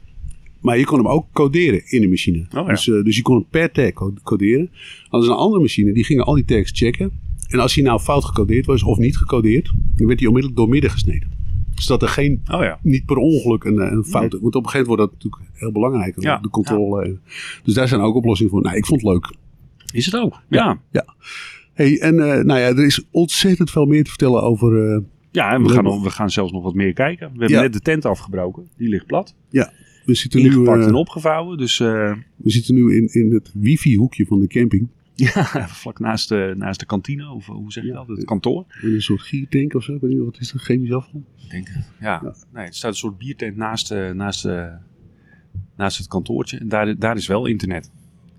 Maar 0.61 0.77
je 0.77 0.85
kon 0.85 0.97
hem 0.97 1.07
ook 1.07 1.27
coderen 1.33 1.81
in 1.91 2.01
de 2.01 2.07
machine. 2.07 2.39
Oh, 2.39 2.45
ja. 2.53 2.63
dus, 2.65 2.83
dus 2.83 3.15
je 3.15 3.21
kon 3.21 3.35
hem 3.35 3.45
per 3.49 3.71
tag 3.71 3.93
co- 3.93 4.13
coderen. 4.23 4.69
Ze 5.09 5.17
een 5.17 5.29
andere 5.29 5.61
machine, 5.61 5.93
die 5.93 6.03
gingen 6.03 6.23
al 6.25 6.33
die 6.35 6.45
tags 6.45 6.71
checken. 6.75 7.11
En 7.47 7.59
als 7.59 7.75
hij 7.75 7.83
nou 7.83 7.99
fout 7.99 8.25
gecodeerd 8.25 8.65
was 8.65 8.83
of 8.83 8.97
niet 8.97 9.17
gecodeerd, 9.17 9.71
dan 9.95 10.07
werd 10.07 10.19
hij 10.19 10.27
onmiddellijk 10.27 10.59
doormidden 10.61 10.89
gesneden. 10.91 11.29
Zodat 11.75 12.01
er 12.01 12.07
geen 12.07 12.41
Oh 12.51 12.61
ja. 12.61 12.79
niet 12.81 13.05
per 13.05 13.15
ongeluk 13.17 13.63
een, 13.63 13.79
eh, 13.79 13.91
een 13.91 14.03
fout. 14.05 14.31
Want 14.41 14.55
op 14.55 14.63
een 14.63 14.69
gegeven 14.69 14.87
moment 14.87 14.87
wordt 14.87 15.01
dat 15.01 15.11
natuurlijk 15.13 15.51
heel 15.53 15.71
belangrijk. 15.71 16.21
Ja, 16.21 16.37
de 16.37 16.49
controle. 16.49 17.17
Dus 17.63 17.73
daar 17.73 17.87
zijn 17.87 18.01
ook 18.01 18.15
oplossingen 18.15 18.51
voor. 18.51 18.61
Nou, 18.61 18.75
ik 18.77 18.85
vond 18.85 19.01
het 19.01 19.09
leuk. 19.11 19.33
Is 19.93 20.05
het 20.05 20.15
ook? 20.15 20.41
Ja. 20.49 20.79
Ja. 20.91 21.05
Hey, 21.73 21.99
en 21.99 22.19
eh, 22.19 22.43
nou 22.43 22.59
ja, 22.59 22.67
er 22.67 22.85
is 22.85 23.05
ontzettend 23.11 23.71
veel 23.71 23.85
meer 23.85 24.03
te 24.03 24.09
vertellen 24.09 24.41
over. 24.43 24.91
eh, 24.93 24.99
Ja, 25.31 25.53
en 25.53 25.63
we 25.63 25.69
gaan, 25.69 25.83
nog- 25.83 26.03
we 26.03 26.09
gaan 26.09 26.29
zelfs 26.29 26.51
nog 26.51 26.63
wat 26.63 26.73
meer 26.73 26.93
kijken. 26.93 27.31
We 27.33 27.39
hebben 27.39 27.61
net 27.61 27.73
de 27.73 27.79
tent 27.79 28.05
afgebroken. 28.05 28.67
Die 28.77 28.89
ligt 28.89 29.05
plat. 29.05 29.35
ja, 29.49 29.71
we 30.05 30.13
zitten 30.15 30.41
nu, 30.41 30.45
Ingepakt 30.47 30.81
eh, 30.81 30.87
en 30.87 30.93
opgevouwen. 30.93 31.57
Dus 31.57 31.79
eh, 31.79 31.87
we 32.35 32.49
zitten 32.51 32.73
nu 32.75 32.95
in, 32.95 33.07
in 33.13 33.33
het 33.33 33.51
wifi-hoekje 33.53 34.25
van 34.25 34.39
de 34.39 34.47
camping. 34.47 34.87
ja, 35.33 35.67
vlak 35.67 35.99
naast 35.99 36.29
de, 36.29 36.53
naast 36.57 36.79
de 36.79 36.85
kantine. 36.85 37.29
Of 37.29 37.45
hoe 37.45 37.71
zeg 37.71 37.83
je 37.83 37.89
Ja. 37.89 37.95
dat? 37.95 38.07
Het 38.07 38.25
kantoor. 38.25 38.65
In 38.81 38.93
een 38.93 39.01
soort 39.01 39.21
giertank 39.21 39.73
of 39.73 39.83
zo. 39.83 39.93
Ik 39.93 40.01
weet 40.01 40.11
niet 40.11 40.19
wat 40.19 40.39
is 40.39 40.51
dat? 40.51 40.61
Chemisch 40.61 40.91
afval. 40.93 41.23
Ik 41.43 41.49
denk 41.49 41.67
het. 41.67 41.91
Ja. 41.99 42.19
Ja. 42.23 42.35
Nee, 42.53 42.65
er 42.65 42.73
staat 42.73 42.91
een 42.91 42.97
soort 42.97 43.17
biertent 43.17 43.55
naast, 43.55 43.91
eh, 43.91 44.11
naast, 44.11 44.45
eh, 44.45 44.73
naast 45.77 45.97
het 45.97 46.07
kantoortje. 46.07 46.57
En 46.57 46.67
daar, 46.67 46.97
daar 46.99 47.15
is 47.15 47.27
wel 47.27 47.45
internet. 47.45 47.91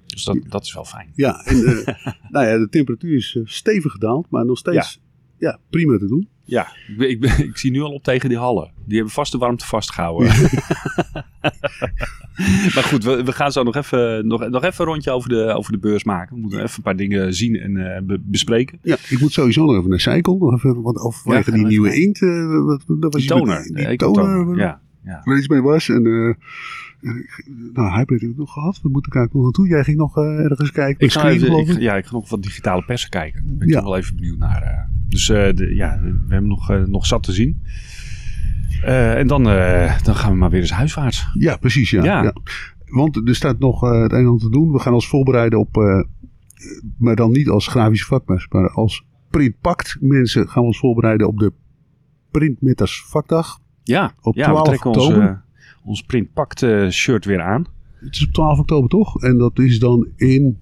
Dus 0.07 0.25
dat, 0.25 0.39
dat 0.49 0.65
is 0.65 0.75
wel 0.75 0.85
fijn. 0.85 1.12
Ja, 1.15 1.45
en 1.45 1.65
eh, 1.65 2.12
nou 2.31 2.47
ja, 2.47 2.59
de 2.59 2.69
temperatuur 2.71 3.17
is 3.17 3.37
eh, 3.37 3.43
stevig 3.45 3.93
gedaald. 3.93 4.31
Maar 4.31 4.45
nog 4.47 4.59
steeds 4.59 5.01
ja. 5.39 5.59
prima 5.71 5.99
te 5.99 6.07
doen. 6.07 6.29
Ja, 6.49 6.67
ik, 6.89 6.97
ben- 6.99 7.11
ik, 7.11 7.21
ben- 7.21 7.39
ik 7.49 7.57
zie 7.57 7.71
nu 7.71 7.81
al 7.81 7.93
op 7.93 8.03
tegen 8.03 8.29
die 8.29 8.39
hallen. 8.39 8.71
Die 8.85 8.95
hebben 8.97 9.13
vast 9.15 9.33
de 9.33 9.39
warmte 9.39 9.67
vastgehouden. 9.67 10.29
maar 12.75 12.85
goed, 12.85 13.05
we, 13.05 13.25
we 13.25 13.33
gaan 13.33 13.53
zo 13.53 13.63
nog 13.63 13.75
even, 13.77 14.27
nog, 14.27 14.49
nog 14.49 14.65
even 14.65 14.85
een 14.85 14.91
rondje 14.91 15.11
over 15.11 15.29
de, 15.29 15.45
over 15.57 15.73
de 15.73 15.79
beurs 15.79 16.05
maken. 16.05 16.35
We 16.35 16.41
moeten 16.41 16.63
even 16.63 16.77
een 16.77 16.83
paar 16.83 16.97
dingen 16.97 17.35
zien 17.35 17.57
en 17.57 17.95
eh, 17.95 18.03
be- 18.03 18.21
bespreken. 18.25 18.79
Ja, 18.83 18.97
ik 19.09 19.21
moet 19.21 19.33
sowieso 19.33 19.65
nog 19.65 19.77
even 19.77 19.91
naar 19.91 20.01
Cycle. 20.01 20.37
Nog 20.39 20.55
even, 20.55 20.83
wat 20.83 20.97
over 20.99 21.33
Ja, 21.35 21.43
die 21.43 21.53
we 21.63 21.69
nieuwe 21.69 21.95
inkt. 22.03 22.23
eh, 22.23 22.65
wat, 22.65 22.85
dat 23.01 23.13
was 23.13 23.23
Die 23.27 23.35
met- 23.35 23.39
toner. 23.45 23.63
Die, 23.63 23.87
de 23.89 23.97
toner. 23.97 24.57
Ja, 24.57 24.81
ja. 25.05 25.21
waar 25.25 25.39
iets 25.39 25.49
mee 25.49 25.61
was. 25.63 25.89
En 25.89 26.05
uh, 26.07 26.35
nou, 27.73 27.99
Hybrid 27.99 28.21
heb 28.21 28.31
ik 28.31 28.37
nog 28.37 28.53
gehad. 28.53 28.81
We 28.83 28.89
moeten 28.89 29.13
kijken 29.13 29.41
naartoe. 29.43 29.69
Jij 29.69 29.85
ging 29.85 29.97
nog 29.97 30.17
uh, 30.19 30.25
ergens 30.45 30.71
kijken. 30.73 31.07
Ik 31.07 31.13
ga, 31.13 31.29
even, 31.29 31.59
ik, 31.59 31.69
ik. 31.69 31.79
ja, 31.81 31.97
ik 31.97 32.07
ga 32.07 32.13
nog 32.13 32.29
wat 32.29 32.43
digitale 32.43 32.85
persen 32.85 33.11
kijken. 33.11 33.43
Daar 33.47 33.57
ben 33.57 33.67
ik 33.67 33.73
Ja. 33.73 33.81
toch 33.81 33.89
wel 33.89 33.99
even 33.99 34.15
benieuwd 34.17 34.39
naar. 34.39 34.89
Dus 35.16 35.29
eh, 35.29 35.55
de, 35.55 35.74
ja, 35.74 35.98
we 36.02 36.26
hebben 36.29 36.48
nog, 36.48 36.70
eh, 36.70 36.83
nog 36.83 37.07
zat 37.07 37.22
te 37.22 37.33
zien. 37.33 37.62
Eh, 38.83 39.18
en 39.18 39.26
dan, 39.26 39.42
dan 40.02 40.14
gaan 40.16 40.31
we 40.31 40.37
maar 40.37 40.50
weer 40.50 40.61
eens 40.61 40.70
huiswaarts. 40.70 41.26
Ja, 41.35 41.57
precies. 41.57 41.90
Ja, 41.90 42.05
Ja. 42.05 42.22
ja. 42.22 42.33
Want 42.87 43.29
er 43.29 43.35
staat 43.35 43.59
nog 43.59 43.85
uh, 43.85 44.02
het 44.02 44.12
een 44.12 44.18
en 44.18 44.26
ander 44.26 44.40
te 44.40 44.50
doen. 44.50 44.72
We 44.72 44.79
gaan 44.79 44.92
ons 44.94 45.09
voorbereiden 45.09 45.59
op, 45.59 45.76
uh, 45.76 46.02
maar 46.98 47.16
dan 47.16 47.31
niet 47.31 47.48
als 47.48 47.66
grafische 47.66 48.07
vakmes, 48.07 48.46
maar 48.48 48.70
als 48.70 49.05
printpakt 49.31 49.96
mensen 50.00 50.48
gaan 50.48 50.62
we 50.62 50.68
ons 50.68 50.79
voorbereiden 50.79 51.26
op 51.26 51.38
de 51.38 51.52
Printmitters 52.31 53.05
vakdag. 53.07 53.59
Ja, 53.83 54.12
Op 54.20 54.35
ja 54.35 54.46
we 54.46 54.50
12 54.52 54.66
trekken 54.66 54.90
ons, 54.90 55.05
oktober. 55.07 55.29
eh, 55.29 55.37
ons 55.85 56.02
printpakt 56.02 56.62
eh, 56.62 56.88
shirt 56.88 57.24
weer 57.24 57.42
aan. 57.42 57.64
Het 58.00 58.14
is 58.14 58.26
op 58.26 58.33
12 58.33 58.59
oktober 58.59 58.88
toch? 58.90 59.22
En 59.22 59.38
dat 59.38 59.59
is 59.59 59.79
dan 59.79 60.09
in 60.16 60.59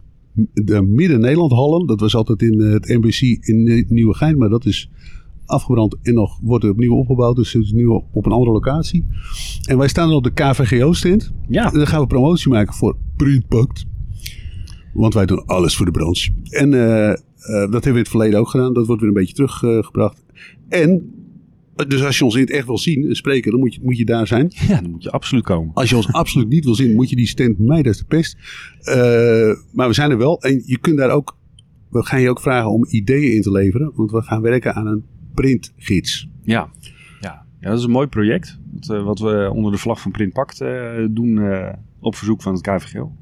de 0.52 0.82
Midden-Nederland 0.82 1.52
hallen. 1.52 1.86
Dat 1.86 2.00
was 2.00 2.14
altijd 2.14 2.42
in 2.42 2.60
eh, 2.60 2.72
het 2.72 2.88
NBC 2.88 3.20
in 3.46 3.86
Nieuwegein, 3.88 4.38
maar 4.38 4.48
dat 4.48 4.64
is 4.64 4.90
afgebrand 5.46 5.96
en 6.02 6.14
nog 6.14 6.38
wordt 6.42 6.64
er 6.64 6.70
opnieuw 6.70 6.94
opgebouwd. 6.94 7.36
Dus 7.36 7.52
het 7.52 7.62
is 7.62 7.72
nu 7.72 7.86
op, 7.86 8.26
een 8.26 8.32
andere 8.32 8.52
locatie. 8.52 9.04
En 9.68 9.78
wij 9.78 9.88
staan 9.88 10.12
op 10.12 10.24
de 10.24 10.32
KVGO-stand. 10.32 11.32
Ja, 11.48 11.72
En 11.72 11.78
dan 11.78 11.86
gaan 11.86 12.00
we 12.00 12.06
promotie 12.06 12.50
maken 12.50 12.74
voor 12.74 12.96
Printpakt. 13.16 13.84
Want 14.92 15.14
wij 15.14 15.26
doen 15.26 15.46
alles 15.46 15.76
voor 15.76 15.86
de 15.86 15.92
branche. 15.92 16.30
En 16.42 16.72
uh, 16.72 16.80
uh, 16.80 17.14
dat 17.46 17.70
hebben 17.70 17.80
we 17.82 17.88
in 17.88 17.96
het 17.96 18.08
verleden 18.08 18.38
ook 18.38 18.48
gedaan. 18.48 18.72
Dat 18.72 18.86
wordt 18.86 19.00
weer 19.00 19.10
een 19.10 19.16
beetje 19.16 19.34
teruggebracht. 19.34 20.24
en, 20.68 21.12
dus 21.86 22.02
als 22.02 22.18
je 22.18 22.24
ons 22.24 22.34
in 22.34 22.40
het 22.40 22.50
echt 22.50 22.66
wil 22.66 22.78
zien 22.78 23.08
en 23.08 23.16
spreken, 23.16 23.50
dan 23.50 23.60
moet 23.60 23.74
je, 23.74 23.80
moet 23.82 23.98
je 23.98 24.04
daar 24.04 24.26
zijn. 24.26 24.52
ja, 24.68 24.80
dan 24.80 24.90
moet 24.90 25.02
je 25.02 25.10
absoluut 25.10 25.44
komen. 25.44 25.74
Als 25.74 25.90
je 25.90 25.96
ons 25.96 26.12
absoluut 26.12 26.48
niet 26.48 26.64
wil 26.64 26.74
zien, 26.74 26.94
moet 26.94 27.10
je 27.10 27.16
die 27.16 27.26
stand 27.26 27.58
mij, 27.58 27.82
dat 27.82 27.92
is 27.92 27.98
de 27.98 28.04
pest. 28.04 28.36
Uh, 28.80 28.94
maar 29.72 29.88
we 29.88 29.94
zijn 29.94 30.10
er 30.10 30.18
wel. 30.18 30.40
En 30.40 30.62
je 30.64 30.78
kunt 30.78 30.96
daar 30.96 31.10
ook, 31.10 31.36
we 31.90 32.04
gaan 32.04 32.20
je 32.20 32.30
ook 32.30 32.40
vragen 32.40 32.70
om 32.70 32.86
ideeën 32.88 33.34
in 33.34 33.42
te 33.42 33.50
leveren. 33.50 33.92
Want 33.94 34.10
we 34.10 34.22
gaan 34.22 34.42
werken 34.42 34.74
aan 34.74 34.86
een 34.86 35.04
printgids. 35.34 36.28
Ja. 36.42 36.70
Ja. 37.20 37.44
ja, 37.60 37.68
dat 37.68 37.78
is 37.78 37.84
een 37.84 37.90
mooi 37.90 38.06
project. 38.06 38.58
Wat, 38.72 38.90
eh, 38.90 39.04
wat 39.04 39.18
we 39.18 39.50
onder 39.54 39.72
de 39.72 39.78
vlag 39.78 40.00
van 40.00 40.10
Printpact 40.10 40.60
eh, 40.60 41.06
doen 41.10 41.38
eh, 41.38 41.72
op 42.00 42.14
verzoek 42.16 42.42
van 42.42 42.52
het 42.52 42.62
KVGO. 42.62 43.12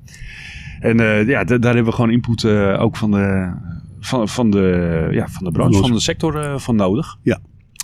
En 0.82 1.00
eh, 1.00 1.28
ja, 1.28 1.44
daar 1.44 1.60
hebben 1.60 1.84
we 1.84 1.92
gewoon 1.92 2.10
input 2.10 2.44
eh, 2.44 2.80
ook 2.80 2.96
van 2.96 3.10
de, 3.10 3.52
van, 4.00 4.28
van 4.28 4.50
de, 4.50 5.08
ja, 5.10 5.28
van 5.28 5.44
de 5.44 5.50
branche, 5.50 5.78
van 5.78 5.92
de 5.92 6.00
sector 6.00 6.36
eh, 6.36 6.58
van 6.58 6.76
nodig. 6.76 7.18
Ja. 7.22 7.38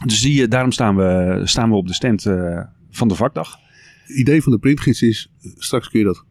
Dus 0.06 0.20
die, 0.20 0.42
eh, 0.42 0.48
daarom 0.48 0.72
staan 0.72 0.96
we, 0.96 1.40
staan 1.44 1.70
we 1.70 1.76
op 1.76 1.86
de 1.86 1.94
stand 1.94 2.26
eh, 2.26 2.64
van 2.90 3.08
de 3.08 3.14
vakdag. 3.14 3.58
Het 4.06 4.16
idee 4.16 4.42
van 4.42 4.52
de 4.52 4.58
printgids 4.58 5.02
is, 5.02 5.32
straks 5.56 5.88
kun 5.88 5.98
je 5.98 6.04
dat 6.04 6.24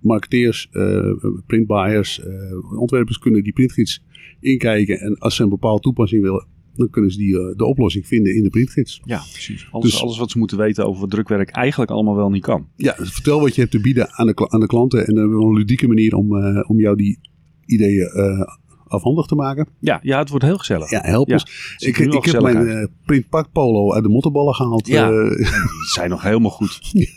marketeers, 0.00 0.68
eh, 0.70 1.12
printbuyers, 1.46 2.20
ontwerpers 2.78 3.18
kunnen 3.18 3.42
die 3.42 3.52
printgids 3.52 4.04
inkijken. 4.40 5.00
En 5.00 5.18
als 5.18 5.36
ze 5.36 5.42
een 5.42 5.48
bepaalde 5.48 5.80
toepassing 5.80 6.22
willen, 6.22 6.46
dan 6.74 6.90
kunnen 6.90 7.10
ze 7.10 7.18
die, 7.18 7.32
de 7.56 7.64
oplossing 7.64 8.06
vinden 8.06 8.34
in 8.36 8.42
de 8.42 8.50
printgids. 8.50 9.00
Ja, 9.04 9.22
precies. 9.32 9.68
Alles, 9.70 9.90
Dus- 9.90 10.00
alles 10.00 10.18
wat 10.18 10.30
ze 10.30 10.38
moeten 10.38 10.58
weten 10.58 10.86
over 10.86 11.00
wat 11.00 11.10
drukwerk 11.10 11.50
eigenlijk 11.50 11.90
allemaal 11.90 12.16
wel 12.16 12.30
niet 12.30 12.42
kan. 12.42 12.68
Ja, 12.76 12.94
dus 12.98 13.12
vertel 13.12 13.40
wat 13.40 13.54
je 13.54 13.60
hebt 13.60 13.72
te 13.72 13.80
bieden 13.80 14.12
aan 14.12 14.26
de, 14.26 14.48
aan 14.50 14.60
de 14.60 14.66
klanten. 14.66 14.98
En 14.98 15.14
dan 15.14 15.16
hebben 15.16 15.38
we 15.38 15.44
een 15.44 15.56
ludieke 15.56 15.86
manier 15.86 16.14
om, 16.14 16.36
om 16.66 16.80
jou 16.80 16.96
die 16.96 17.18
ideeën 17.66 18.08
afhandig 18.94 19.26
te 19.26 19.34
maken. 19.34 19.68
Ja, 19.78 19.98
ja, 20.02 20.18
het 20.18 20.28
wordt 20.28 20.44
heel 20.44 20.58
gezellig. 20.58 20.90
Ja, 20.90 21.00
help 21.02 21.28
Ja, 21.28 21.32
ons. 21.34 21.76
Ik, 21.78 21.98
ik 21.98 22.24
heb 22.24 22.40
mijn 22.42 22.56
uit. 22.56 22.68
eh, 22.68 22.84
printpak 23.04 23.52
polo 23.52 23.92
uit 23.94 24.02
de 24.02 24.08
mottenballen 24.08 24.54
gehaald. 24.54 24.86
Ja. 24.86 25.10
Eh, 25.10 25.36
Die 25.36 25.46
zijn 25.94 26.10
nog 26.10 26.22
helemaal 26.22 26.50
goed. 26.50 26.80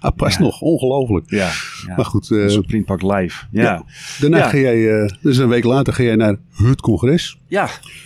ah, 0.00 0.16
past 0.16 0.38
Ja. 0.38 0.44
nog, 0.44 0.60
ongelooflijk. 0.60 1.30
Ja, 1.30 1.50
ja. 1.86 1.94
Maar 1.96 2.04
goed, 2.04 2.30
eh, 2.30 2.42
Onze 2.42 2.60
printpak 2.62 3.02
live. 3.02 3.44
Ja, 3.50 3.62
ja. 3.62 3.72
ja. 3.72 3.84
daarna 4.20 4.36
Ja. 4.38 4.48
ga 4.48 4.56
jij, 4.56 5.10
dus 5.20 5.36
een 5.36 5.48
week 5.48 5.64
later 5.64 5.92
ga 5.92 6.02
jij 6.02 6.16
naar 6.16 6.36
het 6.52 6.80
congres. 6.80 7.38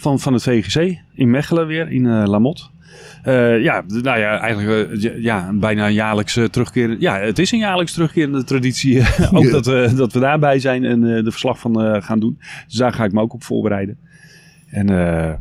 van, 0.01 0.21
van 0.21 0.33
het 0.33 0.43
VGC 0.43 0.97
in 1.15 1.31
Mechelen 1.31 1.67
weer, 1.67 1.91
in 1.91 2.07
eh 2.07 2.23
Lamot. 2.27 2.71
Eh, 3.23 3.63
ja, 3.63 3.83
nou 3.87 4.19
ja, 4.19 4.39
eigenlijk 4.39 4.91
eh, 4.93 5.23
ja, 5.23 5.49
een 5.49 5.59
bijna 5.59 5.87
een 5.87 5.93
jaarlijks 5.93 6.37
uh, 6.37 6.45
terugkerende... 6.45 6.97
Ja, 6.99 7.19
het 7.19 7.39
is 7.39 7.53
een 7.53 7.59
jaarlijks 7.59 7.93
terugkerende 7.93 8.45
traditie. 8.45 8.99
eh, 9.01 9.35
ook 9.35 9.51
dat, 9.51 9.67
we 9.67 9.93
dat 9.97 10.13
we 10.13 10.21
daarbij 10.21 10.59
zijn 10.59 10.85
en 10.85 11.17
eh, 11.17 11.25
de 11.25 11.31
verslag 11.31 11.59
van 11.59 11.83
eh, 11.83 12.03
gaan 12.03 12.21
doen. 12.21 12.39
Dus 12.67 12.77
daar 12.77 12.93
ga 12.93 13.05
ik 13.05 13.13
me 13.13 13.21
ook 13.21 13.35
op 13.35 13.43
voorbereiden. 13.43 13.99
En 14.71 14.89
eh, 14.89 15.33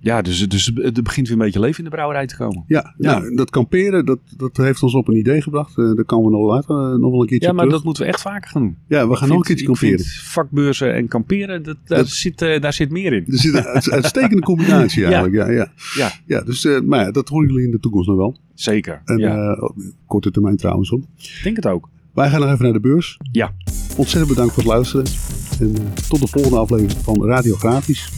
ja, 0.00 0.22
dus, 0.22 0.48
dus 0.48 0.72
het 0.74 1.02
begint 1.02 1.28
weer 1.28 1.36
een 1.36 1.42
beetje 1.44 1.60
leven 1.60 1.78
in 1.78 1.84
de 1.84 1.90
brouwerij 1.90 2.26
te 2.26 2.36
komen. 2.36 2.64
Ja, 2.66 2.94
Ja. 2.98 3.18
Nou, 3.18 3.34
dat 3.34 3.50
kamperen, 3.50 4.04
dat, 4.06 4.18
dat 4.36 4.56
heeft 4.56 4.82
ons 4.82 4.94
op 4.94 5.08
een 5.08 5.16
idee 5.16 5.42
gebracht. 5.42 5.78
Eh 5.78 5.84
daar 5.94 6.04
komen 6.04 6.30
we 6.30 6.36
nog 6.36 6.46
later 6.48 6.76
eh, 6.92 6.98
nog 6.98 7.10
wel 7.10 7.20
een 7.20 7.26
keertje 7.26 7.46
Ja, 7.46 7.52
maar 7.52 7.60
terug. 7.64 7.72
dat 7.76 7.84
moeten 7.84 8.02
we 8.02 8.08
echt 8.08 8.20
vaker 8.20 8.50
gaan 8.50 8.62
doen. 8.62 8.76
ja, 8.86 9.08
we 9.08 9.16
gaan 9.16 9.28
nog 9.28 9.36
een 9.36 9.42
keertje 9.44 9.66
kamperen. 9.66 10.04
vakbeurzen 10.04 10.94
en 10.94 11.08
kamperen, 11.08 11.62
dat, 11.62 11.76
daar, 11.84 11.98
Dat- 11.98 12.08
zit, 12.08 12.42
eh, 12.42 12.60
daar 12.60 12.72
zit 12.72 12.90
meer 12.90 13.12
in. 13.12 13.24
Er 13.26 13.38
zit 13.38 13.54
een 13.54 13.64
uit- 13.64 13.90
uitstekende 13.90 14.42
combinatie 14.42 15.04
eigenlijk. 15.06 15.34
Ja, 15.34 15.50
ja. 15.50 15.72
Ja. 15.94 16.10
ja 16.26 16.40
dus 16.40 16.68
maar 16.84 17.00
ja, 17.04 17.10
dat 17.10 17.28
horen 17.28 17.48
jullie 17.48 17.64
in 17.64 17.70
de 17.70 17.80
toekomst 17.80 18.08
nog 18.08 18.16
wel. 18.16 18.38
Zeker. 18.54 19.02
En 19.04 19.18
ja, 19.18 19.52
op 19.54 19.76
korte 20.06 20.30
termijn 20.30 20.56
trouwens 20.56 20.90
om. 20.90 21.04
ik 21.18 21.40
denk 21.42 21.56
het 21.56 21.66
ook. 21.66 21.88
Wij 22.14 22.28
gaan 22.30 22.40
nog 22.40 22.50
even 22.50 22.64
naar 22.64 22.72
de 22.72 22.80
beurs. 22.80 23.18
Ja. 23.32 23.52
Ontzettend 23.96 24.28
bedankt 24.28 24.54
voor 24.54 24.62
het 24.62 24.72
luisteren. 24.72 25.04
En 25.60 25.72
tot 26.08 26.20
de 26.20 26.26
volgende 26.26 26.58
aflevering 26.58 26.98
van 27.02 27.24
Radiografisch. 27.24 28.10